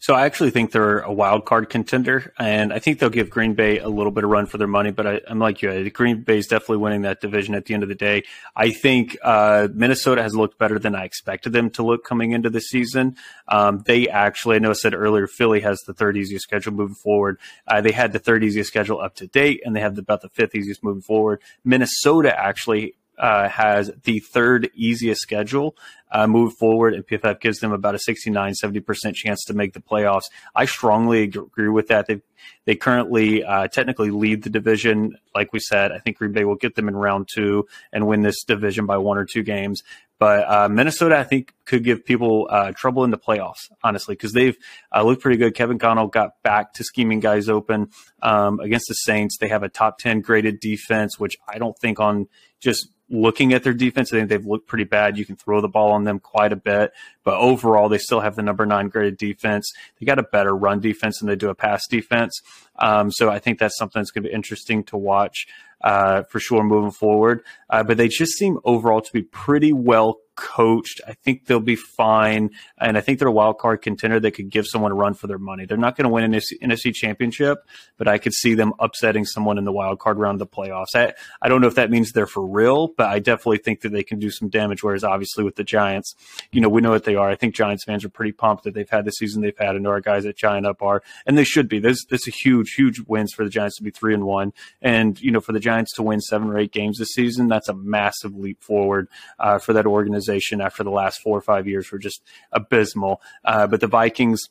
So 0.01 0.13
I 0.13 0.25
actually 0.25 0.51
think 0.51 0.71
they're 0.71 0.99
a 0.99 1.11
wild 1.11 1.43
card 1.43 1.69
contender, 1.69 2.33
and 2.39 2.71
I 2.71 2.79
think 2.79 2.99
they'll 2.99 3.09
give 3.09 3.29
Green 3.29 3.53
Bay 3.53 3.79
a 3.79 3.89
little 3.89 4.13
bit 4.13 4.23
of 4.23 4.29
run 4.29 4.45
for 4.45 4.57
their 4.57 4.65
money. 4.65 4.91
But 4.91 5.05
I, 5.05 5.21
am 5.27 5.39
like 5.39 5.61
you, 5.61 5.89
Green 5.89 6.21
Bay 6.21 6.37
is 6.37 6.47
definitely 6.47 6.77
winning 6.77 7.01
that 7.01 7.19
division 7.19 7.53
at 7.53 7.65
the 7.65 7.73
end 7.73 7.83
of 7.83 7.89
the 7.89 7.95
day. 7.95 8.23
I 8.55 8.71
think 8.71 9.17
uh, 9.21 9.67
Minnesota 9.73 10.23
has 10.23 10.33
looked 10.33 10.57
better 10.57 10.79
than 10.79 10.95
I 10.95 11.03
expected 11.03 11.51
them 11.51 11.69
to 11.71 11.83
look 11.83 12.05
coming 12.05 12.31
into 12.31 12.49
the 12.49 12.61
season. 12.61 13.17
Um, 13.49 13.83
they 13.85 14.07
actually, 14.07 14.55
I 14.55 14.59
know 14.59 14.69
I 14.69 14.73
said 14.73 14.93
earlier, 14.93 15.27
Philly 15.27 15.59
has 15.61 15.81
the 15.81 15.93
third 15.93 16.15
easiest 16.15 16.43
schedule 16.43 16.71
moving 16.71 16.95
forward. 16.95 17.37
Uh, 17.67 17.81
they 17.81 17.91
had 17.91 18.13
the 18.13 18.19
third 18.19 18.41
easiest 18.45 18.69
schedule 18.69 19.01
up 19.01 19.15
to 19.15 19.27
date, 19.27 19.61
and 19.65 19.75
they 19.75 19.81
have 19.81 19.95
the, 19.95 20.01
about 20.01 20.21
the 20.21 20.29
fifth 20.29 20.55
easiest 20.55 20.81
moving 20.81 21.01
forward. 21.01 21.41
Minnesota 21.65 22.33
actually 22.39 22.95
uh, 23.19 23.49
has 23.49 23.91
the 24.03 24.19
third 24.19 24.69
easiest 24.73 25.21
schedule 25.21 25.75
uh, 26.11 26.25
move 26.25 26.53
forward, 26.53 26.93
and 26.93 27.05
PFF 27.05 27.39
gives 27.39 27.59
them 27.59 27.71
about 27.71 27.95
a 27.95 27.99
69, 27.99 28.53
70% 28.63 29.13
chance 29.13 29.43
to 29.45 29.53
make 29.53 29.73
the 29.73 29.81
playoffs. 29.81 30.23
I 30.55 30.65
strongly 30.65 31.23
agree 31.23 31.69
with 31.69 31.87
that. 31.89 32.07
They 32.07 32.21
they 32.65 32.75
currently 32.75 33.43
uh, 33.43 33.67
technically 33.67 34.11
lead 34.11 34.43
the 34.43 34.49
division. 34.49 35.17
Like 35.35 35.51
we 35.51 35.59
said, 35.59 35.91
I 35.91 35.99
think 35.99 36.17
Green 36.17 36.31
Bay 36.31 36.45
will 36.45 36.55
get 36.55 36.75
them 36.75 36.87
in 36.87 36.95
round 36.95 37.27
two 37.33 37.67
and 37.91 38.07
win 38.07 38.21
this 38.21 38.43
division 38.43 38.85
by 38.85 38.97
one 38.97 39.17
or 39.17 39.25
two 39.25 39.43
games. 39.43 39.81
But 40.19 40.49
uh, 40.49 40.67
Minnesota, 40.69 41.17
I 41.17 41.23
think, 41.23 41.53
could 41.65 41.83
give 41.83 42.05
people 42.05 42.47
uh, 42.49 42.73
trouble 42.73 43.05
in 43.05 43.11
the 43.11 43.17
playoffs, 43.17 43.69
honestly, 43.83 44.15
because 44.15 44.33
they've 44.33 44.57
uh, 44.93 45.01
looked 45.03 45.21
pretty 45.21 45.37
good. 45.37 45.55
Kevin 45.55 45.77
O'Connell 45.77 46.07
got 46.07 46.41
back 46.43 46.73
to 46.73 46.83
scheming 46.83 47.21
guys 47.21 47.47
open 47.47 47.89
um, 48.21 48.59
against 48.59 48.87
the 48.89 48.95
Saints. 48.95 49.37
They 49.37 49.47
have 49.47 49.63
a 49.63 49.69
top 49.69 49.97
10 49.97 50.21
graded 50.21 50.59
defense, 50.59 51.17
which 51.17 51.37
I 51.47 51.57
don't 51.57 51.77
think 51.79 51.99
on 52.01 52.27
just 52.59 52.89
looking 53.09 53.53
at 53.53 53.63
their 53.63 53.73
defense, 53.73 54.13
I 54.13 54.17
think 54.17 54.29
they've 54.29 54.45
looked 54.45 54.67
pretty 54.67 54.83
bad. 54.83 55.17
You 55.17 55.25
can 55.25 55.35
throw 55.35 55.61
the 55.61 55.67
ball 55.67 55.91
on 55.91 56.03
them 56.03 56.19
quite 56.19 56.53
a 56.53 56.55
bit, 56.55 56.91
but 57.23 57.35
overall, 57.35 57.89
they 57.89 57.97
still 57.97 58.19
have 58.19 58.35
the 58.35 58.41
number 58.41 58.65
nine 58.65 58.89
graded 58.89 59.17
defense. 59.17 59.71
They 59.99 60.05
got 60.05 60.19
a 60.19 60.23
better 60.23 60.55
run 60.55 60.79
defense 60.79 61.19
than 61.19 61.27
they 61.27 61.35
do 61.35 61.49
a 61.49 61.55
pass 61.55 61.87
defense. 61.87 62.41
Um, 62.77 63.11
so 63.11 63.29
I 63.29 63.39
think 63.39 63.59
that's 63.59 63.77
something 63.77 63.99
that's 63.99 64.11
going 64.11 64.23
to 64.23 64.29
be 64.29 64.35
interesting 64.35 64.83
to 64.85 64.97
watch 64.97 65.47
uh, 65.81 66.23
for 66.23 66.39
sure 66.39 66.63
moving 66.63 66.91
forward. 66.91 67.43
Uh, 67.69 67.83
but 67.83 67.97
they 67.97 68.07
just 68.07 68.33
seem 68.33 68.59
overall 68.63 69.01
to 69.01 69.13
be 69.13 69.21
pretty 69.21 69.73
well 69.73 70.17
coached. 70.39 71.01
I 71.07 71.13
think 71.13 71.45
they'll 71.45 71.59
be 71.59 71.75
fine, 71.75 72.51
and 72.77 72.97
I 72.97 73.01
think 73.01 73.19
they're 73.19 73.27
a 73.27 73.31
wild 73.31 73.59
card 73.59 73.81
contender 73.81 74.19
that 74.19 74.31
could 74.31 74.49
give 74.49 74.65
someone 74.65 74.91
a 74.91 74.95
run 74.95 75.13
for 75.13 75.27
their 75.27 75.37
money. 75.37 75.65
They're 75.65 75.77
not 75.77 75.97
going 75.97 76.05
to 76.05 76.09
win 76.09 76.23
an 76.23 76.31
NFC 76.33 76.93
championship, 76.93 77.59
but 77.97 78.07
I 78.07 78.17
could 78.17 78.33
see 78.33 78.53
them 78.53 78.73
upsetting 78.79 79.25
someone 79.25 79.57
in 79.57 79.65
the 79.65 79.71
wild 79.71 79.99
card 79.99 80.17
round 80.17 80.41
of 80.41 80.49
the 80.49 80.55
playoffs. 80.55 80.95
I, 80.95 81.13
I 81.41 81.49
don't 81.49 81.61
know 81.61 81.67
if 81.67 81.75
that 81.75 81.91
means 81.91 82.11
they're 82.11 82.25
for 82.25 82.45
real, 82.45 82.87
but 82.87 83.07
I 83.07 83.19
definitely 83.19 83.57
think 83.57 83.81
that 83.81 83.91
they 83.91 84.03
can 84.03 84.19
do 84.19 84.31
some 84.31 84.49
damage. 84.49 84.81
Whereas 84.81 85.03
obviously 85.03 85.43
with 85.43 85.55
the 85.55 85.63
Giants, 85.63 86.15
you 86.51 86.61
know, 86.61 86.69
we 86.69 86.81
know 86.81 86.91
what 86.91 87.03
they 87.03 87.15
are. 87.15 87.29
I 87.29 87.35
think 87.35 87.53
Giants 87.53 87.83
fans 87.83 88.05
are 88.05 88.09
pretty 88.09 88.31
pumped 88.31 88.63
that 88.63 88.73
they've 88.73 88.89
had 88.89 89.05
the 89.05 89.11
season 89.11 89.41
they've 89.41 89.57
had, 89.57 89.75
and 89.75 89.85
our 89.85 90.01
guys 90.01 90.25
at 90.25 90.37
Giant 90.37 90.65
Up 90.65 90.81
are, 90.81 91.03
and 91.25 91.37
they 91.37 91.43
should 91.43 91.67
be. 91.67 91.79
There's 91.79 92.05
this 92.09 92.27
a 92.27 92.31
huge, 92.31 92.73
huge 92.75 93.01
wins 93.07 93.33
for 93.33 93.43
the 93.43 93.49
Giants 93.49 93.77
to 93.77 93.83
be 93.83 93.91
three 93.91 94.13
and 94.13 94.25
one, 94.25 94.53
and 94.81 95.19
you 95.19 95.31
know, 95.31 95.41
for 95.41 95.51
the 95.51 95.59
Giants 95.59 95.93
to 95.95 96.03
win 96.03 96.21
seven 96.21 96.49
or 96.49 96.57
eight 96.57 96.71
games 96.71 96.97
this 96.97 97.09
season, 97.09 97.49
that's 97.49 97.69
a 97.69 97.73
massive 97.73 98.35
leap 98.35 98.63
forward 98.63 99.09
uh, 99.39 99.57
for 99.57 99.73
that 99.73 99.85
organization 99.85 100.28
organization 100.29 100.61
after 100.61 100.83
the 100.83 100.91
last 100.91 101.21
four 101.21 101.37
or 101.37 101.41
five 101.41 101.67
years 101.67 101.91
were 101.91 101.99
just 101.99 102.21
abysmal. 102.51 103.21
Uh, 103.43 103.67
but 103.67 103.81
the 103.81 103.87
Vikings 103.87 104.49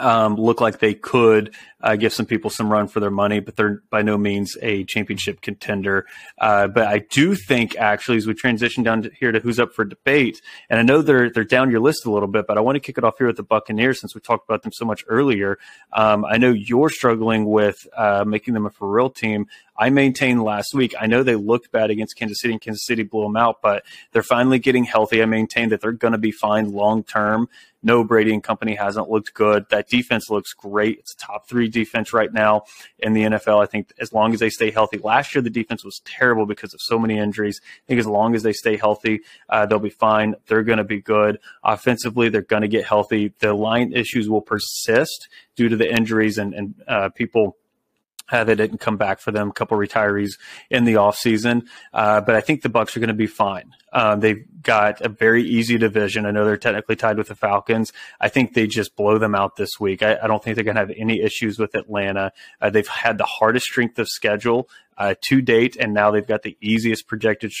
um, 0.00 0.36
look 0.36 0.60
like 0.60 0.78
they 0.78 0.94
could 0.94 1.54
uh, 1.82 1.96
give 1.96 2.12
some 2.12 2.26
people 2.26 2.50
some 2.50 2.70
run 2.70 2.88
for 2.88 3.00
their 3.00 3.10
money, 3.10 3.40
but 3.40 3.56
they're 3.56 3.82
by 3.90 4.02
no 4.02 4.18
means 4.18 4.56
a 4.60 4.84
championship 4.84 5.40
contender. 5.40 6.06
Uh, 6.38 6.66
but 6.66 6.86
I 6.86 6.98
do 6.98 7.34
think, 7.34 7.76
actually, 7.76 8.18
as 8.18 8.26
we 8.26 8.34
transition 8.34 8.82
down 8.82 9.02
to 9.02 9.10
here 9.18 9.32
to 9.32 9.40
who's 9.40 9.58
up 9.58 9.72
for 9.72 9.84
debate, 9.84 10.40
and 10.68 10.78
I 10.78 10.82
know 10.82 11.02
they're 11.02 11.30
they're 11.30 11.44
down 11.44 11.70
your 11.70 11.80
list 11.80 12.04
a 12.04 12.10
little 12.10 12.28
bit, 12.28 12.46
but 12.46 12.58
I 12.58 12.60
want 12.60 12.76
to 12.76 12.80
kick 12.80 12.98
it 12.98 13.04
off 13.04 13.18
here 13.18 13.26
with 13.26 13.36
the 13.36 13.42
Buccaneers 13.42 14.00
since 14.00 14.14
we 14.14 14.20
talked 14.20 14.48
about 14.48 14.62
them 14.62 14.72
so 14.72 14.84
much 14.84 15.04
earlier. 15.08 15.58
Um, 15.92 16.24
I 16.24 16.36
know 16.38 16.50
you're 16.50 16.90
struggling 16.90 17.46
with 17.46 17.86
uh, 17.96 18.24
making 18.26 18.54
them 18.54 18.66
a 18.66 18.70
for 18.70 18.90
real 18.90 19.10
team. 19.10 19.46
I 19.80 19.88
maintained 19.88 20.42
last 20.42 20.74
week. 20.74 20.94
I 21.00 21.06
know 21.06 21.22
they 21.22 21.36
looked 21.36 21.72
bad 21.72 21.90
against 21.90 22.14
Kansas 22.14 22.38
City 22.40 22.52
and 22.52 22.60
Kansas 22.60 22.84
City 22.84 23.02
blew 23.02 23.22
them 23.22 23.36
out, 23.36 23.62
but 23.62 23.82
they're 24.12 24.22
finally 24.22 24.58
getting 24.58 24.84
healthy. 24.84 25.22
I 25.22 25.24
maintain 25.24 25.70
that 25.70 25.80
they're 25.80 25.92
going 25.92 26.12
to 26.12 26.18
be 26.18 26.32
fine 26.32 26.72
long 26.72 27.02
term. 27.02 27.48
No, 27.82 28.04
Brady 28.04 28.34
and 28.34 28.42
company 28.42 28.74
hasn't 28.74 29.08
looked 29.08 29.32
good. 29.32 29.64
That 29.70 29.88
defense 29.88 30.28
looks 30.28 30.52
great. 30.52 30.98
It's 30.98 31.14
a 31.14 31.16
top 31.16 31.48
three 31.48 31.68
defense 31.68 32.12
right 32.12 32.32
now 32.32 32.62
in 32.98 33.14
the 33.14 33.22
NFL. 33.22 33.62
I 33.62 33.66
think 33.66 33.92
as 33.98 34.12
long 34.12 34.34
as 34.34 34.40
they 34.40 34.50
stay 34.50 34.70
healthy, 34.70 34.98
last 34.98 35.34
year 35.34 35.40
the 35.42 35.50
defense 35.50 35.84
was 35.84 36.00
terrible 36.04 36.44
because 36.44 36.74
of 36.74 36.80
so 36.82 36.98
many 36.98 37.18
injuries. 37.18 37.60
I 37.64 37.86
think 37.88 38.00
as 38.00 38.06
long 38.06 38.34
as 38.34 38.42
they 38.42 38.52
stay 38.52 38.76
healthy, 38.76 39.20
uh, 39.48 39.66
they'll 39.66 39.78
be 39.78 39.90
fine. 39.90 40.34
They're 40.46 40.62
going 40.62 40.78
to 40.78 40.84
be 40.84 41.00
good. 41.00 41.38
Offensively, 41.64 42.28
they're 42.28 42.42
going 42.42 42.62
to 42.62 42.68
get 42.68 42.84
healthy. 42.84 43.32
The 43.38 43.54
line 43.54 43.92
issues 43.92 44.28
will 44.28 44.42
persist 44.42 45.28
due 45.56 45.68
to 45.68 45.76
the 45.76 45.90
injuries 45.90 46.36
and, 46.36 46.54
and 46.54 46.74
uh, 46.86 47.08
people 47.10 47.56
uh, 48.30 48.44
they 48.44 48.54
didn't 48.54 48.78
come 48.78 48.96
back 48.96 49.20
for 49.20 49.30
them. 49.30 49.48
A 49.50 49.52
couple 49.52 49.76
retirees 49.76 50.32
in 50.70 50.84
the 50.84 50.94
offseason. 50.94 51.66
Uh, 51.92 52.20
but 52.20 52.34
I 52.34 52.40
think 52.40 52.62
the 52.62 52.68
Bucs 52.68 52.96
are 52.96 53.00
going 53.00 53.08
to 53.08 53.14
be 53.14 53.26
fine. 53.26 53.74
Um, 53.92 54.20
they've 54.20 54.44
got 54.62 55.00
a 55.00 55.08
very 55.08 55.42
easy 55.42 55.78
division. 55.78 56.26
I 56.26 56.30
know 56.30 56.44
they're 56.44 56.56
technically 56.56 56.96
tied 56.96 57.18
with 57.18 57.28
the 57.28 57.34
Falcons. 57.34 57.92
I 58.20 58.28
think 58.28 58.54
they 58.54 58.66
just 58.66 58.94
blow 58.94 59.18
them 59.18 59.34
out 59.34 59.56
this 59.56 59.80
week. 59.80 60.02
I, 60.02 60.18
I 60.22 60.26
don't 60.26 60.42
think 60.42 60.54
they're 60.54 60.64
going 60.64 60.76
to 60.76 60.80
have 60.80 60.92
any 60.96 61.20
issues 61.20 61.58
with 61.58 61.74
Atlanta. 61.74 62.32
Uh, 62.60 62.70
they've 62.70 62.86
had 62.86 63.18
the 63.18 63.24
hardest 63.24 63.66
strength 63.66 63.98
of 63.98 64.08
schedule 64.08 64.68
uh, 64.96 65.14
to 65.22 65.40
date, 65.40 65.76
and 65.80 65.94
now 65.94 66.10
they've 66.10 66.26
got 66.26 66.42
the 66.42 66.56
easiest 66.60 67.08
projected 67.08 67.52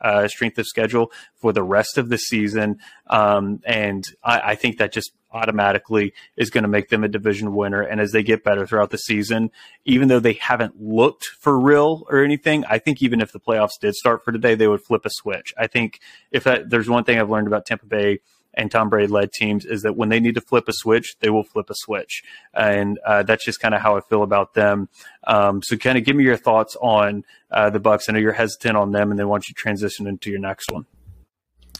uh, 0.00 0.26
strength 0.28 0.58
of 0.58 0.66
schedule 0.66 1.12
for 1.36 1.52
the 1.52 1.62
rest 1.62 1.96
of 1.96 2.08
the 2.08 2.18
season. 2.18 2.78
Um, 3.06 3.60
and 3.64 4.04
I, 4.24 4.40
I 4.40 4.54
think 4.56 4.78
that 4.78 4.92
just 4.92 5.12
automatically 5.32 6.12
is 6.36 6.50
going 6.50 6.62
to 6.62 6.68
make 6.68 6.88
them 6.88 7.04
a 7.04 7.08
division 7.08 7.54
winner. 7.54 7.82
And 7.82 8.00
as 8.00 8.12
they 8.12 8.22
get 8.22 8.44
better 8.44 8.66
throughout 8.66 8.90
the 8.90 8.98
season, 8.98 9.50
even 9.84 10.08
though 10.08 10.20
they 10.20 10.34
haven't 10.34 10.80
looked 10.80 11.24
for 11.24 11.58
real 11.58 12.04
or 12.08 12.24
anything, 12.24 12.64
I 12.66 12.78
think 12.78 13.02
even 13.02 13.20
if 13.20 13.32
the 13.32 13.40
playoffs 13.40 13.78
did 13.80 13.94
start 13.94 14.24
for 14.24 14.32
today, 14.32 14.54
they 14.54 14.68
would 14.68 14.82
flip 14.82 15.04
a 15.04 15.10
switch. 15.10 15.54
I 15.58 15.66
think 15.66 16.00
if 16.30 16.44
that, 16.44 16.70
there's 16.70 16.88
one 16.88 17.04
thing 17.04 17.18
I've 17.18 17.30
learned 17.30 17.46
about 17.46 17.66
Tampa 17.66 17.86
Bay 17.86 18.20
and 18.54 18.70
Tom 18.70 18.88
Brady 18.88 19.06
led 19.06 19.32
teams 19.32 19.64
is 19.64 19.82
that 19.82 19.96
when 19.96 20.08
they 20.08 20.20
need 20.20 20.34
to 20.34 20.40
flip 20.40 20.68
a 20.68 20.72
switch, 20.72 21.16
they 21.20 21.30
will 21.30 21.44
flip 21.44 21.70
a 21.70 21.74
switch. 21.74 22.24
And 22.52 22.98
uh, 23.06 23.22
that's 23.22 23.44
just 23.44 23.60
kind 23.60 23.74
of 23.74 23.80
how 23.80 23.96
I 23.96 24.00
feel 24.00 24.22
about 24.22 24.54
them. 24.54 24.88
Um, 25.24 25.62
so 25.62 25.76
kind 25.76 25.96
of 25.96 26.04
give 26.04 26.16
me 26.16 26.24
your 26.24 26.36
thoughts 26.36 26.76
on 26.80 27.24
uh, 27.50 27.70
the 27.70 27.80
Bucs. 27.80 28.08
I 28.08 28.12
know 28.12 28.18
you're 28.18 28.32
hesitant 28.32 28.76
on 28.76 28.92
them, 28.92 29.10
and 29.10 29.18
then 29.18 29.28
don't 29.28 29.48
you 29.48 29.54
transition 29.54 30.06
into 30.06 30.30
your 30.30 30.40
next 30.40 30.70
one? 30.70 30.86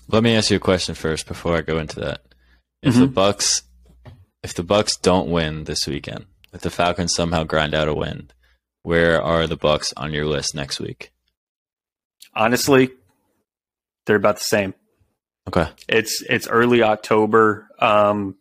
Let 0.08 0.22
me 0.22 0.36
ask 0.36 0.50
you 0.50 0.56
a 0.56 0.60
question 0.60 0.94
first 0.94 1.26
before 1.26 1.56
I 1.56 1.60
go 1.60 1.78
into 1.78 2.00
that. 2.00 2.22
If 2.82 2.94
mm-hmm. 2.94 3.00
the 3.00 3.08
Bucs 3.08 3.62
if 4.42 4.54
the 4.54 4.64
Bucs 4.64 5.00
don't 5.00 5.30
win 5.30 5.64
this 5.64 5.86
weekend, 5.86 6.26
if 6.52 6.62
the 6.62 6.70
Falcons 6.70 7.14
somehow 7.14 7.44
grind 7.44 7.74
out 7.74 7.88
a 7.88 7.94
win, 7.94 8.30
where 8.82 9.22
are 9.22 9.46
the 9.46 9.56
Bucs 9.56 9.92
on 9.96 10.12
your 10.12 10.26
list 10.26 10.54
next 10.54 10.80
week? 10.80 11.12
Honestly, 12.34 12.90
they're 14.06 14.16
about 14.16 14.36
the 14.36 14.44
same. 14.44 14.74
Okay. 15.48 15.68
It's 15.88 16.22
it's 16.28 16.48
early 16.48 16.82
October. 16.82 17.68
Um, 17.78 18.36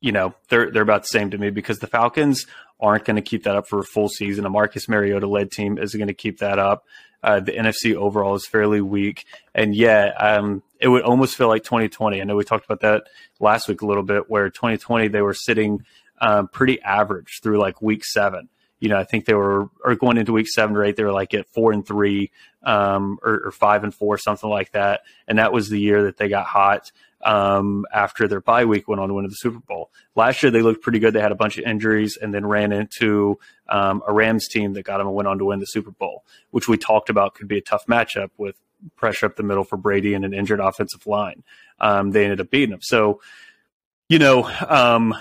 you 0.00 0.12
know, 0.12 0.34
they're 0.48 0.70
they're 0.70 0.82
about 0.82 1.02
the 1.02 1.08
same 1.08 1.30
to 1.30 1.38
me 1.38 1.50
because 1.50 1.78
the 1.78 1.86
Falcons 1.86 2.46
aren't 2.80 3.04
going 3.04 3.16
to 3.16 3.22
keep 3.22 3.44
that 3.44 3.56
up 3.56 3.68
for 3.68 3.80
a 3.80 3.84
full 3.84 4.08
season. 4.08 4.46
A 4.46 4.50
Marcus 4.50 4.88
Mariota 4.88 5.26
led 5.26 5.50
team 5.50 5.78
isn't 5.78 5.98
going 5.98 6.08
to 6.08 6.14
keep 6.14 6.38
that 6.38 6.58
up. 6.58 6.84
Uh, 7.22 7.40
the 7.40 7.52
NFC 7.52 7.94
overall 7.94 8.34
is 8.34 8.46
fairly 8.46 8.80
weak, 8.80 9.26
and 9.54 9.74
yeah, 9.74 10.12
um, 10.18 10.62
it 10.80 10.88
would 10.88 11.02
almost 11.02 11.36
feel 11.36 11.48
like 11.48 11.64
2020. 11.64 12.20
I 12.20 12.24
know 12.24 12.36
we 12.36 12.44
talked 12.44 12.64
about 12.64 12.80
that 12.80 13.04
last 13.38 13.68
week 13.68 13.82
a 13.82 13.86
little 13.86 14.02
bit, 14.02 14.30
where 14.30 14.48
2020 14.48 15.08
they 15.08 15.20
were 15.20 15.34
sitting 15.34 15.84
um, 16.20 16.48
pretty 16.48 16.80
average 16.82 17.40
through 17.42 17.58
like 17.58 17.82
week 17.82 18.04
seven. 18.04 18.48
You 18.80 18.88
know, 18.88 18.98
I 18.98 19.04
think 19.04 19.26
they 19.26 19.34
were 19.34 19.68
or 19.84 19.94
going 19.94 20.16
into 20.16 20.32
week 20.32 20.48
seven 20.48 20.74
or 20.76 20.84
eight, 20.84 20.96
they 20.96 21.04
were 21.04 21.12
like 21.12 21.34
at 21.34 21.46
four 21.48 21.72
and 21.72 21.86
three, 21.86 22.30
um, 22.62 23.18
or, 23.22 23.40
or 23.46 23.50
five 23.52 23.84
and 23.84 23.94
four, 23.94 24.18
something 24.18 24.48
like 24.50 24.72
that. 24.72 25.02
And 25.28 25.38
that 25.38 25.52
was 25.52 25.68
the 25.68 25.78
year 25.78 26.04
that 26.04 26.16
they 26.16 26.28
got 26.28 26.46
hot 26.46 26.90
um, 27.22 27.84
after 27.92 28.26
their 28.26 28.40
bye 28.40 28.64
week 28.64 28.88
went 28.88 29.00
on 29.00 29.08
to 29.08 29.14
win 29.14 29.26
the 29.26 29.30
Super 29.32 29.60
Bowl. 29.60 29.90
Last 30.14 30.42
year 30.42 30.50
they 30.50 30.62
looked 30.62 30.82
pretty 30.82 30.98
good. 30.98 31.12
They 31.12 31.20
had 31.20 31.32
a 31.32 31.36
bunch 31.36 31.58
of 31.58 31.64
injuries 31.64 32.16
and 32.20 32.32
then 32.32 32.46
ran 32.46 32.72
into 32.72 33.38
um, 33.68 34.02
a 34.06 34.12
Rams 34.12 34.48
team 34.48 34.72
that 34.74 34.82
got 34.82 34.98
them 34.98 35.06
and 35.06 35.16
went 35.16 35.28
on 35.28 35.38
to 35.38 35.44
win 35.44 35.60
the 35.60 35.66
Super 35.66 35.90
Bowl, 35.90 36.24
which 36.50 36.68
we 36.68 36.76
talked 36.76 37.10
about 37.10 37.34
could 37.34 37.48
be 37.48 37.58
a 37.58 37.62
tough 37.62 37.86
matchup 37.86 38.30
with 38.38 38.56
pressure 38.96 39.26
up 39.26 39.36
the 39.36 39.42
middle 39.42 39.64
for 39.64 39.76
Brady 39.76 40.14
and 40.14 40.24
an 40.24 40.32
injured 40.32 40.60
offensive 40.60 41.06
line. 41.06 41.42
Um, 41.78 42.12
they 42.12 42.24
ended 42.24 42.40
up 42.40 42.50
beating 42.50 42.70
them. 42.70 42.80
So, 42.82 43.20
you 44.08 44.18
know, 44.18 44.50
um, 44.66 45.14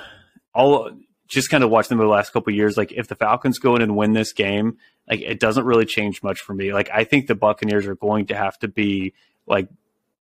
all 0.53 0.91
just 1.29 1.49
kind 1.49 1.63
of 1.63 1.69
watching 1.69 1.95
them 1.95 2.05
the 2.05 2.11
last 2.11 2.33
couple 2.33 2.51
years. 2.53 2.75
Like 2.75 2.91
if 2.91 3.07
the 3.07 3.15
Falcons 3.15 3.59
go 3.59 3.75
in 3.75 3.81
and 3.81 3.95
win 3.95 4.13
this 4.13 4.33
game, 4.33 4.77
like 5.07 5.21
it 5.21 5.39
doesn't 5.39 5.63
really 5.63 5.85
change 5.85 6.21
much 6.23 6.41
for 6.41 6.53
me. 6.53 6.73
Like 6.73 6.89
I 6.91 7.03
think 7.03 7.27
the 7.27 7.35
Buccaneers 7.35 7.85
are 7.85 7.95
going 7.95 8.25
to 8.27 8.35
have 8.35 8.57
to 8.59 8.67
be 8.67 9.13
like 9.45 9.69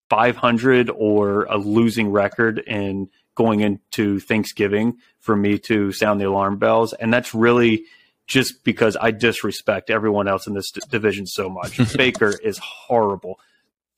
500 0.09 0.91
or 0.91 1.45
a 1.45 1.59
losing 1.59 2.11
record 2.11 2.59
in 2.59 3.11
going 3.35 3.61
into 3.61 4.19
Thanksgiving 4.19 4.99
for 5.21 5.37
me 5.37 5.59
to 5.59 5.93
sound 5.93 6.21
the 6.21 6.29
alarm 6.29 6.59
bells. 6.59 6.93
And 6.95 7.13
that's 7.13 7.35
really 7.35 7.85
just 8.27 8.65
because 8.65 8.97
I 8.99 9.11
disrespect 9.11 9.91
everyone 9.91 10.29
else 10.29 10.47
in 10.47 10.55
this 10.55 10.71
d- 10.71 10.81
division 10.89 11.27
so 11.27 11.51
much. 11.51 11.79
Baker 11.97 12.33
is 12.43 12.59
horrible. 12.59 13.39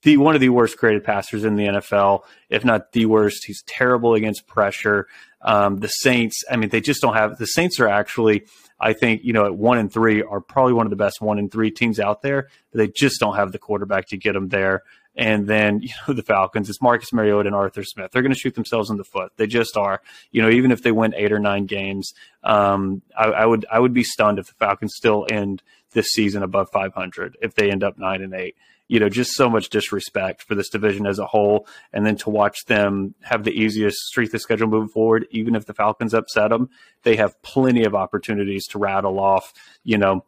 The 0.07 0.19
one 0.19 0.37
of 0.37 0.41
the 0.41 0.51
worst 0.51 0.79
graded 0.79 1.03
passers 1.03 1.45
in 1.45 1.57
the 1.57 1.67
NFL, 1.67 2.23
if 2.49 2.65
not 2.65 2.93
the 2.93 3.07
worst. 3.07 3.45
He's 3.45 3.61
terrible 3.67 4.15
against 4.15 4.47
pressure. 4.47 5.09
Um, 5.41 5.79
the 5.79 5.89
Saints, 5.89 6.45
I 6.49 6.55
mean, 6.55 6.69
they 6.69 6.81
just 6.81 7.03
don't 7.03 7.15
have 7.15 7.39
the 7.39 7.47
Saints 7.47 7.81
are 7.81 7.89
actually, 7.89 8.45
I 8.79 8.93
think, 8.93 9.25
you 9.25 9.33
know, 9.33 9.47
at 9.47 9.57
one 9.57 9.79
and 9.79 9.93
three 9.93 10.23
are 10.23 10.41
probably 10.41 10.75
one 10.75 10.87
of 10.87 10.91
the 10.91 10.97
best 10.97 11.21
one 11.21 11.41
and 11.41 11.51
three 11.51 11.73
teams 11.73 11.99
out 11.99 12.23
there. 12.23 12.47
they 12.73 12.87
just 12.87 13.19
don't 13.19 13.35
have 13.35 13.51
the 13.51 13.59
quarterback 13.59 14.07
to 14.11 14.17
get 14.17 14.35
them 14.35 14.49
there. 14.49 14.85
And 15.17 15.49
then, 15.49 15.81
you 15.83 15.91
know, 16.07 16.15
the 16.15 16.23
Falcons, 16.23 16.71
it's 16.71 16.81
Marcus 16.81 17.13
Mariota 17.13 17.49
and 17.49 17.57
Arthur 17.57 17.83
Smith. 17.83 18.13
They're 18.13 18.23
going 18.23 18.33
to 18.33 18.39
shoot 18.39 18.55
themselves 18.55 18.91
in 18.91 18.99
the 18.99 19.05
foot. 19.05 19.33
They 19.39 19.49
just 19.49 19.77
are. 19.77 20.03
You 20.31 20.41
know, 20.41 20.51
even 20.51 20.71
if 20.71 20.85
they 20.85 20.93
win 20.93 21.15
eight 21.17 21.33
or 21.33 21.41
nine 21.41 21.67
games, 21.67 22.13
um, 22.45 23.03
I, 23.19 23.25
I, 23.25 23.45
would 23.45 23.67
I 23.73 23.81
would 23.81 23.93
be 23.93 24.05
stunned 24.05 24.39
if 24.39 24.47
the 24.47 24.55
Falcons 24.55 24.95
still 24.95 25.27
end 25.29 25.65
this 25.95 26.11
season 26.11 26.45
above 26.45 26.69
500 26.73 27.39
if 27.43 27.57
they 27.57 27.73
end 27.73 27.83
up 27.83 27.99
nine 27.99 28.23
and 28.23 28.35
eight. 28.35 28.55
You 28.89 29.01
know, 29.01 29.09
just 29.09 29.33
so 29.33 29.51
much 29.51 29.69
disrespect 29.69 30.43
for 30.43 30.55
this 30.55 30.69
division 30.69 31.07
as 31.07 31.19
a 31.19 31.27
whole. 31.27 31.67
And 31.93 32.07
then 32.07 32.17
to 32.19 32.31
watch 32.31 32.65
them 32.67 33.15
have 33.23 33.45
the 33.45 33.51
easiest 33.51 33.99
strength 33.99 34.35
of 34.35 34.41
schedule 34.41 34.69
moving 34.69 34.89
forward, 34.89 35.27
even 35.31 35.55
if 35.55 35.67
the 35.67 35.75
Falcons 35.75 36.15
upset 36.15 36.51
them, 36.51 36.71
they 37.03 37.17
have 37.17 37.41
plenty 37.43 37.85
of 37.85 37.95
opportunities 37.95 38.67
to 38.69 38.79
rattle 38.79 39.19
off, 39.19 39.53
you 39.83 39.99
know, 39.99 40.25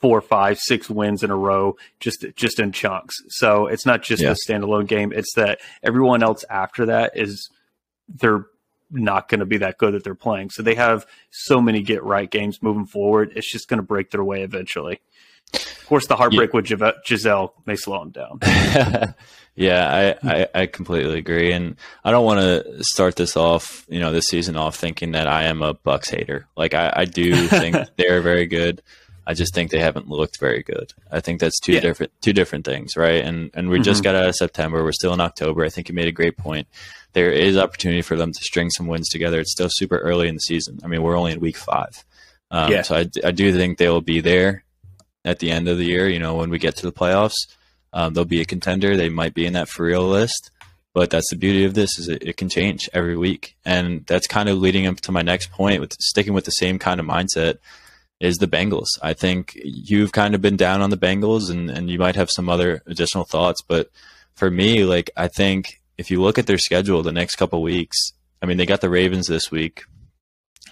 four, 0.00 0.20
five, 0.20 0.58
six 0.58 0.88
wins 0.88 1.22
in 1.22 1.30
a 1.30 1.36
row, 1.36 1.76
just 2.00 2.24
just 2.36 2.60
in 2.60 2.72
chunks. 2.72 3.16
So 3.28 3.66
it's 3.66 3.86
not 3.86 4.02
just 4.02 4.22
yeah. 4.22 4.32
a 4.32 4.34
standalone 4.34 4.86
game; 4.86 5.12
it's 5.12 5.34
that 5.34 5.60
everyone 5.82 6.22
else 6.22 6.44
after 6.50 6.86
that 6.86 7.12
is 7.14 7.50
they're 8.08 8.46
not 8.90 9.28
going 9.28 9.40
to 9.40 9.46
be 9.46 9.58
that 9.58 9.78
good 9.78 9.94
that 9.94 10.04
they're 10.04 10.14
playing. 10.14 10.50
So 10.50 10.62
they 10.62 10.74
have 10.74 11.06
so 11.30 11.60
many 11.60 11.82
get 11.82 12.02
right 12.02 12.30
games 12.30 12.62
moving 12.62 12.86
forward. 12.86 13.32
It's 13.36 13.50
just 13.50 13.68
going 13.68 13.78
to 13.78 13.86
break 13.86 14.10
their 14.10 14.24
way 14.24 14.42
eventually. 14.42 15.00
Of 15.54 15.86
course, 15.86 16.06
the 16.06 16.16
heartbreak 16.16 16.50
yeah. 16.52 16.76
with 16.76 16.94
Gisele 17.06 17.54
may 17.64 17.76
slow 17.76 18.00
them 18.00 18.10
down. 18.10 18.40
yeah, 19.54 20.16
I, 20.22 20.30
I, 20.30 20.48
I, 20.54 20.66
completely 20.66 21.18
agree, 21.18 21.52
and 21.52 21.76
I 22.04 22.10
don't 22.10 22.26
want 22.26 22.40
to 22.40 22.84
start 22.84 23.16
this 23.16 23.34
off, 23.34 23.86
you 23.88 23.98
know, 23.98 24.12
this 24.12 24.26
season 24.26 24.56
off 24.56 24.76
thinking 24.76 25.12
that 25.12 25.26
I 25.26 25.44
am 25.44 25.62
a 25.62 25.72
Bucs 25.74 26.10
hater. 26.10 26.46
Like 26.54 26.74
I, 26.74 26.92
I 26.94 27.04
do 27.06 27.46
think 27.46 27.76
they're 27.96 28.20
very 28.20 28.44
good. 28.44 28.82
I 29.26 29.34
just 29.34 29.54
think 29.54 29.70
they 29.70 29.78
haven't 29.78 30.08
looked 30.08 30.40
very 30.40 30.62
good. 30.62 30.92
I 31.10 31.20
think 31.20 31.40
that's 31.40 31.60
two 31.60 31.72
yeah. 31.72 31.80
different 31.80 32.12
two 32.22 32.32
different 32.32 32.64
things, 32.64 32.96
right? 32.96 33.22
And 33.22 33.50
and 33.52 33.68
we 33.68 33.76
mm-hmm. 33.76 33.84
just 33.84 34.02
got 34.02 34.14
out 34.14 34.28
of 34.28 34.34
September. 34.34 34.82
We're 34.82 34.92
still 34.92 35.12
in 35.12 35.20
October. 35.20 35.64
I 35.64 35.68
think 35.68 35.88
you 35.88 35.94
made 35.94 36.08
a 36.08 36.12
great 36.12 36.38
point. 36.38 36.66
There 37.12 37.32
is 37.32 37.56
opportunity 37.56 38.02
for 38.02 38.16
them 38.16 38.32
to 38.32 38.44
string 38.44 38.70
some 38.70 38.86
wins 38.86 39.08
together. 39.08 39.40
It's 39.40 39.52
still 39.52 39.68
super 39.70 39.98
early 39.98 40.28
in 40.28 40.34
the 40.34 40.40
season. 40.40 40.78
I 40.84 40.86
mean, 40.86 41.02
we're 41.02 41.16
only 41.16 41.32
in 41.32 41.40
week 41.40 41.56
five. 41.56 42.04
Um, 42.50 42.72
yeah. 42.72 42.82
So 42.82 42.96
I, 42.96 43.06
I 43.24 43.30
do 43.30 43.52
think 43.52 43.78
they 43.78 43.88
will 43.88 44.00
be 44.00 44.20
there 44.20 44.64
at 45.24 45.38
the 45.38 45.50
end 45.50 45.68
of 45.68 45.78
the 45.78 45.84
year. 45.84 46.08
You 46.08 46.18
know, 46.18 46.36
when 46.36 46.50
we 46.50 46.58
get 46.58 46.76
to 46.76 46.86
the 46.86 46.92
playoffs, 46.92 47.48
um, 47.92 48.14
they'll 48.14 48.24
be 48.24 48.40
a 48.40 48.46
contender. 48.46 48.96
They 48.96 49.08
might 49.08 49.34
be 49.34 49.46
in 49.46 49.54
that 49.54 49.68
for 49.68 49.84
real 49.84 50.06
list. 50.06 50.50
But 50.94 51.10
that's 51.10 51.30
the 51.30 51.36
beauty 51.36 51.64
of 51.64 51.74
this 51.74 51.98
is 51.98 52.08
it, 52.08 52.22
it 52.22 52.36
can 52.36 52.48
change 52.48 52.88
every 52.92 53.16
week, 53.16 53.56
and 53.64 54.04
that's 54.06 54.26
kind 54.26 54.48
of 54.48 54.58
leading 54.58 54.86
up 54.86 55.00
to 55.02 55.12
my 55.12 55.22
next 55.22 55.52
point 55.52 55.80
with 55.80 55.92
sticking 56.00 56.32
with 56.32 56.44
the 56.44 56.50
same 56.50 56.78
kind 56.78 56.98
of 56.98 57.06
mindset 57.06 57.58
is 58.20 58.38
the 58.38 58.48
Bengals. 58.48 58.88
I 59.00 59.12
think 59.12 59.52
you've 59.62 60.12
kind 60.12 60.34
of 60.34 60.40
been 60.40 60.56
down 60.56 60.82
on 60.82 60.90
the 60.90 60.96
Bengals 60.96 61.50
and, 61.50 61.70
and 61.70 61.88
you 61.88 61.98
might 61.98 62.16
have 62.16 62.30
some 62.30 62.48
other 62.48 62.82
additional 62.86 63.24
thoughts. 63.24 63.62
But 63.62 63.90
for 64.34 64.50
me, 64.50 64.84
like, 64.84 65.10
I 65.16 65.28
think 65.28 65.77
if 65.98 66.10
you 66.10 66.22
look 66.22 66.38
at 66.38 66.46
their 66.46 66.58
schedule 66.58 67.02
the 67.02 67.12
next 67.12 67.36
couple 67.36 67.60
weeks, 67.60 68.12
I 68.40 68.46
mean, 68.46 68.56
they 68.56 68.66
got 68.66 68.80
the 68.80 68.88
Ravens 68.88 69.26
this 69.26 69.50
week. 69.50 69.84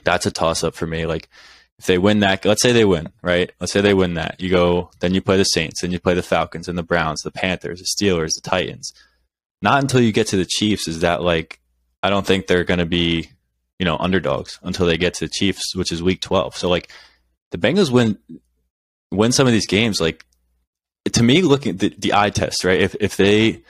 That's 0.04 0.26
a 0.26 0.30
toss 0.30 0.62
up 0.62 0.74
for 0.74 0.86
me. 0.86 1.04
Like, 1.04 1.28
if 1.78 1.86
they 1.86 1.98
win 1.98 2.20
that, 2.20 2.44
let's 2.44 2.62
say 2.62 2.72
they 2.72 2.84
win, 2.84 3.12
right? 3.22 3.50
Let's 3.60 3.72
say 3.72 3.80
they 3.80 3.92
win 3.92 4.14
that. 4.14 4.40
You 4.40 4.48
go, 4.48 4.90
then 5.00 5.12
you 5.12 5.20
play 5.20 5.36
the 5.36 5.44
Saints, 5.44 5.82
then 5.82 5.90
you 5.90 5.98
play 5.98 6.14
the 6.14 6.22
Falcons 6.22 6.68
and 6.68 6.78
the 6.78 6.82
Browns, 6.82 7.20
the 7.20 7.30
Panthers, 7.30 7.80
the 7.80 7.84
Steelers, 7.84 8.30
the 8.34 8.48
Titans. 8.48 8.94
Not 9.60 9.82
until 9.82 10.00
you 10.00 10.12
get 10.12 10.28
to 10.28 10.36
the 10.36 10.46
Chiefs 10.46 10.88
is 10.88 11.00
that 11.00 11.22
like, 11.22 11.60
I 12.02 12.08
don't 12.08 12.26
think 12.26 12.46
they're 12.46 12.64
going 12.64 12.78
to 12.78 12.86
be, 12.86 13.30
you 13.78 13.84
know, 13.84 13.96
underdogs 13.98 14.58
until 14.62 14.86
they 14.86 14.96
get 14.96 15.14
to 15.14 15.26
the 15.26 15.32
Chiefs, 15.32 15.74
which 15.74 15.92
is 15.92 16.02
week 16.02 16.20
12. 16.20 16.56
So, 16.56 16.68
like, 16.68 16.90
the 17.50 17.58
Bengals 17.58 17.90
win 17.90 18.18
win 19.10 19.32
some 19.32 19.46
of 19.46 19.52
these 19.52 19.66
games. 19.66 20.00
Like 20.00 20.24
to 21.12 21.22
me, 21.22 21.42
looking 21.42 21.74
at 21.74 21.78
the, 21.78 21.94
the 21.98 22.14
eye 22.14 22.30
test, 22.30 22.64
right? 22.64 22.80
If 22.80 22.94
if 23.00 23.16
they 23.16 23.62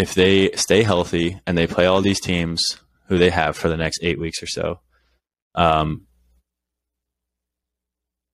if 0.00 0.14
they 0.14 0.50
stay 0.52 0.82
healthy 0.82 1.38
and 1.46 1.58
they 1.58 1.66
play 1.66 1.84
all 1.84 2.00
these 2.00 2.20
teams 2.20 2.80
who 3.08 3.18
they 3.18 3.28
have 3.28 3.54
for 3.54 3.68
the 3.68 3.76
next 3.76 4.00
eight 4.02 4.18
weeks 4.18 4.42
or 4.42 4.46
so, 4.46 4.80
um, 5.54 6.06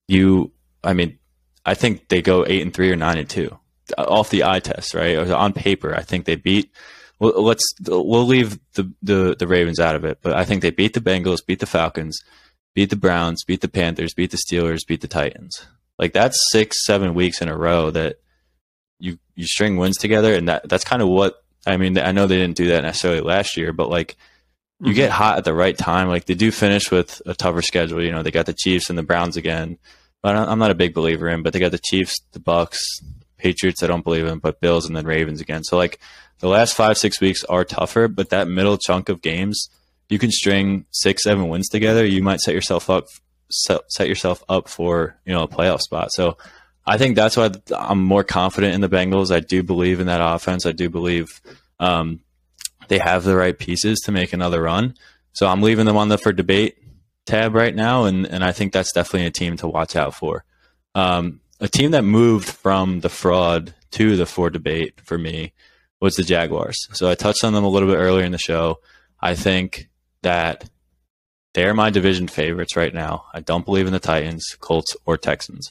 you, 0.07 0.53
I 0.81 0.93
mean, 0.93 1.19
I 1.65 1.73
think 1.73 2.07
they 2.07 2.21
go 2.21 2.45
eight 2.47 2.61
and 2.61 2.73
three 2.73 2.89
or 2.89 2.95
nine 2.95 3.17
and 3.17 3.29
two 3.29 3.59
off 3.97 4.29
the 4.29 4.45
eye 4.45 4.61
test, 4.61 4.93
right? 4.93 5.17
On 5.17 5.51
paper, 5.51 5.93
I 5.93 6.03
think 6.03 6.23
they 6.23 6.35
beat. 6.35 6.71
Well, 7.19 7.43
let's 7.43 7.65
we'll 7.85 8.25
leave 8.25 8.59
the, 8.73 8.93
the 9.01 9.35
the 9.37 9.47
Ravens 9.47 9.79
out 9.79 9.95
of 9.95 10.05
it, 10.05 10.19
but 10.21 10.35
I 10.35 10.45
think 10.45 10.61
they 10.61 10.69
beat 10.69 10.93
the 10.93 11.01
Bengals, 11.01 11.45
beat 11.45 11.59
the 11.59 11.65
Falcons, 11.65 12.21
beat 12.75 12.89
the 12.89 12.95
Browns, 12.95 13.43
beat 13.43 13.59
the 13.59 13.67
Panthers, 13.67 14.13
beat 14.13 14.31
the 14.31 14.37
Steelers, 14.37 14.87
beat 14.87 15.01
the 15.01 15.07
Titans. 15.07 15.65
Like 15.99 16.13
that's 16.13 16.37
six, 16.51 16.85
seven 16.85 17.13
weeks 17.13 17.41
in 17.41 17.49
a 17.49 17.57
row 17.57 17.91
that 17.91 18.17
you 18.99 19.17
you 19.35 19.45
string 19.45 19.75
wins 19.75 19.97
together, 19.97 20.33
and 20.33 20.47
that 20.47 20.69
that's 20.69 20.85
kind 20.85 21.01
of 21.01 21.09
what 21.09 21.43
I 21.67 21.77
mean. 21.77 21.97
I 21.97 22.11
know 22.11 22.27
they 22.27 22.37
didn't 22.37 22.57
do 22.57 22.67
that 22.67 22.83
necessarily 22.83 23.21
last 23.21 23.57
year, 23.57 23.73
but 23.73 23.89
like 23.89 24.15
you 24.79 24.93
get 24.93 25.09
mm-hmm. 25.09 25.17
hot 25.17 25.37
at 25.37 25.43
the 25.43 25.53
right 25.53 25.77
time. 25.77 26.07
Like 26.07 26.25
they 26.25 26.35
do 26.35 26.51
finish 26.51 26.91
with 26.91 27.21
a 27.25 27.33
tougher 27.33 27.61
schedule. 27.61 28.03
You 28.03 28.11
know, 28.11 28.23
they 28.23 28.31
got 28.31 28.45
the 28.45 28.53
Chiefs 28.53 28.89
and 28.89 28.97
the 28.97 29.03
Browns 29.03 29.37
again. 29.37 29.77
But 30.21 30.35
I'm 30.35 30.59
not 30.59 30.71
a 30.71 30.75
big 30.75 30.93
believer 30.93 31.29
in. 31.29 31.43
But 31.43 31.53
they 31.53 31.59
got 31.59 31.71
the 31.71 31.79
Chiefs, 31.79 32.19
the 32.31 32.39
Bucs, 32.39 32.77
Patriots. 33.37 33.83
I 33.83 33.87
don't 33.87 34.03
believe 34.03 34.25
in, 34.25 34.39
but 34.39 34.61
Bills 34.61 34.85
and 34.87 34.95
then 34.95 35.05
Ravens 35.05 35.41
again. 35.41 35.63
So 35.63 35.77
like 35.77 35.99
the 36.39 36.47
last 36.47 36.73
five 36.73 36.97
six 36.97 37.19
weeks 37.21 37.43
are 37.45 37.63
tougher, 37.63 38.07
but 38.07 38.29
that 38.29 38.47
middle 38.47 38.77
chunk 38.77 39.09
of 39.09 39.21
games, 39.21 39.69
you 40.09 40.19
can 40.19 40.31
string 40.31 40.85
six 40.91 41.23
seven 41.23 41.49
wins 41.49 41.69
together. 41.69 42.05
You 42.05 42.23
might 42.23 42.39
set 42.39 42.55
yourself 42.55 42.89
up 42.89 43.07
set, 43.49 43.81
set 43.91 44.07
yourself 44.07 44.43
up 44.49 44.67
for 44.67 45.15
you 45.25 45.33
know 45.33 45.43
a 45.43 45.47
playoff 45.47 45.81
spot. 45.81 46.11
So 46.11 46.37
I 46.87 46.97
think 46.97 47.15
that's 47.15 47.35
why 47.35 47.51
I'm 47.77 48.01
more 48.01 48.23
confident 48.23 48.73
in 48.73 48.81
the 48.81 48.89
Bengals. 48.89 49.29
I 49.29 49.41
do 49.41 49.61
believe 49.61 49.99
in 49.99 50.07
that 50.07 50.21
offense. 50.21 50.65
I 50.65 50.71
do 50.71 50.89
believe 50.89 51.41
um, 51.79 52.21
they 52.87 52.97
have 52.97 53.25
the 53.25 53.35
right 53.35 53.57
pieces 53.57 53.99
to 54.05 54.13
make 54.13 54.31
another 54.31 54.61
run. 54.61 54.95
So 55.33 55.47
I'm 55.47 55.61
leaving 55.61 55.85
them 55.85 55.97
on 55.97 56.07
the 56.07 56.17
for 56.17 56.31
debate 56.31 56.77
tab 57.25 57.53
right 57.53 57.75
now, 57.75 58.05
and 58.05 58.25
and 58.25 58.43
I 58.43 58.53
think 58.53 58.71
that's 58.71 58.93
definitely 58.93 59.27
a 59.27 59.31
team 59.31 59.57
to 59.57 59.67
watch 59.67 59.95
out 59.95 60.15
for. 60.15 60.45
Um, 60.95 61.41
a 61.59 61.67
team 61.67 61.91
that 61.91 62.03
moved 62.03 62.47
from 62.47 63.01
the 63.01 63.09
fraud 63.09 63.75
to 63.91 64.15
the 64.15 64.25
for 64.25 64.49
debate 64.49 65.01
for 65.03 65.17
me 65.17 65.53
was 65.99 66.15
the 66.15 66.23
Jaguars. 66.23 66.87
So 66.93 67.09
I 67.09 67.15
touched 67.15 67.43
on 67.43 67.53
them 67.53 67.63
a 67.63 67.69
little 67.69 67.89
bit 67.89 67.97
earlier 67.97 68.23
in 68.23 68.31
the 68.31 68.37
show. 68.37 68.79
I 69.19 69.35
think 69.35 69.89
that 70.21 70.69
they're 71.53 71.73
my 71.73 71.89
division 71.89 72.27
favorites 72.27 72.75
right 72.75 72.93
now. 72.93 73.25
I 73.33 73.39
don't 73.39 73.65
believe 73.65 73.87
in 73.87 73.93
the 73.93 73.99
Titans, 73.99 74.55
Colts, 74.59 74.95
or 75.05 75.17
Texans. 75.17 75.69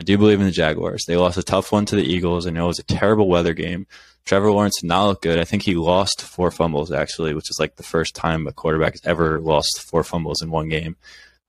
I 0.00 0.02
do 0.02 0.16
believe 0.16 0.40
in 0.40 0.46
the 0.46 0.50
Jaguars. 0.50 1.04
They 1.06 1.18
lost 1.18 1.36
a 1.36 1.42
tough 1.42 1.72
one 1.72 1.84
to 1.84 1.94
the 1.94 2.02
Eagles. 2.02 2.46
I 2.46 2.50
know 2.50 2.64
it 2.64 2.68
was 2.68 2.78
a 2.78 2.84
terrible 2.84 3.28
weather 3.28 3.52
game. 3.52 3.86
Trevor 4.24 4.50
Lawrence 4.50 4.80
did 4.80 4.86
not 4.86 5.08
look 5.08 5.20
good. 5.20 5.38
I 5.38 5.44
think 5.44 5.62
he 5.62 5.74
lost 5.74 6.22
four 6.22 6.50
fumbles 6.50 6.90
actually, 6.90 7.34
which 7.34 7.50
is 7.50 7.58
like 7.60 7.76
the 7.76 7.82
first 7.82 8.14
time 8.14 8.46
a 8.46 8.52
quarterback 8.52 8.94
has 8.94 9.02
ever 9.04 9.40
lost 9.40 9.82
four 9.90 10.02
fumbles 10.02 10.40
in 10.40 10.50
one 10.50 10.70
game. 10.70 10.96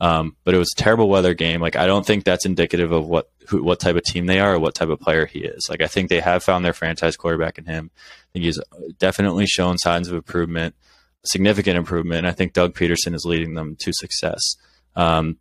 Um, 0.01 0.35
but 0.43 0.53
it 0.53 0.57
was 0.57 0.73
a 0.75 0.81
terrible 0.81 1.07
weather 1.07 1.33
game. 1.33 1.61
Like 1.61 1.77
I 1.77 1.85
don't 1.85 2.05
think 2.05 2.25
that's 2.25 2.45
indicative 2.45 2.91
of 2.91 3.07
what 3.07 3.31
who, 3.47 3.63
what 3.63 3.79
type 3.79 3.95
of 3.95 4.03
team 4.03 4.25
they 4.25 4.41
are 4.41 4.55
or 4.55 4.59
what 4.59 4.75
type 4.75 4.89
of 4.89 4.99
player 4.99 5.25
he 5.25 5.39
is. 5.39 5.67
Like 5.69 5.81
I 5.81 5.87
think 5.87 6.09
they 6.09 6.19
have 6.19 6.43
found 6.43 6.65
their 6.65 6.73
franchise 6.73 7.15
quarterback 7.15 7.57
in 7.57 7.63
him. 7.63 7.89
I 7.95 8.27
think 8.33 8.43
he's 8.43 8.59
definitely 8.99 9.45
shown 9.45 9.77
signs 9.77 10.09
of 10.09 10.15
improvement, 10.15 10.75
significant 11.23 11.77
improvement. 11.77 12.25
I 12.25 12.33
think 12.33 12.51
Doug 12.51 12.75
Pederson 12.75 13.15
is 13.15 13.23
leading 13.23 13.53
them 13.53 13.77
to 13.79 13.93
success. 13.93 14.57
Um, 14.97 15.37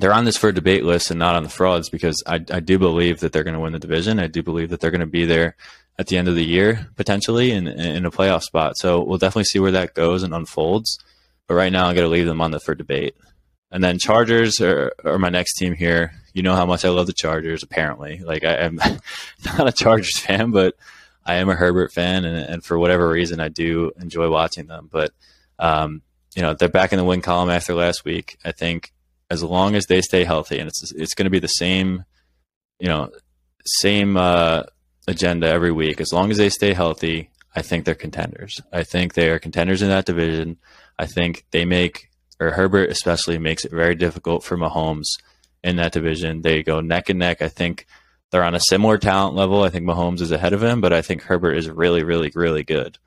they're 0.00 0.12
on 0.12 0.24
this 0.24 0.36
for 0.36 0.52
debate 0.52 0.84
list 0.84 1.10
and 1.10 1.18
not 1.18 1.34
on 1.34 1.42
the 1.42 1.48
frauds 1.48 1.88
because 1.88 2.22
I, 2.26 2.36
I 2.50 2.60
do 2.60 2.78
believe 2.78 3.20
that 3.20 3.32
they're 3.32 3.44
going 3.44 3.54
to 3.54 3.60
win 3.60 3.72
the 3.72 3.78
division. 3.78 4.20
I 4.20 4.28
do 4.28 4.42
believe 4.42 4.70
that 4.70 4.80
they're 4.80 4.90
going 4.90 5.00
to 5.00 5.06
be 5.06 5.24
there 5.24 5.56
at 5.98 6.06
the 6.06 6.16
end 6.16 6.28
of 6.28 6.36
the 6.36 6.44
year 6.44 6.88
potentially 6.96 7.50
in, 7.50 7.66
in 7.66 8.06
a 8.06 8.10
playoff 8.10 8.42
spot. 8.42 8.78
So 8.78 9.02
we'll 9.02 9.18
definitely 9.18 9.44
see 9.44 9.58
where 9.58 9.72
that 9.72 9.94
goes 9.94 10.22
and 10.22 10.32
unfolds. 10.32 10.98
But 11.48 11.54
right 11.54 11.72
now, 11.72 11.86
I'm 11.86 11.94
going 11.94 12.04
to 12.04 12.12
leave 12.12 12.26
them 12.26 12.40
on 12.40 12.50
the 12.50 12.60
for 12.60 12.74
debate. 12.74 13.16
And 13.70 13.82
then 13.82 13.98
Chargers 13.98 14.60
are, 14.60 14.92
are 15.04 15.18
my 15.18 15.30
next 15.30 15.54
team 15.54 15.74
here. 15.74 16.12
You 16.32 16.42
know 16.42 16.54
how 16.54 16.66
much 16.66 16.84
I 16.84 16.90
love 16.90 17.06
the 17.06 17.12
Chargers. 17.12 17.62
Apparently, 17.62 18.18
like 18.18 18.44
I 18.44 18.54
am 18.54 18.76
not 19.44 19.68
a 19.68 19.72
Chargers 19.72 20.18
fan, 20.18 20.52
but 20.52 20.74
I 21.24 21.34
am 21.34 21.48
a 21.48 21.54
Herbert 21.54 21.92
fan, 21.92 22.24
and, 22.24 22.36
and 22.36 22.64
for 22.64 22.78
whatever 22.78 23.08
reason, 23.08 23.40
I 23.40 23.48
do 23.48 23.92
enjoy 24.00 24.30
watching 24.30 24.66
them. 24.66 24.88
But 24.90 25.10
um, 25.58 26.02
you 26.34 26.42
know, 26.42 26.54
they're 26.54 26.68
back 26.68 26.92
in 26.92 26.98
the 26.98 27.04
win 27.04 27.20
column 27.20 27.50
after 27.50 27.74
last 27.74 28.04
week. 28.04 28.38
I 28.44 28.52
think 28.52 28.92
as 29.30 29.42
long 29.42 29.74
as 29.74 29.86
they 29.86 30.00
stay 30.00 30.24
healthy, 30.24 30.58
and 30.58 30.68
it's 30.68 30.92
it's 30.92 31.14
going 31.14 31.26
to 31.26 31.30
be 31.30 31.38
the 31.38 31.48
same, 31.48 32.04
you 32.80 32.88
know, 32.88 33.10
same 33.64 34.16
uh, 34.16 34.62
agenda 35.06 35.48
every 35.48 35.72
week. 35.72 36.00
As 36.00 36.12
long 36.12 36.30
as 36.30 36.38
they 36.38 36.48
stay 36.48 36.72
healthy, 36.72 37.30
I 37.54 37.62
think 37.62 37.84
they're 37.84 37.94
contenders. 37.94 38.60
I 38.72 38.84
think 38.84 39.14
they 39.14 39.30
are 39.30 39.38
contenders 39.38 39.82
in 39.82 39.88
that 39.88 40.06
division. 40.06 40.58
I 40.98 41.06
think 41.06 41.44
they 41.50 41.64
make, 41.64 42.08
or 42.40 42.50
Herbert 42.50 42.90
especially 42.90 43.38
makes 43.38 43.64
it 43.64 43.72
very 43.72 43.94
difficult 43.94 44.44
for 44.44 44.56
Mahomes 44.56 45.06
in 45.62 45.76
that 45.76 45.92
division. 45.92 46.42
They 46.42 46.62
go 46.62 46.80
neck 46.80 47.08
and 47.08 47.18
neck. 47.18 47.42
I 47.42 47.48
think 47.48 47.86
they're 48.30 48.44
on 48.44 48.54
a 48.54 48.60
similar 48.60 48.98
talent 48.98 49.34
level. 49.34 49.62
I 49.62 49.70
think 49.70 49.84
Mahomes 49.84 50.20
is 50.20 50.32
ahead 50.32 50.52
of 50.52 50.62
him, 50.62 50.80
but 50.80 50.92
I 50.92 51.02
think 51.02 51.22
Herbert 51.22 51.54
is 51.54 51.68
really, 51.68 52.02
really, 52.02 52.30
really 52.34 52.64
good, 52.64 52.98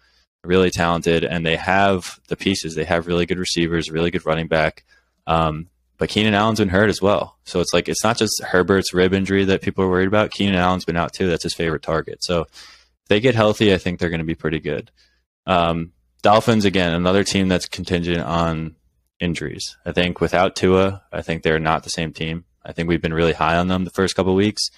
really 0.43 0.71
talented, 0.71 1.23
and 1.23 1.45
they 1.45 1.55
have 1.55 2.19
the 2.27 2.35
pieces. 2.35 2.75
They 2.75 2.85
have 2.85 3.07
really 3.07 3.25
good 3.25 3.39
receivers, 3.39 3.91
really 3.91 4.11
good 4.11 4.25
running 4.25 4.47
back. 4.47 4.83
Um, 5.27 5.67
but 6.01 6.09
Keenan 6.09 6.33
Allen's 6.33 6.57
been 6.57 6.69
hurt 6.69 6.89
as 6.89 6.99
well. 6.99 7.37
So 7.43 7.59
it's 7.59 7.75
like 7.75 7.87
it's 7.87 8.03
not 8.03 8.17
just 8.17 8.41
Herbert's 8.41 8.91
rib 8.91 9.13
injury 9.13 9.45
that 9.45 9.61
people 9.61 9.83
are 9.83 9.87
worried 9.87 10.07
about. 10.07 10.31
Keenan 10.31 10.55
Allen's 10.55 10.83
been 10.83 10.97
out 10.97 11.13
too. 11.13 11.29
That's 11.29 11.43
his 11.43 11.53
favorite 11.53 11.83
target. 11.83 12.23
So 12.23 12.41
if 12.41 13.07
they 13.07 13.19
get 13.19 13.35
healthy, 13.35 13.71
I 13.71 13.77
think 13.77 13.99
they're 13.99 14.09
going 14.09 14.17
to 14.17 14.25
be 14.25 14.33
pretty 14.33 14.59
good. 14.59 14.89
Um, 15.45 15.91
Dolphins 16.23 16.65
again, 16.65 16.95
another 16.95 17.23
team 17.23 17.49
that's 17.49 17.67
contingent 17.67 18.23
on 18.23 18.77
injuries. 19.19 19.77
I 19.85 19.91
think 19.91 20.19
without 20.19 20.55
Tua, 20.55 21.03
I 21.13 21.21
think 21.21 21.43
they're 21.43 21.59
not 21.59 21.83
the 21.83 21.91
same 21.91 22.13
team. 22.13 22.45
I 22.65 22.71
think 22.71 22.89
we've 22.89 22.99
been 22.99 23.13
really 23.13 23.33
high 23.33 23.57
on 23.57 23.67
them 23.67 23.83
the 23.83 23.91
first 23.91 24.15
couple 24.15 24.33
weeks, 24.33 24.71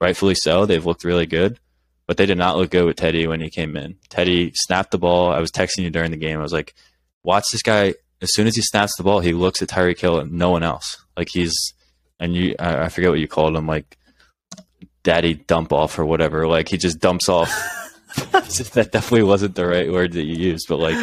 rightfully 0.00 0.36
so. 0.36 0.64
They've 0.64 0.86
looked 0.86 1.02
really 1.02 1.26
good, 1.26 1.58
but 2.06 2.18
they 2.18 2.26
did 2.26 2.38
not 2.38 2.56
look 2.56 2.70
good 2.70 2.84
with 2.84 2.94
Teddy 2.94 3.26
when 3.26 3.40
he 3.40 3.50
came 3.50 3.74
in. 3.74 3.96
Teddy 4.10 4.52
snapped 4.54 4.92
the 4.92 4.98
ball. 4.98 5.32
I 5.32 5.40
was 5.40 5.50
texting 5.50 5.82
you 5.82 5.90
during 5.90 6.12
the 6.12 6.16
game. 6.16 6.38
I 6.38 6.42
was 6.44 6.52
like, 6.52 6.76
watch 7.24 7.46
this 7.50 7.62
guy 7.62 7.94
as 8.20 8.32
soon 8.32 8.46
as 8.46 8.56
he 8.56 8.62
snaps 8.62 8.96
the 8.96 9.02
ball, 9.02 9.20
he 9.20 9.32
looks 9.32 9.62
at 9.62 9.68
Tyreek 9.68 10.00
Hill 10.00 10.18
and 10.18 10.32
no 10.32 10.50
one 10.50 10.62
else. 10.62 11.04
Like 11.16 11.28
he's, 11.32 11.54
and 12.18 12.34
you, 12.34 12.54
I, 12.58 12.84
I 12.84 12.88
forget 12.88 13.10
what 13.10 13.20
you 13.20 13.28
called 13.28 13.56
him, 13.56 13.66
like 13.66 13.96
daddy 15.02 15.34
dump 15.34 15.72
off 15.72 15.98
or 15.98 16.04
whatever. 16.04 16.46
Like 16.46 16.68
he 16.68 16.76
just 16.76 16.98
dumps 16.98 17.28
off. 17.28 17.50
that 18.18 18.88
definitely 18.90 19.22
wasn't 19.22 19.54
the 19.54 19.66
right 19.66 19.92
word 19.92 20.12
that 20.12 20.24
you 20.24 20.34
used, 20.34 20.66
but 20.68 20.78
like 20.78 20.96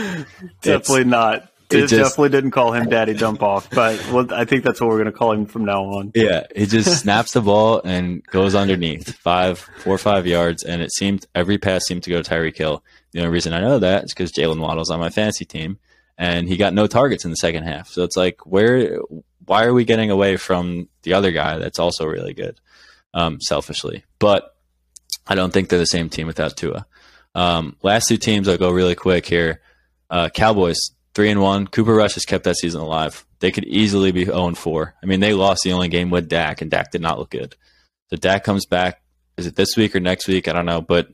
definitely 0.61 1.05
not. 1.05 1.49
It 1.69 1.87
just, 1.87 1.93
definitely 1.93 2.29
didn't 2.29 2.51
call 2.51 2.73
him 2.73 2.89
daddy 2.89 3.15
dump 3.15 3.41
off, 3.41 3.69
but 3.71 3.99
well, 4.11 4.31
I 4.31 4.45
think 4.45 4.63
that's 4.63 4.79
what 4.79 4.87
we're 4.87 4.97
going 4.97 5.11
to 5.11 5.17
call 5.17 5.31
him 5.31 5.47
from 5.47 5.65
now 5.65 5.83
on. 5.83 6.11
Yeah, 6.13 6.45
he 6.55 6.67
just 6.67 7.01
snaps 7.01 7.33
the 7.33 7.41
ball 7.41 7.81
and 7.83 8.23
goes 8.25 8.53
underneath 8.53 9.15
five, 9.15 9.59
four 9.79 9.95
or 9.95 9.97
five 9.97 10.27
yards, 10.27 10.63
and 10.63 10.81
it 10.81 10.93
seemed 10.93 11.25
every 11.33 11.57
pass 11.57 11.85
seemed 11.85 12.03
to 12.03 12.11
go 12.11 12.21
to 12.21 12.29
Tyreek 12.29 12.57
Hill. 12.57 12.83
The 13.13 13.19
only 13.19 13.31
reason 13.31 13.53
I 13.53 13.61
know 13.61 13.79
that 13.79 14.05
is 14.05 14.13
because 14.13 14.31
Jaylen 14.31 14.59
Waddle's 14.59 14.91
on 14.91 14.99
my 14.99 15.09
fantasy 15.09 15.45
team, 15.45 15.79
and 16.17 16.47
he 16.47 16.57
got 16.57 16.73
no 16.73 16.87
targets 16.87 17.25
in 17.25 17.31
the 17.31 17.37
second 17.37 17.63
half. 17.63 17.89
So 17.89 18.03
it's 18.03 18.17
like, 18.17 18.45
where, 18.45 18.99
why 19.45 19.65
are 19.65 19.73
we 19.73 19.85
getting 19.85 20.11
away 20.11 20.37
from 20.37 20.87
the 21.03 21.13
other 21.13 21.31
guy 21.31 21.57
that's 21.57 21.79
also 21.79 22.05
really 22.05 22.33
good, 22.33 22.59
um, 23.13 23.39
selfishly? 23.41 24.03
But 24.19 24.55
I 25.27 25.35
don't 25.35 25.51
think 25.51 25.69
they're 25.69 25.79
the 25.79 25.85
same 25.85 26.09
team 26.09 26.27
without 26.27 26.55
Tua. 26.55 26.85
Um, 27.33 27.75
last 27.81 28.07
two 28.07 28.17
teams, 28.17 28.47
I'll 28.47 28.57
go 28.57 28.71
really 28.71 28.95
quick 28.95 29.25
here. 29.25 29.61
Uh, 30.09 30.29
Cowboys, 30.29 30.79
three 31.13 31.29
and 31.29 31.41
one. 31.41 31.67
Cooper 31.67 31.93
Rush 31.93 32.13
has 32.13 32.25
kept 32.25 32.45
that 32.45 32.57
season 32.57 32.81
alive. 32.81 33.25
They 33.39 33.51
could 33.51 33.65
easily 33.65 34.11
be 34.11 34.25
0 34.25 34.47
and 34.47 34.57
4. 34.57 34.95
I 35.01 35.05
mean, 35.05 35.19
they 35.19 35.33
lost 35.33 35.63
the 35.63 35.73
only 35.73 35.89
game 35.89 36.09
with 36.09 36.29
Dak, 36.29 36.61
and 36.61 36.71
Dak 36.71 36.91
did 36.91 37.01
not 37.01 37.19
look 37.19 37.31
good. 37.31 37.55
So 38.09 38.15
Dak 38.15 38.43
comes 38.43 38.65
back. 38.65 39.01
Is 39.37 39.47
it 39.47 39.55
this 39.55 39.75
week 39.75 39.95
or 39.95 39.99
next 39.99 40.27
week? 40.27 40.47
I 40.47 40.53
don't 40.53 40.65
know, 40.65 40.81
but 40.81 41.09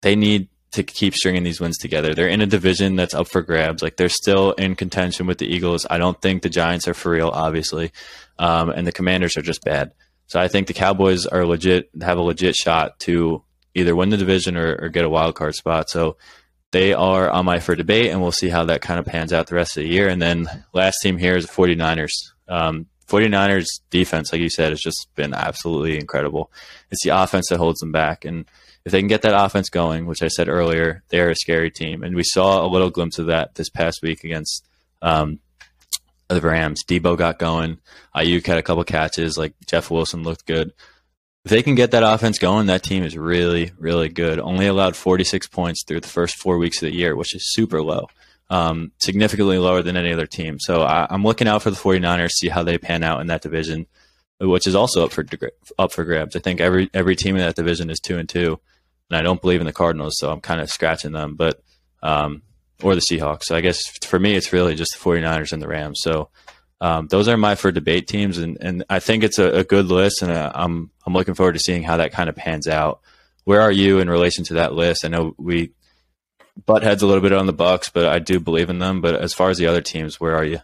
they 0.00 0.16
need 0.16 0.48
to 0.72 0.82
keep 0.82 1.14
stringing 1.14 1.42
these 1.42 1.60
wins 1.60 1.78
together. 1.78 2.14
They're 2.14 2.28
in 2.28 2.40
a 2.40 2.46
division 2.46 2.96
that's 2.96 3.14
up 3.14 3.28
for 3.28 3.42
grabs. 3.42 3.82
Like 3.82 3.96
they're 3.96 4.08
still 4.08 4.52
in 4.52 4.74
contention 4.74 5.26
with 5.26 5.38
the 5.38 5.46
Eagles. 5.46 5.86
I 5.88 5.98
don't 5.98 6.20
think 6.20 6.42
the 6.42 6.48
Giants 6.48 6.88
are 6.88 6.94
for 6.94 7.12
real, 7.12 7.28
obviously, 7.28 7.92
um, 8.38 8.70
and 8.70 8.86
the 8.86 8.92
Commanders 8.92 9.36
are 9.36 9.42
just 9.42 9.62
bad. 9.64 9.92
So 10.26 10.40
I 10.40 10.48
think 10.48 10.66
the 10.66 10.74
Cowboys 10.74 11.26
are 11.26 11.44
legit, 11.44 11.90
have 12.00 12.16
a 12.16 12.22
legit 12.22 12.56
shot 12.56 12.98
to 13.00 13.42
either 13.74 13.94
win 13.94 14.08
the 14.08 14.16
division 14.16 14.56
or, 14.56 14.76
or 14.80 14.88
get 14.88 15.04
a 15.04 15.10
wild 15.10 15.34
card 15.34 15.54
spot. 15.54 15.90
So 15.90 16.16
they 16.70 16.94
are 16.94 17.30
on 17.30 17.44
my 17.44 17.60
for 17.60 17.76
debate, 17.76 18.10
and 18.10 18.22
we'll 18.22 18.32
see 18.32 18.48
how 18.48 18.64
that 18.64 18.80
kind 18.80 18.98
of 18.98 19.04
pans 19.04 19.32
out 19.32 19.46
the 19.46 19.54
rest 19.54 19.76
of 19.76 19.82
the 19.82 19.90
year. 19.90 20.08
And 20.08 20.22
then 20.22 20.46
last 20.72 20.98
team 21.02 21.18
here 21.18 21.36
is 21.36 21.46
the 21.46 21.52
49ers. 21.52 22.32
Um, 22.48 22.86
49ers 23.08 23.66
defense, 23.90 24.32
like 24.32 24.40
you 24.40 24.50
said, 24.50 24.70
has 24.70 24.80
just 24.80 25.08
been 25.14 25.34
absolutely 25.34 25.98
incredible. 25.98 26.50
It's 26.90 27.04
the 27.04 27.10
offense 27.10 27.48
that 27.48 27.58
holds 27.58 27.80
them 27.80 27.92
back. 27.92 28.24
And 28.24 28.46
if 28.84 28.92
they 28.92 29.00
can 29.00 29.08
get 29.08 29.22
that 29.22 29.38
offense 29.38 29.68
going, 29.68 30.06
which 30.06 30.22
I 30.22 30.28
said 30.28 30.48
earlier, 30.48 31.02
they're 31.08 31.30
a 31.30 31.36
scary 31.36 31.70
team. 31.70 32.02
And 32.02 32.16
we 32.16 32.24
saw 32.24 32.64
a 32.64 32.68
little 32.68 32.90
glimpse 32.90 33.18
of 33.18 33.26
that 33.26 33.54
this 33.54 33.68
past 33.68 34.02
week 34.02 34.24
against 34.24 34.66
um, 35.00 35.38
the 36.28 36.40
Rams. 36.40 36.84
Deebo 36.84 37.16
got 37.16 37.38
going. 37.38 37.78
Aiyuk 38.14 38.46
had 38.46 38.58
a 38.58 38.62
couple 38.62 38.84
catches. 38.84 39.38
Like 39.38 39.54
Jeff 39.66 39.90
Wilson 39.90 40.22
looked 40.22 40.46
good. 40.46 40.72
If 41.44 41.50
they 41.50 41.62
can 41.62 41.74
get 41.74 41.90
that 41.90 42.04
offense 42.04 42.38
going, 42.38 42.66
that 42.66 42.84
team 42.84 43.02
is 43.02 43.16
really, 43.16 43.72
really 43.76 44.08
good. 44.08 44.38
Only 44.38 44.66
allowed 44.66 44.94
46 44.94 45.48
points 45.48 45.84
through 45.84 46.00
the 46.00 46.08
first 46.08 46.36
four 46.36 46.56
weeks 46.56 46.80
of 46.82 46.88
the 46.88 46.94
year, 46.94 47.16
which 47.16 47.34
is 47.34 47.52
super 47.52 47.82
low. 47.82 48.06
Um, 48.52 48.92
significantly 48.98 49.56
lower 49.56 49.80
than 49.82 49.96
any 49.96 50.12
other 50.12 50.26
team. 50.26 50.58
So 50.60 50.82
I, 50.82 51.06
am 51.14 51.24
looking 51.24 51.48
out 51.48 51.62
for 51.62 51.70
the 51.70 51.76
49ers, 51.76 52.32
see 52.32 52.50
how 52.50 52.62
they 52.62 52.76
pan 52.76 53.02
out 53.02 53.22
in 53.22 53.28
that 53.28 53.40
division, 53.40 53.86
which 54.40 54.66
is 54.66 54.74
also 54.74 55.06
up 55.06 55.12
for 55.12 55.24
up 55.78 55.90
for 55.92 56.04
grabs. 56.04 56.36
I 56.36 56.40
think 56.40 56.60
every 56.60 56.90
every 56.92 57.16
team 57.16 57.36
in 57.36 57.42
that 57.42 57.56
division 57.56 57.88
is 57.88 57.98
two 57.98 58.18
and 58.18 58.28
two, 58.28 58.60
and 59.08 59.16
I 59.18 59.22
don't 59.22 59.40
believe 59.40 59.60
in 59.62 59.66
the 59.66 59.72
Cardinals, 59.72 60.16
so 60.18 60.30
I'm 60.30 60.42
kind 60.42 60.60
of 60.60 60.70
scratching 60.70 61.12
them. 61.12 61.34
But 61.34 61.62
um, 62.02 62.42
or 62.82 62.94
the 62.94 63.00
Seahawks. 63.00 63.44
So 63.44 63.56
I 63.56 63.62
guess 63.62 63.80
for 64.04 64.18
me, 64.18 64.34
it's 64.34 64.52
really 64.52 64.74
just 64.74 64.92
the 64.92 65.02
49ers 65.02 65.52
and 65.52 65.62
the 65.62 65.68
Rams. 65.68 66.00
So 66.02 66.28
Um, 66.82 67.06
those 67.06 67.28
are 67.28 67.36
my 67.36 67.54
for 67.54 67.70
debate 67.70 68.08
teams, 68.08 68.38
and, 68.38 68.58
and 68.60 68.84
I 68.90 68.98
think 68.98 69.22
it's 69.22 69.38
a, 69.38 69.60
a 69.60 69.64
good 69.64 69.86
list, 69.86 70.20
and 70.20 70.32
uh, 70.32 70.50
I'm 70.52 70.90
I'm 71.06 71.14
looking 71.14 71.34
forward 71.36 71.54
to 71.54 71.60
seeing 71.60 71.84
how 71.84 71.98
that 71.98 72.12
kind 72.12 72.28
of 72.28 72.34
pans 72.34 72.66
out. 72.66 73.00
Where 73.44 73.60
are 73.60 73.70
you 73.70 74.00
in 74.00 74.10
relation 74.10 74.44
to 74.46 74.54
that 74.54 74.74
list? 74.74 75.04
I 75.04 75.08
know 75.08 75.32
we 75.38 75.70
butt 76.66 76.82
heads 76.82 77.02
a 77.02 77.06
little 77.06 77.22
bit 77.22 77.32
on 77.32 77.46
the 77.46 77.54
Bucs, 77.54 77.90
but 77.92 78.06
I 78.06 78.18
do 78.18 78.40
believe 78.40 78.70
in 78.70 78.78
them. 78.78 79.00
But 79.00 79.16
as 79.16 79.32
far 79.32 79.50
as 79.50 79.58
the 79.58 79.66
other 79.66 79.80
teams, 79.80 80.20
where 80.20 80.36
are 80.36 80.44
you? 80.44 80.60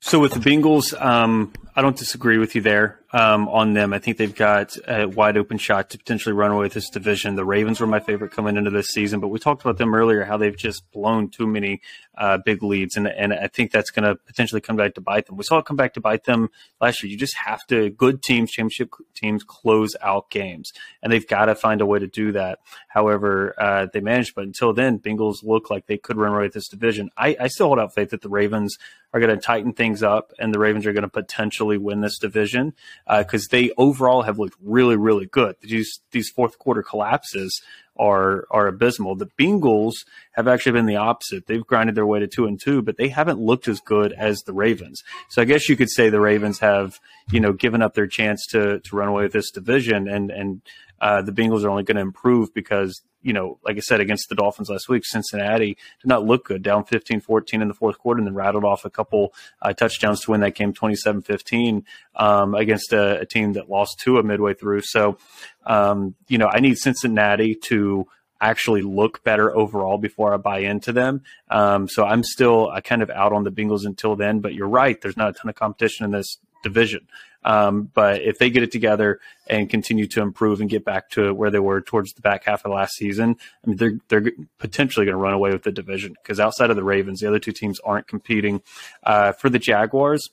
So 0.00 0.18
with 0.18 0.32
the 0.32 0.40
Bengals, 0.40 0.98
um, 1.00 1.52
I 1.76 1.82
don't 1.82 1.96
disagree 1.96 2.38
with 2.38 2.54
you 2.54 2.62
there 2.62 2.99
um, 3.12 3.48
on 3.48 3.74
them. 3.74 3.92
I 3.92 3.98
think 3.98 4.16
they've 4.16 4.34
got 4.34 4.76
a 4.86 5.06
wide 5.06 5.36
open 5.36 5.58
shot 5.58 5.90
to 5.90 5.98
potentially 5.98 6.32
run 6.32 6.52
away 6.52 6.64
with 6.64 6.74
this 6.74 6.90
division. 6.90 7.34
The 7.34 7.44
Ravens 7.44 7.80
were 7.80 7.86
my 7.86 8.00
favorite 8.00 8.30
coming 8.30 8.56
into 8.56 8.70
this 8.70 8.88
season, 8.88 9.20
but 9.20 9.28
we 9.28 9.38
talked 9.38 9.62
about 9.62 9.78
them 9.78 9.94
earlier 9.94 10.24
how 10.24 10.36
they've 10.36 10.56
just 10.56 10.90
blown 10.92 11.28
too 11.28 11.46
many 11.46 11.80
uh, 12.16 12.38
big 12.44 12.62
leads, 12.62 12.96
and 12.96 13.08
and 13.08 13.32
I 13.32 13.48
think 13.48 13.72
that's 13.72 13.90
going 13.90 14.04
to 14.04 14.14
potentially 14.14 14.60
come 14.60 14.76
back 14.76 14.94
to 14.94 15.00
bite 15.00 15.26
them. 15.26 15.36
We 15.36 15.44
saw 15.44 15.58
it 15.58 15.64
come 15.64 15.76
back 15.76 15.94
to 15.94 16.00
bite 16.00 16.24
them 16.24 16.50
last 16.80 17.02
year. 17.02 17.10
You 17.10 17.16
just 17.16 17.36
have 17.36 17.66
to 17.68 17.90
good 17.90 18.22
teams, 18.22 18.50
championship 18.50 18.94
teams, 19.14 19.42
close 19.42 19.96
out 20.02 20.30
games, 20.30 20.72
and 21.02 21.12
they've 21.12 21.26
got 21.26 21.46
to 21.46 21.54
find 21.54 21.80
a 21.80 21.86
way 21.86 21.98
to 21.98 22.06
do 22.06 22.32
that. 22.32 22.58
However, 22.88 23.54
uh, 23.58 23.86
they 23.92 24.00
managed, 24.00 24.34
but 24.34 24.44
until 24.44 24.72
then, 24.72 24.98
Bengals 24.98 25.42
look 25.42 25.70
like 25.70 25.86
they 25.86 25.98
could 25.98 26.16
run 26.16 26.34
away 26.34 26.44
with 26.44 26.52
this 26.52 26.68
division. 26.68 27.10
I, 27.16 27.36
I 27.40 27.48
still 27.48 27.68
hold 27.68 27.78
out 27.78 27.94
faith 27.94 28.10
that 28.10 28.20
the 28.20 28.28
Ravens 28.28 28.76
are 29.12 29.20
going 29.20 29.34
to 29.34 29.42
tighten 29.42 29.72
things 29.72 30.02
up, 30.02 30.32
and 30.38 30.54
the 30.54 30.58
Ravens 30.58 30.86
are 30.86 30.92
going 30.92 31.02
to 31.02 31.08
potentially 31.08 31.78
win 31.78 32.00
this 32.00 32.18
division 32.18 32.74
because 33.08 33.44
uh, 33.44 33.48
they 33.50 33.70
overall 33.76 34.22
have 34.22 34.38
looked 34.38 34.56
really, 34.62 34.96
really 34.96 35.26
good. 35.26 35.56
These 35.62 36.00
these 36.12 36.28
fourth 36.28 36.58
quarter 36.58 36.82
collapses 36.82 37.60
are 37.98 38.46
are 38.50 38.66
abysmal. 38.66 39.14
The 39.14 39.30
Bengals 39.38 40.04
have 40.32 40.48
actually 40.48 40.72
been 40.72 40.86
the 40.86 40.96
opposite. 40.96 41.46
They've 41.46 41.66
grinded 41.66 41.94
their 41.94 42.06
way 42.06 42.20
to 42.20 42.26
two 42.26 42.46
and 42.46 42.60
two, 42.60 42.82
but 42.82 42.96
they 42.96 43.08
haven't 43.08 43.38
looked 43.38 43.68
as 43.68 43.80
good 43.80 44.12
as 44.12 44.40
the 44.40 44.52
Ravens. 44.52 45.02
So 45.28 45.42
I 45.42 45.44
guess 45.44 45.68
you 45.68 45.76
could 45.76 45.90
say 45.90 46.08
the 46.08 46.20
Ravens 46.20 46.60
have 46.60 46.98
you 47.30 47.40
know 47.40 47.52
given 47.52 47.82
up 47.82 47.94
their 47.94 48.06
chance 48.06 48.46
to 48.50 48.80
to 48.80 48.96
run 48.96 49.08
away 49.08 49.24
with 49.24 49.32
this 49.32 49.50
division, 49.50 50.08
and 50.08 50.30
and 50.30 50.62
uh, 51.00 51.22
the 51.22 51.32
Bengals 51.32 51.64
are 51.64 51.70
only 51.70 51.82
going 51.82 51.96
to 51.96 52.02
improve 52.02 52.52
because 52.54 53.02
you 53.22 53.32
know, 53.32 53.58
like 53.64 53.76
I 53.76 53.80
said, 53.80 54.00
against 54.00 54.28
the 54.28 54.34
Dolphins 54.34 54.70
last 54.70 54.88
week, 54.88 55.04
Cincinnati 55.04 55.76
did 56.00 56.08
not 56.08 56.24
look 56.24 56.46
good, 56.46 56.62
down 56.62 56.84
15 56.84 57.20
14 57.20 57.62
in 57.62 57.68
the 57.68 57.74
fourth 57.74 57.98
quarter, 57.98 58.18
and 58.18 58.26
then 58.26 58.34
rattled 58.34 58.64
off 58.64 58.84
a 58.84 58.90
couple 58.90 59.34
uh, 59.60 59.72
touchdowns 59.72 60.20
to 60.22 60.30
win 60.30 60.40
that 60.40 60.54
game 60.54 60.72
27 60.72 61.22
15 61.22 61.84
um, 62.16 62.54
against 62.54 62.92
a, 62.92 63.20
a, 63.20 63.26
team 63.26 63.52
that 63.52 63.68
lost 63.68 64.00
Tua 64.00 64.22
midway 64.22 64.54
through. 64.54 64.80
So, 64.82 65.18
um, 65.66 66.14
you 66.28 66.38
know, 66.38 66.48
I 66.48 66.60
need 66.60 66.78
Cincinnati 66.78 67.54
to 67.66 68.06
actually 68.40 68.80
look 68.80 69.22
better 69.22 69.54
overall 69.54 69.98
before 69.98 70.32
I 70.32 70.38
buy 70.38 70.60
into 70.60 70.92
them. 70.92 71.22
Um, 71.50 71.88
so 71.88 72.06
I'm 72.06 72.24
still 72.24 72.70
uh, 72.70 72.80
kind 72.80 73.02
of 73.02 73.10
out 73.10 73.34
on 73.34 73.44
the 73.44 73.50
Bengals 73.50 73.84
until 73.84 74.16
then, 74.16 74.40
but 74.40 74.54
you're 74.54 74.68
right. 74.68 74.98
There's 74.98 75.16
not 75.16 75.28
a 75.28 75.32
ton 75.34 75.50
of 75.50 75.56
competition 75.56 76.06
in 76.06 76.12
this 76.12 76.38
division. 76.62 77.06
Um, 77.42 77.90
but 77.94 78.22
if 78.22 78.38
they 78.38 78.50
get 78.50 78.62
it 78.62 78.72
together 78.72 79.20
and 79.46 79.68
continue 79.68 80.06
to 80.08 80.22
improve 80.22 80.60
and 80.60 80.68
get 80.68 80.84
back 80.84 81.10
to 81.10 81.32
where 81.32 81.50
they 81.50 81.58
were 81.58 81.80
towards 81.80 82.12
the 82.12 82.20
back 82.20 82.44
half 82.44 82.64
of 82.64 82.72
last 82.72 82.94
season, 82.94 83.36
I 83.64 83.68
mean, 83.68 83.76
they're 83.76 83.98
they're 84.08 84.32
potentially 84.58 85.06
going 85.06 85.14
to 85.14 85.22
run 85.22 85.34
away 85.34 85.50
with 85.50 85.62
the 85.62 85.72
division 85.72 86.14
because 86.22 86.38
outside 86.38 86.70
of 86.70 86.76
the 86.76 86.84
Ravens, 86.84 87.20
the 87.20 87.28
other 87.28 87.38
two 87.38 87.52
teams 87.52 87.80
aren't 87.80 88.06
competing. 88.06 88.62
Uh, 89.02 89.32
for 89.32 89.48
the 89.48 89.58
Jaguars, 89.58 90.30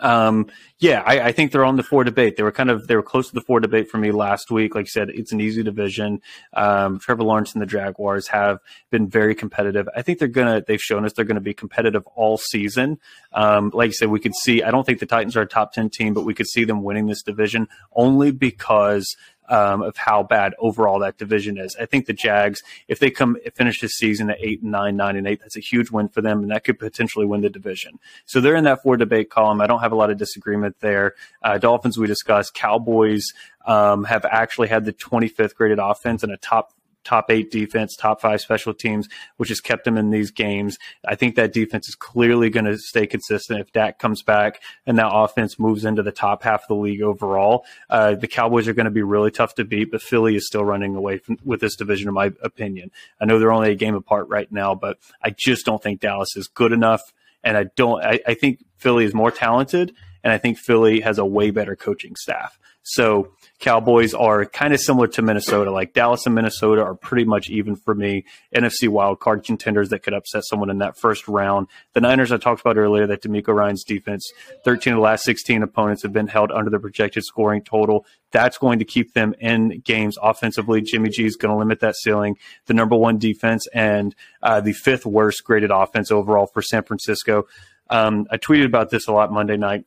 um, 0.00 0.48
yeah, 0.78 1.02
I, 1.06 1.20
I, 1.20 1.32
think 1.32 1.52
they're 1.52 1.64
on 1.64 1.76
the 1.76 1.82
for 1.84 2.02
debate. 2.02 2.36
They 2.36 2.42
were 2.42 2.52
kind 2.52 2.70
of 2.70 2.88
they 2.88 2.96
were 2.96 3.04
close 3.04 3.28
to 3.28 3.34
the 3.34 3.40
for 3.40 3.60
debate 3.60 3.88
for 3.88 3.98
me 3.98 4.10
last 4.10 4.50
week. 4.50 4.74
Like 4.74 4.86
I 4.86 4.88
said, 4.88 5.10
it's 5.10 5.30
an 5.30 5.40
easy 5.40 5.62
division. 5.62 6.20
Um, 6.54 6.98
Trevor 6.98 7.22
Lawrence 7.22 7.52
and 7.52 7.62
the 7.62 7.66
Jaguars 7.66 8.26
have 8.28 8.58
been 8.90 9.08
very 9.08 9.34
competitive. 9.34 9.88
I 9.94 10.02
think 10.02 10.18
they're 10.18 10.26
gonna. 10.26 10.60
They've 10.66 10.82
shown 10.82 11.04
us 11.04 11.12
they're 11.12 11.24
gonna 11.24 11.40
be 11.40 11.54
competitive 11.54 12.04
all 12.08 12.36
season. 12.36 12.98
Um, 13.32 13.70
like 13.72 13.90
I 13.90 13.92
said, 13.92 14.08
we 14.08 14.18
could 14.18 14.34
see. 14.34 14.62
I 14.62 14.72
don't 14.72 14.84
think 14.84 14.98
the 14.98 15.06
Titans 15.06 15.36
are 15.36 15.42
a 15.42 15.46
top 15.46 15.72
ten 15.72 15.88
team, 15.88 16.14
but 16.14 16.24
we 16.24 16.34
could 16.34 16.48
see 16.48 16.64
them 16.64 16.82
winning 16.82 17.06
this 17.06 17.22
division 17.22 17.68
only 17.92 18.32
because 18.32 19.16
um, 19.48 19.82
of 19.82 19.96
how 19.96 20.22
bad 20.22 20.54
overall 20.58 20.98
that 21.00 21.18
division 21.18 21.58
is. 21.58 21.76
I 21.80 21.86
think 21.86 22.06
the 22.06 22.12
Jags, 22.12 22.62
if 22.88 22.98
they 22.98 23.10
come 23.10 23.36
finish 23.54 23.80
this 23.80 23.92
season 23.92 24.30
at 24.30 24.38
eight 24.40 24.62
and 24.62 24.72
nine, 24.72 24.96
nine 24.96 25.16
and 25.16 25.26
eight, 25.26 25.40
that's 25.40 25.56
a 25.56 25.60
huge 25.60 25.90
win 25.90 26.08
for 26.08 26.20
them, 26.20 26.42
and 26.42 26.50
that 26.50 26.64
could 26.64 26.78
potentially 26.78 27.26
win 27.26 27.40
the 27.40 27.50
division. 27.50 27.98
So 28.24 28.40
they're 28.40 28.56
in 28.56 28.64
that 28.64 28.82
for 28.82 28.96
debate 28.96 29.30
column. 29.30 29.60
I 29.60 29.66
don't 29.66 29.80
have 29.80 29.92
a 29.92 29.96
lot 29.96 30.10
of 30.10 30.18
disagreement 30.18 30.76
there. 30.80 31.14
Uh, 31.42 31.58
Dolphins 31.58 31.98
we 31.98 32.06
discussed. 32.06 32.54
Cowboys 32.54 33.24
um, 33.66 34.04
have 34.04 34.24
actually 34.24 34.68
had 34.68 34.84
the 34.84 34.92
25th 34.92 35.54
graded 35.54 35.78
offense 35.78 36.22
and 36.22 36.32
a 36.32 36.36
top 36.36 36.72
top 37.06 37.30
eight 37.30 37.50
defense, 37.50 37.96
top 37.96 38.20
five 38.20 38.40
special 38.40 38.74
teams, 38.74 39.08
which 39.36 39.48
has 39.48 39.60
kept 39.60 39.84
them 39.84 39.96
in 39.96 40.10
these 40.10 40.30
games. 40.30 40.76
I 41.06 41.14
think 41.14 41.36
that 41.36 41.52
defense 41.52 41.88
is 41.88 41.94
clearly 41.94 42.50
going 42.50 42.66
to 42.66 42.76
stay 42.76 43.06
consistent 43.06 43.60
if 43.60 43.72
Dak 43.72 43.98
comes 43.98 44.22
back 44.22 44.60
and 44.86 44.98
that 44.98 45.10
offense 45.10 45.58
moves 45.58 45.84
into 45.84 46.02
the 46.02 46.12
top 46.12 46.42
half 46.42 46.62
of 46.62 46.68
the 46.68 46.74
league 46.74 47.02
overall. 47.02 47.64
Uh, 47.88 48.16
the 48.16 48.26
Cowboys 48.26 48.66
are 48.66 48.74
going 48.74 48.86
to 48.86 48.90
be 48.90 49.02
really 49.02 49.30
tough 49.30 49.54
to 49.54 49.64
beat, 49.64 49.90
but 49.90 50.02
Philly 50.02 50.34
is 50.36 50.46
still 50.46 50.64
running 50.64 50.96
away 50.96 51.18
from, 51.18 51.38
with 51.44 51.60
this 51.60 51.76
division, 51.76 52.08
in 52.08 52.14
my 52.14 52.32
opinion. 52.42 52.90
I 53.20 53.24
know 53.24 53.38
they're 53.38 53.52
only 53.52 53.70
a 53.70 53.76
game 53.76 53.94
apart 53.94 54.28
right 54.28 54.50
now, 54.50 54.74
but 54.74 54.98
I 55.22 55.30
just 55.30 55.64
don't 55.64 55.82
think 55.82 56.00
Dallas 56.00 56.36
is 56.36 56.48
good 56.48 56.72
enough. 56.72 57.12
And 57.44 57.56
I 57.56 57.66
don't, 57.76 58.02
I, 58.04 58.18
I 58.26 58.34
think 58.34 58.64
Philly 58.78 59.04
is 59.04 59.14
more 59.14 59.30
talented, 59.30 59.94
and 60.24 60.32
I 60.32 60.38
think 60.38 60.58
Philly 60.58 61.00
has 61.00 61.18
a 61.18 61.24
way 61.24 61.52
better 61.52 61.76
coaching 61.76 62.16
staff. 62.16 62.58
So 62.88 63.32
Cowboys 63.58 64.14
are 64.14 64.44
kind 64.44 64.72
of 64.72 64.80
similar 64.80 65.08
to 65.08 65.22
Minnesota. 65.22 65.72
Like 65.72 65.92
Dallas 65.92 66.24
and 66.24 66.36
Minnesota 66.36 66.82
are 66.82 66.94
pretty 66.94 67.24
much 67.24 67.50
even 67.50 67.74
for 67.74 67.96
me. 67.96 68.24
NFC 68.54 68.88
wildcard 68.88 69.44
contenders 69.44 69.88
that 69.88 70.04
could 70.04 70.14
upset 70.14 70.44
someone 70.44 70.70
in 70.70 70.78
that 70.78 70.96
first 70.96 71.26
round. 71.26 71.66
The 71.94 72.00
Niners 72.00 72.30
I 72.30 72.36
talked 72.36 72.60
about 72.60 72.76
earlier, 72.76 73.04
that 73.08 73.22
DeMeco 73.22 73.48
Ryans 73.48 73.82
defense, 73.82 74.30
13 74.64 74.92
of 74.92 74.98
the 74.98 75.02
last 75.02 75.24
16 75.24 75.64
opponents 75.64 76.04
have 76.04 76.12
been 76.12 76.28
held 76.28 76.52
under 76.52 76.70
the 76.70 76.78
projected 76.78 77.24
scoring 77.24 77.62
total. 77.62 78.06
That's 78.30 78.56
going 78.56 78.78
to 78.78 78.84
keep 78.84 79.14
them 79.14 79.34
in 79.40 79.80
games 79.84 80.16
offensively. 80.22 80.80
Jimmy 80.80 81.08
G 81.08 81.24
is 81.24 81.34
going 81.34 81.52
to 81.52 81.58
limit 81.58 81.80
that 81.80 81.96
ceiling. 81.96 82.36
The 82.66 82.74
number 82.74 82.94
one 82.94 83.18
defense 83.18 83.66
and 83.74 84.14
uh, 84.42 84.60
the 84.60 84.74
fifth 84.74 85.04
worst 85.04 85.42
graded 85.42 85.72
offense 85.72 86.12
overall 86.12 86.46
for 86.46 86.62
San 86.62 86.84
Francisco. 86.84 87.46
Um, 87.90 88.26
I 88.30 88.36
tweeted 88.36 88.66
about 88.66 88.90
this 88.90 89.08
a 89.08 89.12
lot 89.12 89.32
Monday 89.32 89.56
night 89.56 89.86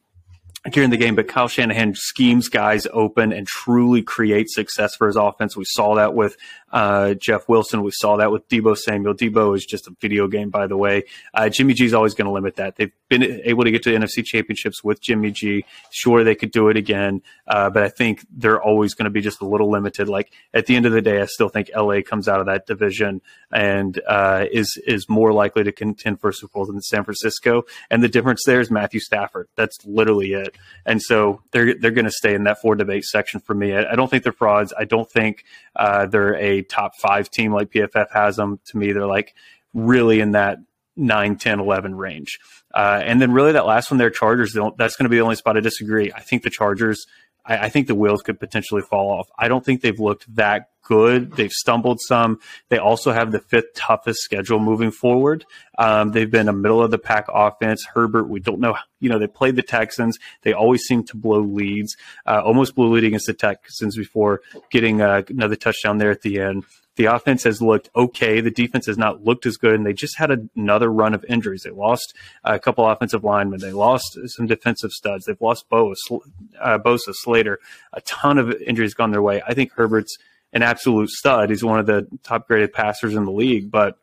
during 0.72 0.90
the 0.90 0.98
game, 0.98 1.16
but 1.16 1.28
Kyle 1.28 1.48
Shanahan 1.48 1.96
schemes 1.96 2.50
guys 2.50 2.86
open 2.92 3.32
and 3.32 3.48
truly 3.48 4.02
creates 4.02 4.54
success 4.54 4.96
for 4.96 5.08
his 5.08 5.16
offense. 5.16 5.56
We 5.56 5.64
saw 5.66 5.96
that 5.96 6.14
with 6.14 6.36
uh, 6.72 7.14
Jeff 7.16 7.48
Wilson. 7.48 7.82
We 7.82 7.92
saw 7.92 8.18
that 8.18 8.32
with 8.32 8.48
Deebo 8.50 8.78
Samuel. 8.78 9.14
Deebo 9.14 9.56
is 9.56 9.66
just 9.66 9.88
a 9.88 9.96
video 10.02 10.28
game, 10.28 10.50
by 10.50 10.68
the 10.68 10.76
way. 10.76 11.06
Uh, 11.34 11.50
Jimmy 11.50 11.74
G 11.74 11.86
is 11.86 11.94
always 11.94 12.14
going 12.14 12.26
to 12.26 12.32
limit 12.32 12.58
that. 12.58 12.76
They've 12.76 12.92
been 13.08 13.24
able 13.24 13.64
to 13.64 13.72
get 13.72 13.84
to 13.84 13.90
NFC 13.92 14.24
championships 14.24 14.84
with 14.84 15.02
Jimmy 15.02 15.32
G. 15.32 15.66
Sure, 15.92 16.24
they 16.24 16.36
could 16.36 16.52
do 16.52 16.68
it 16.68 16.78
again, 16.78 17.22
uh, 17.48 17.70
but 17.70 17.84
I 17.84 17.90
think 17.90 18.26
they're 18.30 18.62
always 18.62 18.94
going 18.94 19.06
to 19.06 19.10
be 19.10 19.22
just 19.22 19.42
a 19.42 19.46
little 19.46 19.72
limited. 19.72 20.10
Like 20.10 20.32
at 20.54 20.66
the 20.66 20.76
end 20.76 20.86
of 20.86 20.92
the 20.92 21.02
day, 21.02 21.22
I 21.22 21.26
still 21.26 21.50
think 21.50 21.70
LA 21.76 22.02
comes 22.02 22.28
out 22.28 22.42
of 22.42 22.48
that 22.48 22.68
division 22.68 23.22
and 23.52 24.00
uh, 24.08 24.46
is 24.52 24.78
is 24.86 25.08
more 25.08 25.32
likely 25.32 25.64
to 25.64 25.72
contend 25.72 26.20
for 26.20 26.32
Super 26.32 26.52
Bowl 26.54 26.66
than 26.66 26.82
San 26.82 27.06
Francisco. 27.06 27.64
And 27.90 28.04
the 28.04 28.10
difference 28.10 28.44
there 28.46 28.60
is 28.60 28.70
Matthew 28.70 29.00
Stafford. 29.00 29.48
That's 29.56 29.78
literally 29.86 30.34
it. 30.34 30.39
And 30.86 31.02
so 31.02 31.42
they're 31.52 31.76
they're 31.76 31.92
going 31.92 32.06
to 32.06 32.12
stay 32.12 32.34
in 32.34 32.44
that 32.46 32.62
for 32.62 32.76
debate 32.76 33.06
section 33.06 33.40
for 33.40 33.54
me. 33.54 33.74
I, 33.74 33.92
I 33.92 33.96
don't 33.96 34.10
think 34.10 34.24
they're 34.24 34.32
frauds. 34.32 34.74
I 34.78 34.86
don't 34.86 35.10
think 35.10 35.44
uh, 35.76 36.06
they're 36.08 36.36
a 36.36 36.62
top 36.64 36.96
five 36.96 37.30
team 37.30 37.54
like 37.54 37.72
PFF 37.72 38.12
has 38.12 38.36
them. 38.36 38.60
To 38.68 38.78
me, 38.78 38.92
they're 38.92 39.06
like 39.08 39.34
really 39.74 40.20
in 40.20 40.32
that 40.32 40.58
9, 40.96 41.38
10, 41.38 41.60
11 41.60 41.96
range. 41.96 42.40
Uh, 42.74 43.02
and 43.04 43.22
then 43.22 43.32
really 43.32 43.54
that 43.54 43.66
last 43.66 43.90
one 43.90 43.98
there, 43.98 44.10
Chargers, 44.10 44.54
that's 44.78 44.96
going 44.96 45.06
to 45.06 45.10
be 45.10 45.18
the 45.18 45.24
only 45.24 45.36
spot 45.36 45.58
I 45.58 45.62
disagree. 45.62 46.12
I 46.14 46.20
think 46.20 46.44
the 46.44 46.50
Chargers, 46.50 47.06
I, 47.50 47.66
I, 47.66 47.70
think 47.70 47.88
the 47.88 47.96
wheels 47.96 48.22
could 48.22 48.40
potentially 48.40 48.82
fall 48.82 49.12
off. 49.12 49.28
I 49.38 49.48
don't 49.50 49.66
think 49.66 49.82
they've 49.82 50.00
looked 50.00 50.34
that 50.36 50.70
good. 50.84 51.34
They've 51.34 51.52
stumbled 51.52 52.00
some. 52.02 52.40
They 52.70 52.78
also 52.78 53.12
have 53.12 53.32
the 53.32 53.40
fifth 53.40 53.74
toughest 53.76 54.22
schedule 54.22 54.60
moving 54.60 54.92
forward. 54.92 55.46
Um, 55.78 56.12
they've 56.12 56.30
been 56.30 56.50
a 56.50 56.54
middle 56.54 56.82
of 56.82 56.92
the 56.92 56.98
pack 56.98 57.26
offense. 57.34 57.86
Herbert, 57.94 58.30
we 58.30 58.40
don't 58.40 58.60
know. 58.60 58.76
You 59.00 59.10
know, 59.10 59.20
they 59.20 59.28
played 59.28 59.56
the 59.56 59.62
Texans. 59.62 60.18
They 60.42 60.54
always 60.54 60.82
seem 60.84 61.04
to 61.06 61.18
blow 61.18 61.42
leads. 61.42 61.96
Uh, 62.26 62.42
almost 62.44 62.76
blew 62.76 62.94
lead 62.94 63.04
against 63.04 63.28
the 63.28 63.34
Texans 63.34 63.96
before 63.96 64.42
getting 64.72 65.02
uh, 65.02 65.24
another 65.30 65.56
touchdown 65.56 65.98
there 65.98 66.12
at 66.12 66.22
the 66.22 66.40
end. 66.40 66.66
The 67.00 67.06
offense 67.06 67.44
has 67.46 67.62
looked 67.62 67.90
okay. 67.96 68.42
The 68.42 68.52
defense 68.52 68.86
has 68.88 68.98
not 68.98 69.24
looked 69.24 69.46
as 69.46 69.56
good, 69.56 69.76
and 69.76 69.86
they 69.86 69.94
just 69.94 70.18
had 70.18 70.50
another 70.58 70.92
run 70.92 71.14
of 71.14 71.24
injuries. 71.30 71.64
They 71.64 71.70
lost 71.70 72.14
a 72.44 72.60
couple 72.60 72.86
offensive 72.86 73.24
linemen. 73.24 73.62
They 73.62 73.72
lost 73.72 74.20
some 74.26 74.48
defensive 74.48 74.92
studs. 74.92 75.24
They've 75.24 75.40
lost 75.40 75.70
Bosa, 75.70 76.20
uh, 76.60 76.78
Bosa 76.78 77.14
Slater. 77.14 77.60
A 77.94 78.02
ton 78.02 78.38
of 78.38 78.52
injuries 78.52 78.94
gone 78.94 79.12
their 79.12 79.22
way. 79.22 79.42
I 79.48 79.54
think 79.54 79.72
Herbert's 79.72 80.18
an 80.52 80.62
absolute 80.62 81.10
stud. 81.10 81.52
He's 81.52 81.64
one 81.64 81.80
of 81.80 81.86
the 81.86 82.06
top 82.22 82.50
graded 82.50 82.74
passers 82.74 83.16
in 83.16 83.24
the 83.24 83.32
league, 83.32 83.72
but 83.72 83.98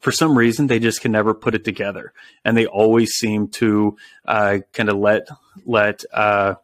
for 0.00 0.12
some 0.12 0.36
reason 0.36 0.66
they 0.66 0.78
just 0.78 1.00
can 1.00 1.12
never 1.12 1.32
put 1.32 1.54
it 1.54 1.64
together, 1.64 2.12
and 2.44 2.54
they 2.54 2.66
always 2.66 3.12
seem 3.12 3.48
to 3.48 3.96
uh, 4.26 4.58
kind 4.74 4.90
of 4.90 4.98
let 4.98 5.26
let 5.64 6.04
uh, 6.12 6.56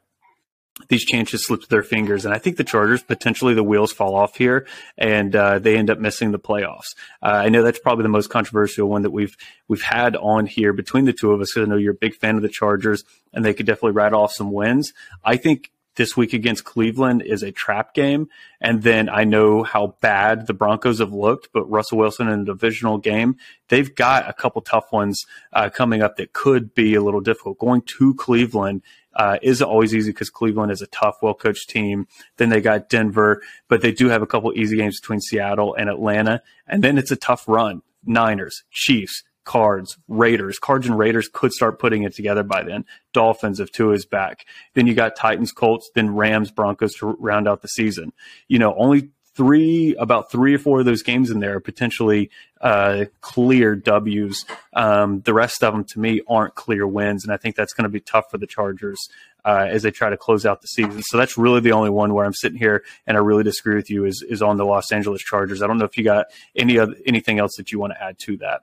these 0.88 1.04
chances 1.04 1.44
slip 1.44 1.60
through 1.60 1.76
their 1.76 1.82
fingers. 1.82 2.24
And 2.24 2.34
I 2.34 2.38
think 2.38 2.56
the 2.56 2.64
Chargers 2.64 3.02
potentially 3.02 3.54
the 3.54 3.62
wheels 3.62 3.92
fall 3.92 4.14
off 4.14 4.36
here 4.36 4.66
and 4.98 5.34
uh, 5.34 5.58
they 5.58 5.76
end 5.76 5.90
up 5.90 5.98
missing 5.98 6.32
the 6.32 6.38
playoffs. 6.38 6.94
Uh, 7.22 7.26
I 7.26 7.48
know 7.48 7.62
that's 7.62 7.78
probably 7.78 8.02
the 8.02 8.08
most 8.08 8.28
controversial 8.30 8.88
one 8.88 9.02
that 9.02 9.10
we've 9.10 9.36
we've 9.68 9.82
had 9.82 10.16
on 10.16 10.46
here 10.46 10.72
between 10.72 11.04
the 11.04 11.12
two 11.12 11.32
of 11.32 11.40
us 11.40 11.52
because 11.52 11.66
I 11.66 11.70
know 11.70 11.76
you're 11.76 11.92
a 11.92 11.98
big 11.98 12.14
fan 12.14 12.36
of 12.36 12.42
the 12.42 12.48
Chargers 12.48 13.04
and 13.32 13.44
they 13.44 13.54
could 13.54 13.66
definitely 13.66 13.92
rattle 13.92 14.22
off 14.22 14.32
some 14.32 14.52
wins. 14.52 14.92
I 15.24 15.36
think 15.36 15.70
this 15.96 16.16
week 16.16 16.32
against 16.32 16.64
Cleveland 16.64 17.22
is 17.22 17.42
a 17.42 17.50
trap 17.50 17.94
game. 17.94 18.28
And 18.60 18.82
then 18.82 19.08
I 19.08 19.24
know 19.24 19.62
how 19.62 19.96
bad 20.00 20.46
the 20.46 20.54
Broncos 20.54 21.00
have 21.00 21.12
looked, 21.12 21.48
but 21.52 21.64
Russell 21.64 21.98
Wilson 21.98 22.28
in 22.28 22.40
a 22.40 22.44
divisional 22.44 22.98
game, 22.98 23.36
they've 23.68 23.92
got 23.94 24.28
a 24.28 24.32
couple 24.32 24.62
tough 24.62 24.92
ones 24.92 25.24
uh, 25.52 25.68
coming 25.70 26.02
up 26.02 26.16
that 26.16 26.32
could 26.32 26.74
be 26.74 26.94
a 26.94 27.02
little 27.02 27.20
difficult. 27.20 27.58
Going 27.58 27.82
to 27.98 28.14
Cleveland 28.14 28.82
uh, 29.16 29.38
isn't 29.42 29.66
always 29.66 29.94
easy 29.94 30.10
because 30.10 30.30
Cleveland 30.30 30.70
is 30.70 30.82
a 30.82 30.86
tough, 30.88 31.16
well 31.22 31.34
coached 31.34 31.70
team. 31.70 32.06
Then 32.36 32.50
they 32.50 32.60
got 32.60 32.88
Denver, 32.88 33.42
but 33.68 33.80
they 33.80 33.92
do 33.92 34.08
have 34.08 34.22
a 34.22 34.26
couple 34.26 34.52
easy 34.54 34.76
games 34.76 35.00
between 35.00 35.20
Seattle 35.20 35.74
and 35.74 35.88
Atlanta. 35.88 36.42
And 36.66 36.84
then 36.84 36.98
it's 36.98 37.10
a 37.10 37.16
tough 37.16 37.48
run. 37.48 37.82
Niners, 38.04 38.62
Chiefs, 38.70 39.24
Cards, 39.44 39.96
Raiders. 40.08 40.58
Cards 40.58 40.86
and 40.86 40.98
Raiders 40.98 41.28
could 41.32 41.52
start 41.52 41.78
putting 41.78 42.02
it 42.02 42.14
together 42.14 42.42
by 42.42 42.62
then. 42.62 42.84
Dolphins 43.14 43.58
if 43.58 43.72
Tua 43.72 43.94
is 43.94 44.04
back. 44.04 44.44
Then 44.74 44.86
you 44.86 44.94
got 44.94 45.16
Titans, 45.16 45.52
Colts, 45.52 45.90
then 45.94 46.14
Rams, 46.14 46.50
Broncos 46.50 46.94
to 46.96 47.06
round 47.18 47.48
out 47.48 47.62
the 47.62 47.68
season. 47.68 48.12
You 48.48 48.58
know, 48.58 48.74
only 48.76 49.10
three, 49.36 49.94
about 49.98 50.30
three 50.30 50.54
or 50.54 50.58
four 50.58 50.80
of 50.80 50.86
those 50.86 51.02
games 51.02 51.30
in 51.30 51.40
there 51.40 51.56
are 51.56 51.60
potentially 51.60 52.30
uh, 52.60 53.04
clear 53.20 53.76
W's. 53.76 54.44
Um, 54.72 55.20
the 55.20 55.34
rest 55.34 55.62
of 55.62 55.74
them, 55.74 55.84
to 55.84 56.00
me, 56.00 56.22
aren't 56.28 56.54
clear 56.54 56.86
wins, 56.86 57.24
and 57.24 57.32
I 57.32 57.36
think 57.36 57.54
that's 57.54 57.74
going 57.74 57.84
to 57.84 57.90
be 57.90 58.00
tough 58.00 58.30
for 58.30 58.38
the 58.38 58.46
Chargers 58.46 58.98
uh, 59.44 59.66
as 59.70 59.82
they 59.82 59.92
try 59.92 60.10
to 60.10 60.16
close 60.16 60.44
out 60.44 60.60
the 60.60 60.66
season. 60.66 61.02
So 61.02 61.16
that's 61.16 61.38
really 61.38 61.60
the 61.60 61.72
only 61.72 61.90
one 61.90 62.12
where 62.12 62.26
I'm 62.26 62.34
sitting 62.34 62.58
here 62.58 62.82
and 63.06 63.16
I 63.16 63.20
really 63.20 63.44
disagree 63.44 63.76
with 63.76 63.88
you 63.88 64.04
is 64.04 64.24
is 64.28 64.42
on 64.42 64.56
the 64.56 64.64
Los 64.64 64.90
Angeles 64.90 65.22
Chargers. 65.22 65.62
I 65.62 65.68
don't 65.68 65.78
know 65.78 65.84
if 65.84 65.96
you 65.96 66.02
got 66.02 66.26
any 66.56 66.78
other 66.78 66.96
anything 67.06 67.38
else 67.38 67.56
that 67.56 67.70
you 67.70 67.78
want 67.78 67.92
to 67.92 68.02
add 68.02 68.18
to 68.20 68.36
that. 68.38 68.62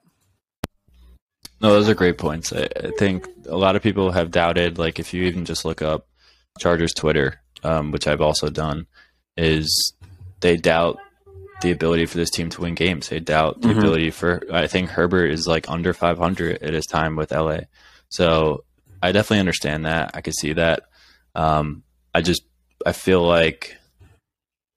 No, 1.61 1.71
those 1.71 1.87
are 1.87 1.95
great 1.95 2.17
points. 2.17 2.51
I, 2.51 2.67
I 2.75 2.91
think 2.97 3.25
a 3.47 3.55
lot 3.55 3.77
of 3.77 3.81
people 3.81 4.11
have 4.11 4.31
doubted, 4.31 4.77
like 4.77 4.99
if 4.99 5.13
you 5.13 5.23
even 5.23 5.45
just 5.45 5.63
look 5.63 5.81
up 5.81 6.07
Chargers 6.59 6.93
Twitter, 6.93 7.39
um, 7.63 7.91
which 7.91 8.05
I've 8.05 8.19
also 8.19 8.49
done, 8.49 8.85
is 9.37 9.93
they 10.43 10.57
doubt 10.57 10.99
the 11.61 11.71
ability 11.71 12.05
for 12.05 12.17
this 12.17 12.29
team 12.29 12.49
to 12.49 12.61
win 12.61 12.75
games. 12.75 13.09
They 13.09 13.19
doubt 13.19 13.61
the 13.61 13.69
mm-hmm. 13.69 13.79
ability 13.79 14.11
for. 14.11 14.43
I 14.51 14.67
think 14.67 14.89
Herbert 14.89 15.31
is 15.31 15.47
like 15.47 15.69
under 15.69 15.93
500 15.93 16.61
at 16.61 16.73
his 16.73 16.85
time 16.85 17.15
with 17.15 17.31
LA. 17.31 17.61
So 18.09 18.65
I 19.01 19.11
definitely 19.11 19.39
understand 19.39 19.85
that. 19.85 20.11
I 20.13 20.21
could 20.21 20.35
see 20.35 20.53
that. 20.53 20.83
Um, 21.33 21.83
I 22.13 22.21
just 22.21 22.43
I 22.85 22.91
feel 22.91 23.25
like 23.25 23.77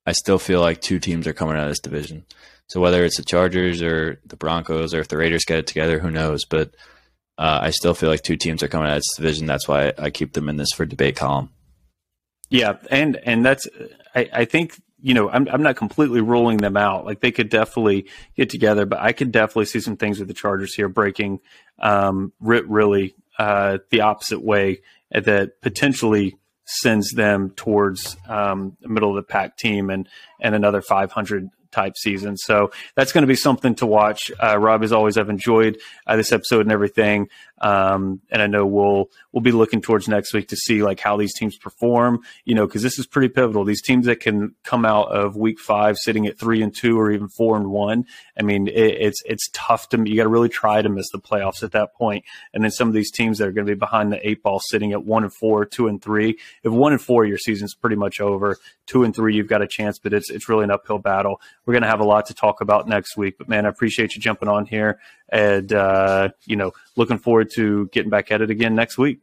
I 0.07 0.13
still 0.13 0.39
feel 0.39 0.61
like 0.61 0.81
two 0.81 1.01
teams 1.01 1.27
are 1.27 1.35
coming 1.35 1.57
out 1.57 1.65
of 1.65 1.71
this 1.71 1.81
division. 1.81 2.25
So 2.69 2.81
whether 2.81 3.05
it's 3.05 3.19
the 3.19 3.25
Chargers 3.25 3.83
or 3.83 4.21
the 4.25 4.37
Broncos 4.37 4.95
or 4.95 5.01
if 5.01 5.09
the 5.09 5.17
Raiders 5.19 5.45
get 5.45 5.59
it 5.59 5.67
together, 5.67 5.99
who 5.99 6.11
knows? 6.11 6.45
But 6.45 6.75
uh, 7.39 7.59
I 7.63 7.71
still 7.71 7.95
feel 7.95 8.09
like 8.09 8.23
two 8.23 8.37
teams 8.37 8.63
are 8.63 8.69
coming 8.69 8.89
out 8.89 8.97
of 8.97 9.03
this 9.03 9.17
division. 9.17 9.47
That's 9.47 9.69
why 9.69 9.93
I 9.99 10.11
keep 10.11 10.33
them 10.33 10.49
in 10.49 10.57
this 10.57 10.73
for 10.73 10.87
debate 10.87 11.17
column. 11.17 11.51
Yeah, 12.49 12.77
and 12.91 13.17
and 13.17 13.45
that's 13.45 13.67
I, 14.15 14.31
I 14.33 14.45
think 14.45 14.81
you 15.07 15.15
know, 15.15 15.31
I'm 15.31 15.47
I'm 15.49 15.63
not 15.63 15.77
completely 15.77 16.21
ruling 16.21 16.57
them 16.57 16.77
out. 16.77 17.05
Like 17.05 17.21
they 17.21 17.31
could 17.31 17.49
definitely 17.49 18.07
get 18.37 18.51
together, 18.51 18.87
but 18.87 18.99
I 18.99 19.13
could 19.13 19.31
definitely 19.31 19.67
see 19.67 19.79
some 19.79 19.97
things 19.97 20.19
with 20.19 20.27
the 20.27 20.35
Chargers 20.35 20.75
here 20.75 20.89
breaking 20.89 21.39
um, 21.79 22.33
really 22.41 23.15
uh, 23.39 23.79
the 23.91 24.01
opposite 24.01 24.43
way 24.43 24.81
that 25.13 25.61
potentially 25.61 26.37
sends 26.65 27.13
them 27.13 27.51
towards 27.51 28.17
um, 28.29 28.77
the 28.81 28.89
middle 28.89 29.11
of 29.11 29.15
the 29.15 29.23
pack 29.23 29.57
team 29.57 29.91
and 29.91 30.09
and 30.41 30.57
another 30.57 30.83
500 30.83 31.51
type 31.77 31.97
season. 31.97 32.37
So 32.37 32.71
that's 32.95 33.13
going 33.13 33.23
to 33.23 33.29
be 33.29 33.37
something 33.37 33.75
to 33.77 33.87
watch. 33.87 34.33
Uh, 34.43 34.59
Rob, 34.59 34.83
as 34.83 34.93
always, 34.93 35.19
I've 35.19 35.29
enjoyed 35.29 35.79
uh, 36.07 36.17
this 36.17 36.33
episode 36.33 36.63
and 36.63 36.73
everything. 36.73 37.29
Um, 37.59 38.21
and 38.31 38.43
I 38.43 38.47
know 38.47 38.67
we'll 38.67 39.11
we'll 39.33 39.43
be 39.43 39.53
looking 39.53 39.81
towards 39.81 40.09
next 40.09 40.35
week 40.35 40.49
to 40.49 40.57
see 40.57 40.83
like 40.83 41.01
how 41.01 41.17
these 41.17 41.35
teams 41.35 41.57
perform. 41.57 42.21
You 42.45 42.55
know, 42.55 42.67
because 42.67 42.83
this 42.83 42.99
is 42.99 43.07
pretty 43.07 43.29
pivotal. 43.29 43.65
These 43.65 43.83
teams 43.83 44.07
that 44.07 44.21
can 44.21 44.55
come 44.65 44.85
out 44.85 45.09
of 45.09 45.37
week 45.37 45.59
five 45.59 45.97
sitting 45.97 46.27
at 46.27 46.39
three 46.39 46.63
and 46.63 46.75
two 46.75 46.99
or 46.99 47.11
even 47.11 47.29
four 47.29 47.57
and 47.57 47.71
one. 47.71 48.05
I 48.39 48.43
mean, 48.43 48.69
it, 48.69 48.75
it's 49.01 49.23
it's 49.25 49.49
tough 49.53 49.89
to 49.91 49.99
you 50.07 50.17
got 50.17 50.25
to 50.25 50.29
really 50.29 50.49
try 50.49 50.83
to 50.83 50.89
miss 50.89 51.11
the 51.13 51.19
playoffs 51.19 51.63
at 51.63 51.73
that 51.73 51.95
point. 51.95 52.25
And 52.53 52.63
then 52.63 52.71
some 52.71 52.89
of 52.89 52.95
these 52.95 53.11
teams 53.11 53.39
that 53.39 53.49
are 53.49 53.53
going 53.53 53.67
to 53.67 53.75
be 53.75 53.79
behind 53.79 54.13
the 54.13 54.29
eight 54.29 54.43
ball, 54.43 54.61
sitting 54.61 54.93
at 54.93 55.05
one 55.05 55.23
and 55.25 55.33
four, 55.33 55.65
two 55.65 55.89
and 55.89 56.03
three. 56.03 56.39
If 56.63 56.73
one 56.73 56.93
and 56.93 57.01
four, 57.01 57.25
your 57.25 57.39
season's 57.39 57.75
pretty 57.75 57.97
much 57.97 58.21
over. 58.21 58.57
Two 58.87 59.03
and 59.03 59.15
three, 59.15 59.35
you've 59.35 59.49
got 59.49 59.63
a 59.63 59.69
chance, 59.69 59.99
but 59.99 60.13
it's 60.13 60.31
it's 60.31 60.49
really 60.49 60.65
an 60.65 60.71
uphill 60.71 60.99
battle. 60.99 61.41
We're 61.67 61.73
going 61.73 61.83
to 61.83 61.89
have 61.89 62.01
a 62.01 62.05
lot 62.05 62.27
to 62.27 62.35
talk 62.35 62.61
about 62.61 62.89
next 62.89 63.17
week. 63.17 63.37
But 63.39 63.49
man, 63.49 63.67
I 63.67 63.69
appreciate 63.69 64.15
you 64.15 64.23
jumping 64.23 64.49
on 64.49 64.67
here 64.67 65.01
and 65.29 65.73
uh, 65.73 66.31
you 66.45 66.57
know, 66.57 66.73
looking 66.97 67.19
forward 67.19 67.51
to 67.55 67.87
getting 67.89 68.11
back 68.11 68.31
at 68.31 68.41
it 68.41 68.51
again 68.51 68.75
next 68.75 68.97
week. 68.97 69.21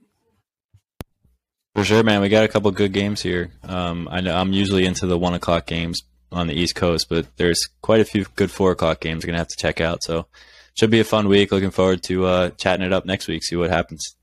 For 1.75 1.83
sure, 1.83 2.03
man. 2.03 2.21
We 2.21 2.29
got 2.29 2.43
a 2.43 2.47
couple 2.47 2.69
good 2.71 2.93
games 2.93 3.21
here. 3.21 3.51
Um, 3.63 4.07
I 4.11 4.21
know 4.21 4.35
I'm 4.35 4.53
usually 4.53 4.85
into 4.85 5.07
the 5.07 5.17
one 5.17 5.33
o'clock 5.33 5.65
games 5.65 6.03
on 6.31 6.47
the 6.47 6.53
East 6.53 6.75
Coast, 6.75 7.07
but 7.09 7.25
there's 7.37 7.67
quite 7.81 7.99
a 7.99 8.05
few 8.05 8.25
good 8.35 8.51
four 8.51 8.71
o'clock 8.71 8.99
games. 8.99 9.23
I'm 9.23 9.27
gonna 9.27 9.39
have 9.39 9.47
to 9.47 9.57
check 9.57 9.81
out. 9.81 10.03
So, 10.03 10.27
should 10.75 10.91
be 10.91 10.99
a 10.99 11.03
fun 11.03 11.27
week. 11.27 11.51
Looking 11.51 11.71
forward 11.71 12.03
to 12.03 12.25
uh, 12.25 12.49
chatting 12.51 12.85
it 12.85 12.93
up 12.93 13.05
next 13.05 13.27
week. 13.27 13.43
See 13.43 13.55
what 13.55 13.71
happens. 13.71 14.15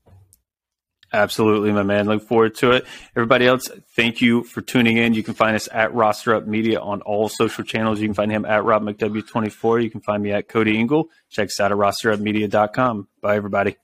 Absolutely, 1.13 1.71
my 1.73 1.83
man. 1.83 2.07
Look 2.07 2.25
forward 2.25 2.55
to 2.55 2.71
it. 2.71 2.85
Everybody 3.15 3.45
else, 3.45 3.69
thank 3.95 4.21
you 4.21 4.43
for 4.43 4.61
tuning 4.61 4.95
in. 4.95 5.13
You 5.13 5.23
can 5.23 5.33
find 5.33 5.55
us 5.55 5.67
at 5.71 5.93
Roster 5.93 6.35
Up 6.35 6.47
Media 6.47 6.79
on 6.79 7.01
all 7.01 7.27
social 7.27 7.65
channels. 7.65 7.99
You 7.99 8.07
can 8.07 8.13
find 8.13 8.31
him 8.31 8.45
at 8.45 8.63
Rob 8.63 8.83
McW24. 8.83 9.83
You 9.83 9.89
can 9.89 10.01
find 10.01 10.23
me 10.23 10.31
at 10.31 10.47
Cody 10.47 10.79
Ingle. 10.79 11.09
Check 11.29 11.47
us 11.47 11.59
out 11.59 11.71
at 11.73 11.77
rosterupmedia.com. 11.77 13.07
Bye, 13.21 13.35
everybody. 13.35 13.75